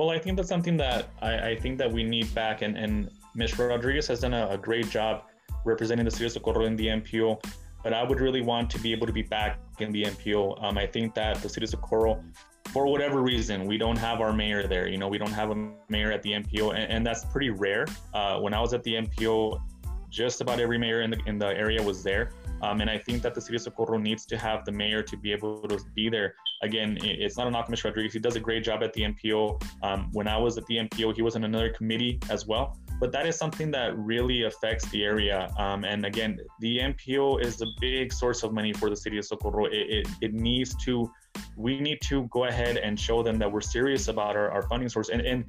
Well, 0.00 0.08
I 0.08 0.18
think 0.18 0.38
that's 0.38 0.48
something 0.48 0.78
that 0.78 1.10
I, 1.20 1.50
I 1.50 1.56
think 1.56 1.76
that 1.76 1.92
we 1.92 2.02
need 2.04 2.34
back, 2.34 2.62
and, 2.62 2.74
and 2.74 3.10
Ms. 3.34 3.58
Rodriguez 3.58 4.06
has 4.06 4.20
done 4.20 4.32
a, 4.32 4.48
a, 4.48 4.56
great 4.56 4.88
job 4.88 5.24
representing 5.66 6.06
the 6.06 6.10
city 6.10 6.24
of 6.24 6.32
Socorro 6.32 6.64
in 6.64 6.74
the 6.74 6.86
MPO. 6.86 7.44
But 7.84 7.92
I 7.92 8.02
would 8.02 8.18
really 8.18 8.40
want 8.40 8.70
to 8.70 8.78
be 8.78 8.92
able 8.92 9.06
to 9.06 9.12
be 9.12 9.20
back 9.20 9.58
in 9.78 9.92
the 9.92 10.04
MPO. 10.04 10.64
Um, 10.64 10.78
I 10.78 10.86
think 10.86 11.14
that 11.16 11.42
the 11.42 11.50
city 11.50 11.64
of 11.64 11.70
Socorro, 11.70 12.24
for 12.72 12.86
whatever 12.86 13.20
reason, 13.20 13.66
we 13.66 13.76
don't 13.76 13.98
have 13.98 14.22
our 14.22 14.32
mayor 14.32 14.66
there. 14.66 14.88
You 14.88 14.96
know, 14.96 15.06
we 15.06 15.18
don't 15.18 15.32
have 15.32 15.50
a 15.50 15.70
mayor 15.90 16.10
at 16.10 16.22
the 16.22 16.30
MPO, 16.30 16.70
and, 16.74 16.90
and 16.90 17.06
that's 17.06 17.26
pretty 17.26 17.50
rare. 17.50 17.84
Uh, 18.14 18.40
when 18.40 18.54
I 18.54 18.60
was 18.62 18.72
at 18.72 18.82
the 18.84 18.94
MPO, 18.94 19.60
just 20.08 20.40
about 20.40 20.60
every 20.60 20.78
mayor 20.78 21.02
in 21.02 21.10
the 21.10 21.20
in 21.26 21.38
the 21.38 21.48
area 21.48 21.82
was 21.82 22.02
there. 22.02 22.30
Um, 22.62 22.80
and 22.80 22.90
I 22.90 22.98
think 22.98 23.22
that 23.22 23.34
the 23.34 23.40
city 23.40 23.56
of 23.56 23.62
Socorro 23.62 23.98
needs 23.98 24.26
to 24.26 24.38
have 24.38 24.64
the 24.64 24.72
mayor 24.72 25.02
to 25.02 25.16
be 25.16 25.32
able 25.32 25.62
to 25.62 25.78
be 25.94 26.08
there. 26.08 26.34
Again, 26.62 26.98
it's 27.02 27.38
not 27.38 27.46
a 27.46 27.50
knock 27.50 27.66
on 27.68 27.74
Mr. 27.74 27.84
Rodriguez. 27.84 28.12
He 28.12 28.18
does 28.18 28.36
a 28.36 28.40
great 28.40 28.62
job 28.64 28.82
at 28.82 28.92
the 28.92 29.02
MPO. 29.02 29.62
Um, 29.82 30.10
when 30.12 30.28
I 30.28 30.36
was 30.36 30.58
at 30.58 30.66
the 30.66 30.76
MPO, 30.76 31.14
he 31.16 31.22
was 31.22 31.36
in 31.36 31.44
another 31.44 31.70
committee 31.70 32.18
as 32.28 32.46
well. 32.46 32.78
But 33.00 33.12
that 33.12 33.26
is 33.26 33.36
something 33.36 33.70
that 33.70 33.96
really 33.96 34.44
affects 34.44 34.86
the 34.90 35.04
area. 35.04 35.50
Um, 35.58 35.84
and 35.84 36.04
again, 36.04 36.38
the 36.60 36.78
MPO 36.80 37.42
is 37.42 37.62
a 37.62 37.66
big 37.80 38.12
source 38.12 38.42
of 38.42 38.52
money 38.52 38.74
for 38.74 38.90
the 38.90 38.96
city 38.96 39.16
of 39.16 39.24
Socorro. 39.24 39.66
It, 39.66 39.72
it, 39.72 40.08
it 40.20 40.34
needs 40.34 40.74
to, 40.84 41.10
we 41.56 41.80
need 41.80 42.00
to 42.02 42.28
go 42.30 42.44
ahead 42.44 42.76
and 42.76 43.00
show 43.00 43.22
them 43.22 43.38
that 43.38 43.50
we're 43.50 43.62
serious 43.62 44.08
about 44.08 44.36
our, 44.36 44.50
our 44.50 44.62
funding 44.62 44.90
source. 44.90 45.08
And, 45.08 45.22
and 45.22 45.44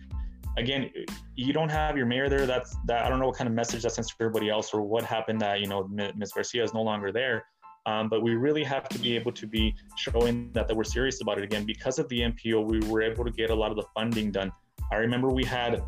again, 0.57 0.89
you 1.35 1.53
don't 1.53 1.69
have 1.69 1.97
your 1.97 2.05
mayor 2.05 2.29
there. 2.29 2.45
That's 2.45 2.75
that. 2.85 3.05
I 3.05 3.09
don't 3.09 3.19
know 3.19 3.27
what 3.27 3.37
kind 3.37 3.47
of 3.47 3.53
message 3.53 3.83
that 3.83 3.91
sends 3.91 4.09
to 4.09 4.15
everybody 4.19 4.49
else, 4.49 4.73
or 4.73 4.81
what 4.81 5.03
happened 5.03 5.41
that 5.41 5.59
you 5.59 5.67
know 5.67 5.87
Ms. 5.87 6.33
Garcia 6.33 6.63
is 6.63 6.73
no 6.73 6.81
longer 6.81 7.11
there. 7.11 7.45
Um, 7.87 8.09
but 8.09 8.21
we 8.21 8.35
really 8.35 8.63
have 8.63 8.87
to 8.89 8.99
be 8.99 9.15
able 9.15 9.31
to 9.31 9.47
be 9.47 9.75
showing 9.97 10.51
that, 10.53 10.67
that 10.67 10.77
we're 10.77 10.83
serious 10.83 11.19
about 11.21 11.39
it 11.39 11.43
again. 11.43 11.65
Because 11.65 11.97
of 11.97 12.07
the 12.09 12.19
MPO, 12.19 12.63
we 12.69 12.79
were 12.87 13.01
able 13.01 13.25
to 13.25 13.31
get 13.31 13.49
a 13.49 13.55
lot 13.55 13.71
of 13.71 13.77
the 13.77 13.85
funding 13.95 14.31
done. 14.31 14.51
I 14.91 14.97
remember 14.97 15.29
we 15.29 15.43
had 15.43 15.81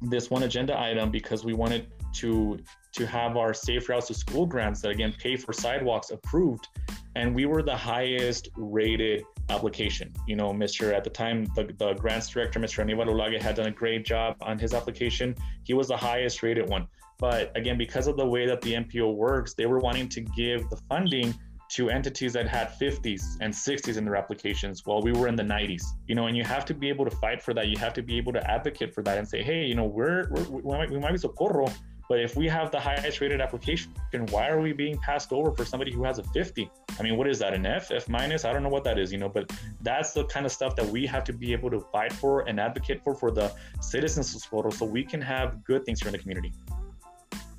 this 0.00 0.30
one 0.30 0.44
agenda 0.44 0.78
item 0.78 1.10
because 1.10 1.44
we 1.44 1.52
wanted 1.52 1.88
to 2.14 2.58
to 2.92 3.06
have 3.06 3.36
our 3.36 3.52
safe 3.52 3.88
routes 3.88 4.06
to 4.06 4.14
school 4.14 4.46
grants 4.46 4.80
that 4.80 4.90
again 4.90 5.12
pay 5.18 5.36
for 5.36 5.52
sidewalks 5.52 6.10
approved 6.10 6.68
and 7.16 7.34
we 7.34 7.46
were 7.46 7.62
the 7.62 7.76
highest 7.76 8.48
rated 8.56 9.24
application. 9.48 10.12
You 10.26 10.36
know 10.36 10.52
mr 10.52 10.92
at 10.92 11.04
the 11.04 11.10
time 11.10 11.46
the, 11.54 11.64
the 11.78 11.94
grants 11.94 12.28
director 12.28 12.58
mr 12.58 12.84
Aníbal 12.84 13.06
Ulage 13.06 13.40
had 13.40 13.56
done 13.56 13.66
a 13.66 13.70
great 13.70 14.04
job 14.04 14.36
on 14.40 14.58
his 14.58 14.74
application. 14.74 15.34
He 15.64 15.74
was 15.74 15.88
the 15.88 15.96
highest 15.96 16.42
rated 16.42 16.68
one. 16.68 16.86
But 17.18 17.56
again 17.56 17.78
because 17.78 18.06
of 18.06 18.16
the 18.16 18.26
way 18.26 18.46
that 18.46 18.60
the 18.60 18.74
mpo 18.74 19.14
works 19.14 19.54
they 19.54 19.66
were 19.66 19.78
wanting 19.78 20.08
to 20.10 20.20
give 20.20 20.68
the 20.70 20.76
funding 20.88 21.34
to 21.70 21.88
entities 21.88 22.34
that 22.34 22.46
had 22.46 22.68
50s 22.78 23.22
and 23.40 23.52
60s 23.52 23.96
in 23.96 24.04
their 24.04 24.16
applications 24.16 24.84
while 24.84 25.00
we 25.00 25.12
were 25.12 25.28
in 25.28 25.34
the 25.34 25.42
90s 25.42 25.82
you 26.06 26.14
know 26.14 26.26
and 26.26 26.36
you 26.36 26.44
have 26.44 26.64
to 26.66 26.74
be 26.74 26.88
able 26.88 27.04
to 27.04 27.16
fight 27.16 27.42
for 27.42 27.54
that. 27.54 27.68
You 27.68 27.78
have 27.78 27.94
to 27.94 28.02
be 28.02 28.16
able 28.16 28.32
to 28.32 28.50
advocate 28.50 28.94
for 28.94 29.02
that 29.02 29.18
and 29.18 29.26
say 29.28 29.42
hey 29.42 29.64
you 29.64 29.74
know 29.74 29.84
we're, 29.84 30.28
we're 30.30 30.44
we, 30.44 30.62
might, 30.62 30.90
we 30.90 30.98
might 30.98 31.12
be 31.12 31.18
socorro 31.18 31.66
but 32.08 32.20
if 32.20 32.36
we 32.36 32.48
have 32.48 32.70
the 32.70 32.78
highest 32.78 33.20
rated 33.20 33.40
application, 33.40 33.92
why 34.30 34.48
are 34.48 34.60
we 34.60 34.72
being 34.72 34.98
passed 34.98 35.32
over 35.32 35.50
for 35.52 35.64
somebody 35.64 35.92
who 35.92 36.04
has 36.04 36.18
a 36.18 36.22
50? 36.22 36.70
I 36.98 37.02
mean, 37.02 37.16
what 37.16 37.28
is 37.28 37.38
that, 37.38 37.54
an 37.54 37.64
F, 37.64 37.90
F 37.90 38.08
minus? 38.08 38.44
I 38.44 38.52
don't 38.52 38.62
know 38.62 38.68
what 38.68 38.84
that 38.84 38.98
is, 38.98 39.10
you 39.10 39.18
know, 39.18 39.28
but 39.28 39.50
that's 39.80 40.12
the 40.12 40.24
kind 40.26 40.44
of 40.44 40.52
stuff 40.52 40.76
that 40.76 40.86
we 40.86 41.06
have 41.06 41.24
to 41.24 41.32
be 41.32 41.52
able 41.52 41.70
to 41.70 41.80
fight 41.80 42.12
for 42.12 42.46
and 42.48 42.60
advocate 42.60 43.02
for 43.02 43.14
for 43.14 43.30
the 43.30 43.52
citizens 43.80 44.34
of 44.34 44.42
Socorro 44.42 44.70
so 44.70 44.84
we 44.84 45.04
can 45.04 45.20
have 45.20 45.64
good 45.64 45.84
things 45.84 46.00
here 46.00 46.08
in 46.08 46.12
the 46.12 46.18
community. 46.18 46.52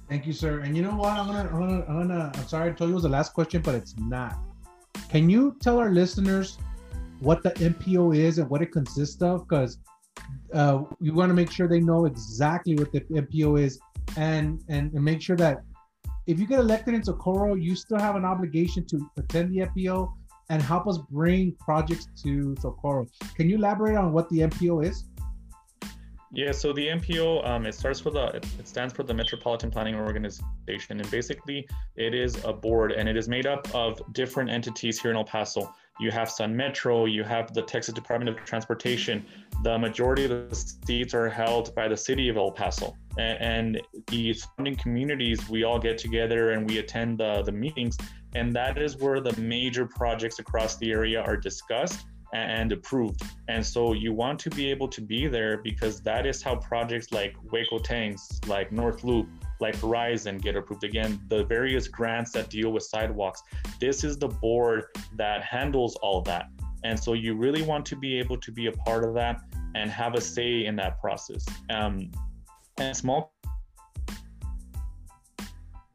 Thank 0.08 0.28
you, 0.28 0.34
sir. 0.34 0.60
And 0.60 0.78
you 0.78 0.84
know 0.84 0.96
what? 0.96 1.14
I'm 1.14 1.26
gonna, 1.26 1.50
I'm 1.50 1.60
gonna, 1.60 1.86
I'm 1.88 2.08
gonna. 2.08 2.32
I'm 2.36 2.48
sorry 2.48 2.70
I 2.70 2.74
told 2.74 2.90
you 2.90 2.94
it 2.94 2.96
was 2.96 3.04
the 3.04 3.10
last 3.10 3.34
question, 3.34 3.62
but 3.62 3.74
it's 3.74 3.98
not. 3.98 4.38
Can 5.10 5.30
you 5.30 5.56
tell 5.60 5.80
our 5.80 5.90
listeners 5.90 6.60
what 7.20 7.42
the 7.42 7.52
MPO 7.52 8.16
is 8.16 8.38
and 8.38 8.48
what 8.48 8.62
it 8.62 8.72
consists 8.72 9.22
of? 9.24 9.48
Because 9.48 9.80
uh, 10.54 10.84
we 11.00 11.10
want 11.10 11.32
to 11.32 11.34
make 11.34 11.52
sure 11.52 11.68
they 11.68 11.80
know 11.80 12.06
exactly 12.06 12.76
what 12.76 12.92
the 12.92 13.02
MPO 13.02 13.60
is 13.60 13.80
and, 14.18 14.62
and 14.70 14.94
and 14.94 15.04
make 15.04 15.22
sure 15.22 15.36
that 15.38 15.58
if 16.28 16.40
you 16.40 16.48
get 16.48 16.60
elected 16.60 16.94
into 16.94 17.08
Socorro, 17.08 17.56
you 17.56 17.76
still 17.76 18.00
have 18.00 18.16
an 18.16 18.26
obligation 18.26 18.86
to 18.88 19.10
attend 19.18 19.54
the 19.54 19.66
MPO 19.68 20.12
and 20.50 20.62
help 20.62 20.88
us 20.88 21.00
bring 21.10 21.56
projects 21.60 22.08
to 22.24 22.56
Socorro. 22.60 23.08
Can 23.36 23.50
you 23.50 23.56
elaborate 23.56 23.96
on 23.96 24.12
what 24.12 24.30
the 24.30 24.40
MPO 24.40 24.86
is? 24.86 25.06
Yeah, 26.32 26.52
so 26.52 26.74
the 26.74 26.88
MPO 26.88 27.48
um, 27.48 27.66
it 27.66 27.74
starts 27.76 28.02
for 28.02 28.10
the 28.10 28.26
it 28.36 28.68
stands 28.68 28.94
for 28.94 29.04
the 29.04 29.14
Metropolitan 29.14 29.72
Planning 29.72 29.96
Organization, 29.96 31.00
and 31.00 31.10
basically 31.10 31.66
it 31.96 32.14
is 32.14 32.44
a 32.44 32.52
board, 32.52 32.92
and 32.92 33.08
it 33.08 33.16
is 33.16 33.30
made 33.30 33.46
up 33.46 33.74
of 33.74 34.02
different 34.12 34.50
entities 34.50 35.00
here 35.00 35.12
in 35.12 35.18
El 35.18 35.24
Paso. 35.24 35.74
You 36.00 36.12
have 36.12 36.30
Sun 36.30 36.54
Metro, 36.54 37.06
you 37.06 37.24
have 37.24 37.54
the 37.54 37.62
Texas 37.62 37.94
Department 37.94 38.28
of 38.28 38.44
Transportation. 38.44 39.26
The 39.64 39.78
majority 39.78 40.26
of 40.26 40.50
the 40.50 40.56
seats 40.56 41.14
are 41.14 41.30
held 41.30 41.74
by 41.76 41.88
the 41.88 41.98
city 41.98 42.30
of 42.30 42.38
El 42.38 42.52
Paso, 42.52 42.96
and, 43.18 43.82
the 44.08 44.34
surrounding 44.34 44.76
communities. 44.76 45.50
We 45.50 45.64
all 45.64 45.80
get 45.80 45.98
together 45.98 46.52
and 46.52 46.70
we 46.70 46.80
attend 46.80 47.20
the 47.20 47.44
the 47.44 47.52
meetings, 47.52 47.98
and 48.36 48.54
that 48.56 48.78
is 48.78 48.98
where 48.98 49.20
the 49.22 49.40
major 49.42 49.86
projects 49.86 50.40
across 50.40 50.78
the 50.78 50.92
area 50.92 51.22
are 51.22 51.38
discussed 51.38 52.06
and 52.34 52.72
approved. 52.72 53.22
And 53.48 53.66
so 53.66 53.94
you 53.94 54.12
want 54.14 54.40
to 54.40 54.50
be 54.50 54.70
able 54.70 54.88
to 54.90 55.02
be 55.02 55.28
there 55.28 55.62
because 55.62 56.02
that 56.02 56.26
is 56.26 56.42
how 56.42 56.56
projects 56.58 57.12
like 57.12 57.36
Hueco 57.50 57.82
Tanks, 57.82 58.40
like 58.48 58.72
North 58.72 59.04
Loop, 59.04 59.28
like 59.62 59.76
Horizon 59.78 60.38
get 60.38 60.56
approved. 60.56 60.84
Again, 60.84 61.22
the 61.30 61.46
various 61.46 61.88
grants 61.88 62.32
that 62.32 62.50
deal 62.50 62.72
with 62.72 62.84
sidewalks. 62.84 63.42
This 63.80 64.04
is 64.04 64.18
the 64.18 64.28
board 64.28 64.86
that 65.16 65.44
handles 65.44 65.96
all 65.98 66.22
that. 66.24 66.50
And 66.84 67.00
so 67.00 67.14
you 67.14 67.36
really 67.36 67.62
want 67.62 67.86
to 67.88 67.96
be 67.96 68.20
able 68.20 68.38
to 68.38 68.52
be 68.52 68.68
a 68.68 68.72
part 68.72 69.04
of 69.04 69.14
that 69.16 69.42
and 69.76 69.90
have 69.90 70.16
a 70.16 70.22
say 70.22 70.66
in 70.66 70.76
that 70.78 71.00
process. 71.00 71.46
Um, 71.70 72.12
and 72.78 72.96
small 72.96 73.35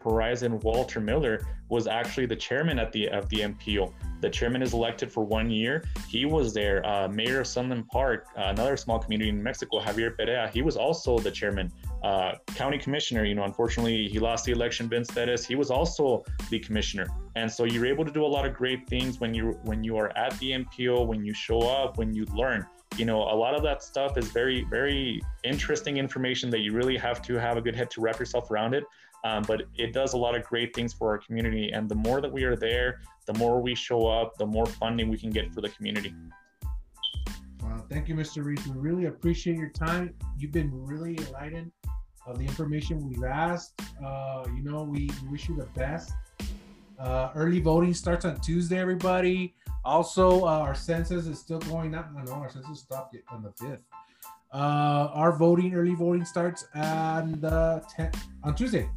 Horizon 0.03 0.59
Walter 0.61 1.01
Miller 1.01 1.47
was 1.69 1.87
actually 1.87 2.27
the 2.27 2.37
chairman 2.37 2.79
at 2.79 2.93
the 2.93 3.09
of 3.09 3.29
the 3.29 3.41
MPO. 3.41 3.93
The 4.21 4.29
chairman 4.29 4.63
is 4.63 4.75
elected 4.75 5.11
for 5.11 5.25
one 5.25 5.51
year. 5.51 5.85
He 6.09 6.27
was 6.27 6.53
there. 6.53 6.85
Uh, 6.87 7.09
Mayor 7.09 7.41
of 7.41 7.47
Sunland 7.47 7.89
Park, 7.89 8.27
uh, 8.37 8.45
another 8.47 8.77
small 8.77 8.99
community 8.99 9.31
in 9.31 9.43
Mexico, 9.43 9.81
Javier 9.81 10.17
Perea, 10.17 10.51
he 10.53 10.63
was 10.63 10.77
also 10.77 11.19
the 11.19 11.31
chairman. 11.31 11.73
Uh, 12.03 12.33
county 12.55 12.79
commissioner, 12.79 13.25
you 13.25 13.35
know, 13.35 13.45
unfortunately, 13.45 14.09
he 14.09 14.19
lost 14.19 14.45
the 14.45 14.53
election. 14.53 14.89
Vince 14.89 15.11
Perez, 15.11 15.47
he 15.47 15.55
was 15.55 15.71
also 15.71 16.25
the 16.51 16.59
commissioner. 16.59 17.07
And 17.37 17.51
so 17.51 17.65
you're 17.65 17.87
able 17.87 18.05
to 18.05 18.11
do 18.11 18.25
a 18.25 18.27
lot 18.27 18.47
of 18.47 18.55
great 18.55 18.89
things 18.89 19.21
when 19.21 19.33
you 19.33 19.59
when 19.63 19.85
you 19.85 19.97
are 19.97 20.17
at 20.17 20.39
the 20.39 20.53
MPO, 20.53 21.07
when 21.07 21.25
you 21.25 21.33
show 21.33 21.61
up, 21.61 21.99
when 21.99 22.13
you 22.13 22.25
learn. 22.35 22.67
You 22.97 23.05
know, 23.05 23.23
a 23.23 23.37
lot 23.37 23.55
of 23.55 23.63
that 23.63 23.83
stuff 23.83 24.19
is 24.19 24.29
very, 24.29 24.65
very 24.65 25.23
interesting 25.45 25.97
information 25.97 26.51
that 26.51 26.59
you 26.59 26.73
really 26.73 26.97
have 26.97 27.23
to 27.23 27.35
have 27.35 27.57
a 27.57 27.61
good 27.61 27.77
head 27.77 27.89
to 27.93 28.01
wrap 28.01 28.19
yourself 28.19 28.51
around 28.51 28.75
it. 28.75 28.85
Um, 29.25 29.45
but 29.47 29.63
it 29.77 29.93
does 29.93 30.15
a 30.15 30.17
lot 30.17 30.35
of 30.35 30.45
great 30.45 30.75
things 30.75 30.93
for 30.93 31.11
our 31.11 31.19
community. 31.19 31.71
And 31.73 31.89
the 31.89 31.95
more 31.95 32.21
that 32.21 32.33
we 32.33 32.45
are 32.45 32.57
there, 32.57 33.01
the 33.27 33.35
more 33.35 33.61
we 33.61 33.75
show 33.75 34.07
up, 34.07 34.37
the 34.39 34.47
more 34.47 34.67
funding 34.67 35.09
we 35.09 35.19
can 35.19 35.31
get 35.31 35.53
for 35.53 35.61
the 35.61 35.69
community. 35.69 36.15
Wow, 37.63 37.85
thank 37.91 38.09
you, 38.09 38.15
Mr. 38.15 38.45
Ruiz. 38.45 38.67
We 38.67 38.79
really 38.79 39.07
appreciate 39.07 39.57
your 39.59 39.69
time. 39.69 40.15
You've 40.39 40.53
been 40.53 40.71
really 40.73 41.19
enlightened 41.19 41.71
of 42.27 42.39
the 42.39 42.45
information 42.45 43.09
we've 43.09 43.25
asked. 43.25 43.81
Uh, 44.05 44.45
you 44.55 44.63
know, 44.63 44.83
we 44.83 45.11
wish 45.31 45.49
you 45.49 45.57
the 45.57 45.67
best. 45.79 46.13
Uh, 46.99 47.31
early 47.35 47.61
voting 47.61 47.95
starts 47.95 48.25
on 48.25 48.41
Tuesday, 48.41 48.79
everybody. 48.79 49.55
Also, 49.85 50.43
uh, 50.43 50.59
our 50.59 50.75
census 50.75 51.27
is 51.27 51.39
still 51.39 51.59
going 51.61 51.95
up. 51.95 52.11
No, 52.13 52.33
our 52.33 52.51
census 52.51 52.81
stopped 52.81 53.17
on 53.31 53.43
the 53.43 53.51
5th. 53.51 53.81
Uh, 54.53 55.09
our 55.15 55.33
voting, 55.33 55.75
early 55.75 55.95
voting 55.95 56.25
starts 56.25 56.67
on 56.75 57.41
the 57.41 57.83
10th, 57.97 58.17
on 58.43 58.55
Tuesday. 58.55 58.89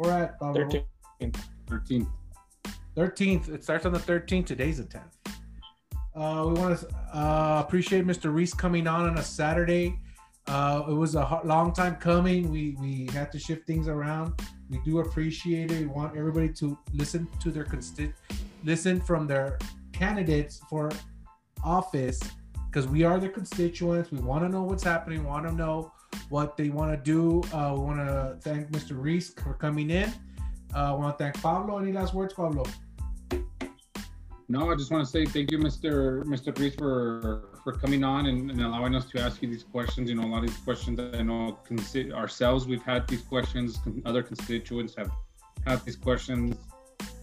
We're 0.00 0.12
at 0.12 0.36
uh, 0.40 0.54
13th. 0.54 1.44
13th. 1.68 2.06
13th. 2.96 3.48
It 3.50 3.62
starts 3.62 3.84
on 3.84 3.92
the 3.92 3.98
13th. 3.98 4.46
Today's 4.46 4.78
the 4.78 4.84
10th. 4.84 5.12
Uh, 6.16 6.46
we 6.48 6.54
want 6.58 6.80
to 6.80 6.88
uh, 7.14 7.62
appreciate 7.62 8.06
Mr. 8.06 8.32
Ruiz 8.32 8.54
coming 8.54 8.86
on 8.86 9.10
on 9.10 9.18
a 9.18 9.22
Saturday. 9.22 9.98
Uh, 10.46 10.84
it 10.88 10.94
was 10.94 11.16
a 11.16 11.40
long 11.44 11.74
time 11.74 11.96
coming. 11.96 12.50
We 12.50 12.78
we 12.80 13.10
had 13.12 13.30
to 13.32 13.38
shift 13.38 13.66
things 13.66 13.88
around. 13.88 14.40
We 14.70 14.78
do 14.86 15.00
appreciate 15.00 15.70
it. 15.70 15.80
We 15.80 15.86
want 15.86 16.16
everybody 16.16 16.48
to 16.54 16.78
listen 16.94 17.28
to 17.40 17.50
their 17.50 17.66
consti- 17.66 18.14
listen 18.64 19.02
from 19.02 19.26
their 19.26 19.58
candidates 19.92 20.62
for 20.70 20.90
office 21.62 22.20
because 22.70 22.88
we 22.88 23.04
are 23.04 23.20
their 23.20 23.28
constituents. 23.28 24.10
We 24.10 24.20
want 24.20 24.44
to 24.44 24.48
know 24.48 24.62
what's 24.62 24.82
happening. 24.82 25.24
Want 25.24 25.46
to 25.46 25.52
know 25.52 25.92
what 26.28 26.56
they 26.56 26.70
want 26.70 26.92
to 26.92 26.96
do. 26.96 27.42
Uh, 27.52 27.74
we 27.74 27.80
want 27.80 27.98
to 27.98 28.36
thank 28.40 28.70
Mr. 28.70 28.92
Ruiz 28.92 29.34
for 29.34 29.54
coming 29.54 29.90
in. 29.90 30.12
Uh, 30.74 30.78
I 30.78 30.92
want 30.92 31.18
to 31.18 31.24
thank 31.24 31.40
Pablo. 31.42 31.78
Any 31.78 31.92
last 31.92 32.14
words, 32.14 32.34
Pablo? 32.34 32.64
No, 34.48 34.70
I 34.70 34.74
just 34.74 34.90
want 34.90 35.04
to 35.04 35.10
say 35.10 35.26
thank 35.26 35.52
you, 35.52 35.58
Mr. 35.58 36.24
Mr. 36.24 36.56
Ruiz, 36.58 36.74
for 36.74 37.50
for 37.62 37.72
coming 37.72 38.02
on 38.02 38.26
and, 38.26 38.50
and, 38.50 38.62
allowing 38.62 38.94
us 38.94 39.04
to 39.10 39.20
ask 39.20 39.42
you 39.42 39.48
these 39.48 39.62
questions. 39.62 40.08
You 40.08 40.16
know, 40.16 40.26
a 40.26 40.30
lot 40.30 40.42
of 40.42 40.48
these 40.48 40.58
questions 40.58 40.96
that 40.96 41.14
I 41.14 41.22
know 41.22 41.58
consi- 41.68 42.12
ourselves 42.12 42.66
we've 42.66 42.82
had 42.82 43.06
these 43.06 43.22
questions. 43.22 43.78
Other 44.04 44.22
constituents 44.22 44.94
have 44.96 45.10
had 45.66 45.84
these 45.84 45.96
questions, 45.96 46.56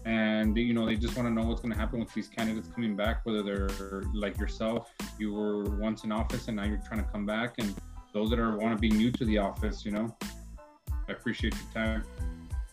and 0.06 0.56
you 0.56 0.72
know 0.72 0.86
they 0.86 0.96
just 0.96 1.16
want 1.16 1.28
to 1.28 1.34
know 1.34 1.46
what's 1.46 1.60
going 1.60 1.72
to 1.72 1.78
happen 1.78 2.00
with 2.00 2.14
these 2.14 2.28
candidates 2.28 2.68
coming 2.68 2.96
back. 2.96 3.26
Whether 3.26 3.42
they're 3.42 4.02
like 4.14 4.38
yourself, 4.38 4.90
you 5.18 5.34
were 5.34 5.64
once 5.76 6.04
in 6.04 6.12
office 6.12 6.48
and 6.48 6.56
now 6.56 6.64
you're 6.64 6.82
trying 6.86 7.04
to 7.04 7.10
come 7.10 7.26
back, 7.26 7.54
and 7.58 7.74
those 8.18 8.30
that 8.30 8.40
are 8.40 8.56
want 8.56 8.76
to 8.76 8.80
be 8.80 8.88
new 8.88 9.12
to 9.12 9.24
the 9.24 9.38
office, 9.38 9.84
you 9.84 9.92
know. 9.92 10.14
I 11.08 11.12
appreciate 11.12 11.54
your 11.54 11.72
time. 11.72 12.02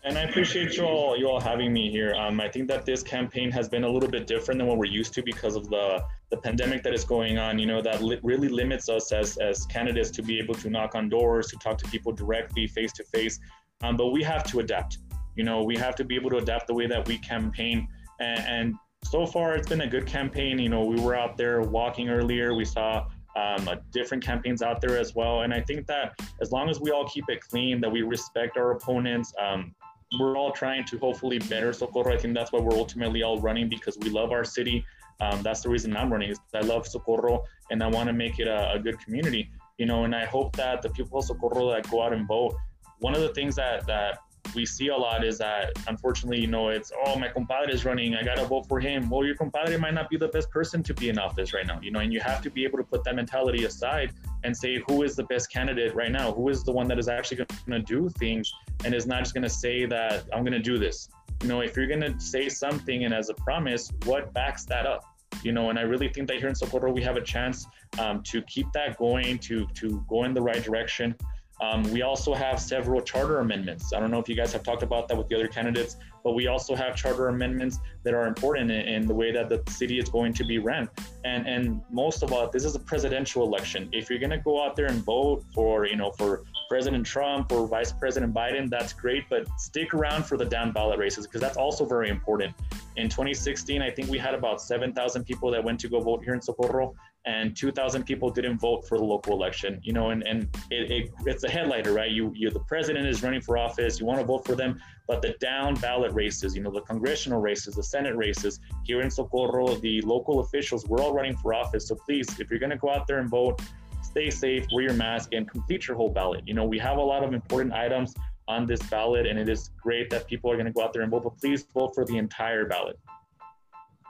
And 0.02 0.18
I 0.18 0.22
appreciate 0.22 0.76
you 0.76 0.84
all 0.84 1.16
you 1.16 1.28
all 1.28 1.40
having 1.40 1.72
me 1.72 1.90
here. 1.90 2.14
Um, 2.14 2.40
I 2.40 2.48
think 2.48 2.68
that 2.68 2.84
this 2.84 3.02
campaign 3.02 3.50
has 3.50 3.68
been 3.68 3.84
a 3.84 3.88
little 3.88 4.08
bit 4.08 4.26
different 4.26 4.58
than 4.58 4.66
what 4.68 4.78
we're 4.78 4.94
used 5.02 5.12
to 5.14 5.22
because 5.22 5.56
of 5.56 5.68
the 5.68 6.04
the 6.30 6.36
pandemic 6.36 6.82
that 6.84 6.94
is 6.94 7.04
going 7.04 7.38
on. 7.38 7.58
You 7.58 7.66
know 7.66 7.80
that 7.80 8.02
li- 8.02 8.20
really 8.22 8.48
limits 8.48 8.88
us 8.88 9.12
as 9.12 9.36
as 9.38 9.66
candidates 9.66 10.10
to 10.12 10.22
be 10.22 10.38
able 10.38 10.54
to 10.54 10.68
knock 10.68 10.94
on 10.94 11.08
doors, 11.08 11.48
to 11.48 11.56
talk 11.56 11.78
to 11.78 11.88
people 11.88 12.12
directly, 12.12 12.66
face 12.66 12.92
to 12.94 13.04
face. 13.04 13.38
But 13.80 14.08
we 14.10 14.22
have 14.24 14.44
to 14.50 14.60
adapt. 14.60 14.98
You 15.36 15.44
know, 15.44 15.62
we 15.62 15.76
have 15.76 15.94
to 15.96 16.04
be 16.04 16.14
able 16.16 16.30
to 16.30 16.38
adapt 16.38 16.66
the 16.66 16.74
way 16.74 16.86
that 16.86 17.06
we 17.06 17.18
campaign. 17.18 17.86
And, 18.20 18.40
and 18.56 18.74
so 19.04 19.26
far, 19.26 19.54
it's 19.54 19.68
been 19.68 19.82
a 19.82 19.86
good 19.86 20.06
campaign. 20.06 20.58
You 20.58 20.70
know, 20.70 20.84
we 20.84 20.98
were 21.00 21.14
out 21.14 21.36
there 21.36 21.60
walking 21.60 22.08
earlier. 22.08 22.54
We 22.54 22.64
saw 22.64 23.06
um, 23.36 23.68
different 23.92 24.24
campaigns 24.24 24.62
out 24.62 24.80
there 24.80 24.98
as 24.98 25.14
well. 25.14 25.42
And 25.42 25.52
I 25.52 25.60
think 25.60 25.86
that 25.86 26.18
as 26.40 26.50
long 26.52 26.70
as 26.70 26.80
we 26.80 26.90
all 26.90 27.06
keep 27.08 27.28
it 27.28 27.40
clean, 27.40 27.80
that 27.82 27.90
we 27.90 28.02
respect 28.02 28.56
our 28.56 28.72
opponents, 28.72 29.32
um, 29.38 29.74
we're 30.18 30.36
all 30.36 30.52
trying 30.52 30.84
to 30.86 30.98
hopefully 30.98 31.38
better 31.38 31.72
Socorro. 31.72 32.14
I 32.14 32.18
think 32.18 32.34
that's 32.34 32.52
why 32.52 32.60
we're 32.60 32.76
ultimately 32.76 33.22
all 33.22 33.40
running 33.40 33.68
because 33.68 33.98
we 33.98 34.08
love 34.08 34.32
our 34.32 34.44
city. 34.44 34.84
Um, 35.20 35.42
that's 35.42 35.60
the 35.62 35.68
reason 35.68 35.96
I'm 35.96 36.10
running. 36.10 36.30
Is 36.30 36.40
I 36.54 36.60
love 36.60 36.86
Socorro 36.86 37.44
and 37.70 37.82
I 37.82 37.88
want 37.88 38.06
to 38.08 38.12
make 38.12 38.38
it 38.38 38.48
a, 38.48 38.72
a, 38.72 38.78
good 38.78 38.98
community. 39.00 39.50
You 39.78 39.86
know, 39.86 40.04
and 40.04 40.14
I 40.14 40.24
hope 40.24 40.54
that 40.56 40.80
the 40.80 40.90
people 40.90 41.18
of 41.18 41.24
Socorro 41.24 41.70
that 41.72 41.90
go 41.90 42.02
out 42.02 42.12
and 42.12 42.26
vote. 42.26 42.54
One 43.00 43.14
of 43.14 43.20
the 43.20 43.30
things 43.30 43.56
that 43.56 43.86
that 43.86 44.18
we 44.56 44.66
see 44.66 44.88
a 44.88 44.96
lot 44.96 45.24
is 45.24 45.38
that 45.38 45.72
unfortunately, 45.86 46.40
you 46.40 46.46
know, 46.46 46.70
it's 46.70 46.90
oh 47.04 47.16
my 47.16 47.28
compadre 47.28 47.72
is 47.72 47.84
running, 47.84 48.16
I 48.16 48.24
gotta 48.24 48.44
vote 48.44 48.66
for 48.66 48.80
him. 48.80 49.08
Well, 49.08 49.24
your 49.24 49.36
compadre 49.36 49.76
might 49.76 49.94
not 49.94 50.08
be 50.08 50.16
the 50.16 50.28
best 50.28 50.50
person 50.50 50.82
to 50.82 50.94
be 50.94 51.10
in 51.10 51.18
office 51.18 51.52
right 51.52 51.66
now, 51.66 51.78
you 51.80 51.90
know, 51.90 52.00
and 52.00 52.12
you 52.12 52.20
have 52.20 52.42
to 52.42 52.50
be 52.50 52.64
able 52.64 52.78
to 52.78 52.84
put 52.84 53.04
that 53.04 53.14
mentality 53.14 53.64
aside 53.64 54.12
and 54.42 54.56
say 54.56 54.82
who 54.88 55.02
is 55.02 55.14
the 55.14 55.24
best 55.24 55.52
candidate 55.52 55.94
right 55.94 56.10
now, 56.10 56.32
who 56.32 56.48
is 56.48 56.64
the 56.64 56.72
one 56.72 56.88
that 56.88 56.98
is 56.98 57.06
actually 57.06 57.44
gonna 57.66 57.80
do 57.80 58.08
things 58.08 58.50
and 58.84 58.94
is 58.94 59.06
not 59.06 59.20
just 59.20 59.34
gonna 59.34 59.48
say 59.48 59.86
that 59.86 60.24
I'm 60.32 60.42
gonna 60.42 60.58
do 60.58 60.78
this. 60.78 61.08
You 61.42 61.48
know, 61.48 61.60
if 61.60 61.76
you're 61.76 61.86
gonna 61.86 62.18
say 62.18 62.48
something 62.48 63.04
and 63.04 63.12
as 63.12 63.28
a 63.28 63.34
promise, 63.34 63.92
what 64.06 64.32
backs 64.32 64.64
that 64.64 64.86
up? 64.86 65.04
You 65.42 65.52
know, 65.52 65.68
and 65.68 65.78
I 65.78 65.82
really 65.82 66.08
think 66.08 66.28
that 66.28 66.38
here 66.38 66.48
in 66.48 66.54
Socorro 66.54 66.90
we 66.90 67.02
have 67.02 67.16
a 67.16 67.20
chance 67.20 67.66
um, 67.98 68.22
to 68.22 68.40
keep 68.42 68.72
that 68.72 68.96
going, 68.96 69.38
to 69.40 69.66
to 69.74 70.02
go 70.08 70.24
in 70.24 70.32
the 70.32 70.40
right 70.40 70.62
direction. 70.62 71.14
Um, 71.60 71.84
we 71.90 72.02
also 72.02 72.34
have 72.34 72.60
several 72.60 73.00
charter 73.00 73.38
amendments. 73.38 73.94
I 73.94 74.00
don't 74.00 74.10
know 74.10 74.18
if 74.18 74.28
you 74.28 74.36
guys 74.36 74.52
have 74.52 74.62
talked 74.62 74.82
about 74.82 75.08
that 75.08 75.16
with 75.16 75.28
the 75.28 75.36
other 75.36 75.48
candidates, 75.48 75.96
but 76.22 76.34
we 76.34 76.48
also 76.48 76.74
have 76.74 76.96
charter 76.96 77.28
amendments 77.28 77.78
that 78.02 78.12
are 78.12 78.26
important 78.26 78.70
in, 78.70 78.80
in, 78.86 79.06
the 79.06 79.14
way 79.14 79.32
that 79.32 79.48
the 79.48 79.62
city 79.70 79.98
is 79.98 80.08
going 80.10 80.34
to 80.34 80.44
be 80.44 80.58
ran. 80.58 80.88
And 81.24 81.46
and 81.46 81.80
most 81.90 82.22
of 82.22 82.32
all, 82.32 82.50
this 82.50 82.64
is 82.64 82.74
a 82.74 82.78
presidential 82.78 83.42
election. 83.44 83.88
If 83.92 84.10
you're 84.10 84.18
going 84.18 84.30
to 84.30 84.38
go 84.38 84.62
out 84.62 84.76
there 84.76 84.86
and 84.86 85.02
vote 85.02 85.44
for, 85.54 85.86
you 85.86 85.96
know, 85.96 86.10
for 86.10 86.42
President 86.68 87.06
Trump 87.06 87.52
or 87.52 87.66
Vice 87.66 87.92
President 87.92 88.34
Biden, 88.34 88.68
that's 88.68 88.92
great, 88.92 89.24
but 89.30 89.46
stick 89.58 89.94
around 89.94 90.26
for 90.26 90.36
the 90.36 90.44
down 90.44 90.72
ballot 90.72 90.98
races 90.98 91.26
because 91.26 91.40
that's 91.40 91.56
also 91.56 91.86
very 91.86 92.10
important. 92.10 92.54
In 92.96 93.08
2016, 93.08 93.80
I 93.80 93.90
think 93.90 94.10
we 94.10 94.18
had 94.18 94.34
about 94.34 94.60
7,000 94.60 95.24
people 95.24 95.50
that 95.52 95.62
went 95.62 95.80
to 95.80 95.88
go 95.88 96.00
vote 96.00 96.24
here 96.24 96.34
in 96.34 96.42
Socorro, 96.42 96.94
and 97.26 97.56
2,000 97.56 98.04
people 98.04 98.30
didn't 98.30 98.58
vote 98.58 98.86
for 98.88 98.98
the 98.98 99.04
local 99.04 99.32
election. 99.34 99.80
You 99.82 99.92
know, 99.92 100.10
and, 100.10 100.26
and 100.26 100.48
it, 100.70 100.90
it, 100.90 101.10
it's 101.26 101.42
a 101.44 101.50
headliner, 101.50 101.92
right? 101.92 102.10
You, 102.10 102.32
you, 102.34 102.50
the 102.50 102.60
president 102.60 103.06
is 103.06 103.22
running 103.22 103.40
for 103.40 103.58
office, 103.58 103.98
you 103.98 104.06
want 104.06 104.20
to 104.20 104.24
vote 104.24 104.46
for 104.46 104.54
them, 104.54 104.80
but 105.08 105.22
the 105.22 105.34
down 105.40 105.74
ballot 105.74 106.12
races, 106.12 106.54
you 106.54 106.62
know, 106.62 106.70
the 106.70 106.82
congressional 106.82 107.40
races, 107.40 107.74
the 107.74 107.82
Senate 107.82 108.16
races 108.16 108.60
here 108.84 109.00
in 109.00 109.10
Socorro, 109.10 109.74
the 109.76 110.00
local 110.02 110.40
officials, 110.40 110.86
we're 110.86 111.00
all 111.00 111.12
running 111.12 111.36
for 111.36 111.52
office. 111.52 111.88
So 111.88 111.96
please, 111.96 112.28
if 112.38 112.48
you're 112.48 112.60
going 112.60 112.70
to 112.70 112.76
go 112.76 112.90
out 112.90 113.06
there 113.08 113.18
and 113.18 113.28
vote, 113.28 113.60
stay 114.02 114.30
safe, 114.30 114.64
wear 114.72 114.84
your 114.84 114.94
mask, 114.94 115.30
and 115.32 115.50
complete 115.50 115.88
your 115.88 115.96
whole 115.96 116.08
ballot. 116.08 116.46
You 116.46 116.54
know, 116.54 116.64
we 116.64 116.78
have 116.78 116.96
a 116.98 117.02
lot 117.02 117.24
of 117.24 117.34
important 117.34 117.74
items 117.74 118.14
on 118.48 118.66
this 118.66 118.80
ballot, 118.84 119.26
and 119.26 119.38
it 119.38 119.48
is 119.48 119.70
great 119.82 120.10
that 120.10 120.28
people 120.28 120.50
are 120.50 120.54
going 120.54 120.66
to 120.66 120.72
go 120.72 120.82
out 120.82 120.92
there 120.92 121.02
and 121.02 121.10
vote, 121.10 121.24
but 121.24 121.36
please 121.38 121.66
vote 121.74 121.92
for 121.94 122.04
the 122.04 122.16
entire 122.16 122.66
ballot. 122.66 122.98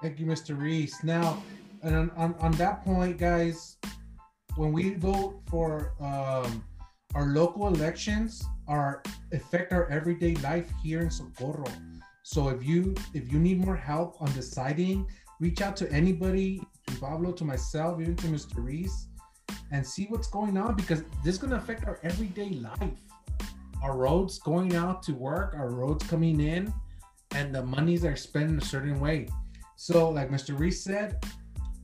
Thank 0.03 0.21
you, 0.21 0.27
Mr. 0.27 0.57
Ruiz. 0.57 1.03
Now, 1.03 1.43
on, 1.83 2.11
on, 2.11 2.35
on 2.41 2.53
that 2.53 2.85
point, 2.85 3.19
guys, 3.19 3.77
when 4.57 4.73
we 4.73 4.95
vote 4.95 5.41
for 5.49 5.93
um, 6.01 6.65
our 7.15 7.27
local 7.27 7.69
elections, 7.69 8.45
are 8.69 9.03
affect 9.33 9.73
our 9.73 9.89
everyday 9.91 10.35
life 10.37 10.69
here 10.83 11.01
in 11.01 11.11
Socorro. 11.11 11.71
So 12.23 12.49
if 12.49 12.65
you 12.65 12.95
if 13.15 13.33
you 13.33 13.39
need 13.39 13.65
more 13.65 13.77
help 13.77 14.21
on 14.21 14.33
deciding, 14.33 15.07
reach 15.41 15.61
out 15.61 15.77
to 15.77 15.93
anybody, 15.93 16.61
to 16.87 16.97
Pablo, 16.97 17.33
to 17.33 17.45
myself, 17.45 18.01
even 18.01 18.17
to 18.17 18.27
Mr. 18.27 18.57
Ruiz, 18.57 19.09
and 19.71 19.87
see 19.87 20.07
what's 20.07 20.29
going 20.29 20.57
on 20.57 20.75
because 20.75 21.03
this 21.25 21.35
is 21.35 21.41
to 21.41 21.55
affect 21.55 21.87
our 21.87 22.01
everyday 22.03 22.51
life. 22.51 23.01
Our 23.83 23.97
roads 23.97 24.39
going 24.39 24.75
out 24.75 25.03
to 25.05 25.13
work, 25.13 25.55
our 25.57 25.71
roads 25.71 26.05
coming 26.07 26.41
in, 26.41 26.73
and 27.33 27.55
the 27.55 27.63
monies 27.63 28.05
are 28.05 28.17
spent 28.17 28.51
in 28.51 28.59
a 28.59 28.65
certain 28.65 28.99
way. 28.99 29.29
So, 29.77 30.09
like 30.09 30.31
Mr. 30.31 30.59
Ruiz 30.59 30.83
said, 30.83 31.23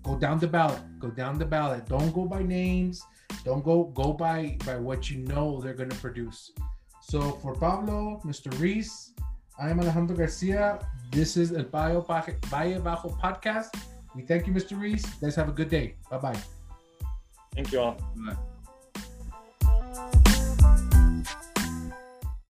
go 0.03 0.17
down 0.17 0.39
the 0.39 0.47
ballot. 0.47 0.81
Go 0.99 1.11
down 1.11 1.39
the 1.39 1.45
ballot. 1.45 1.87
Don't 1.87 2.13
go 2.13 2.25
by 2.25 2.43
names. 2.43 3.03
Don't 3.45 3.65
go 3.65 3.85
go 3.95 4.13
by 4.13 4.57
by 4.67 4.77
what 4.77 5.11
you 5.11 5.19
know 5.19 5.61
they're 5.61 5.75
going 5.75 5.91
to 5.91 5.97
produce. 5.97 6.53
So 7.01 7.33
for 7.43 7.55
Pablo, 7.55 8.21
Mr. 8.25 8.57
Ruiz, 8.59 9.13
I 9.59 9.71
am 9.71 9.81
Alejandro 9.81 10.17
Garcia. 10.17 10.79
This 11.11 11.37
is 11.37 11.53
El 11.53 11.65
Valle 11.65 12.03
Bajo 12.03 13.19
podcast. 13.21 13.75
We 14.15 14.23
thank 14.23 14.47
you, 14.47 14.53
Mr. 14.53 14.79
Ruiz. 14.79 15.05
You 15.05 15.27
guys 15.27 15.37
have 15.37 15.49
a 15.49 15.53
good 15.53 15.69
day. 15.69 15.97
Bye 16.11 16.19
bye. 16.19 16.41
Thank 17.55 17.73
you 17.73 17.81
all. 17.81 17.97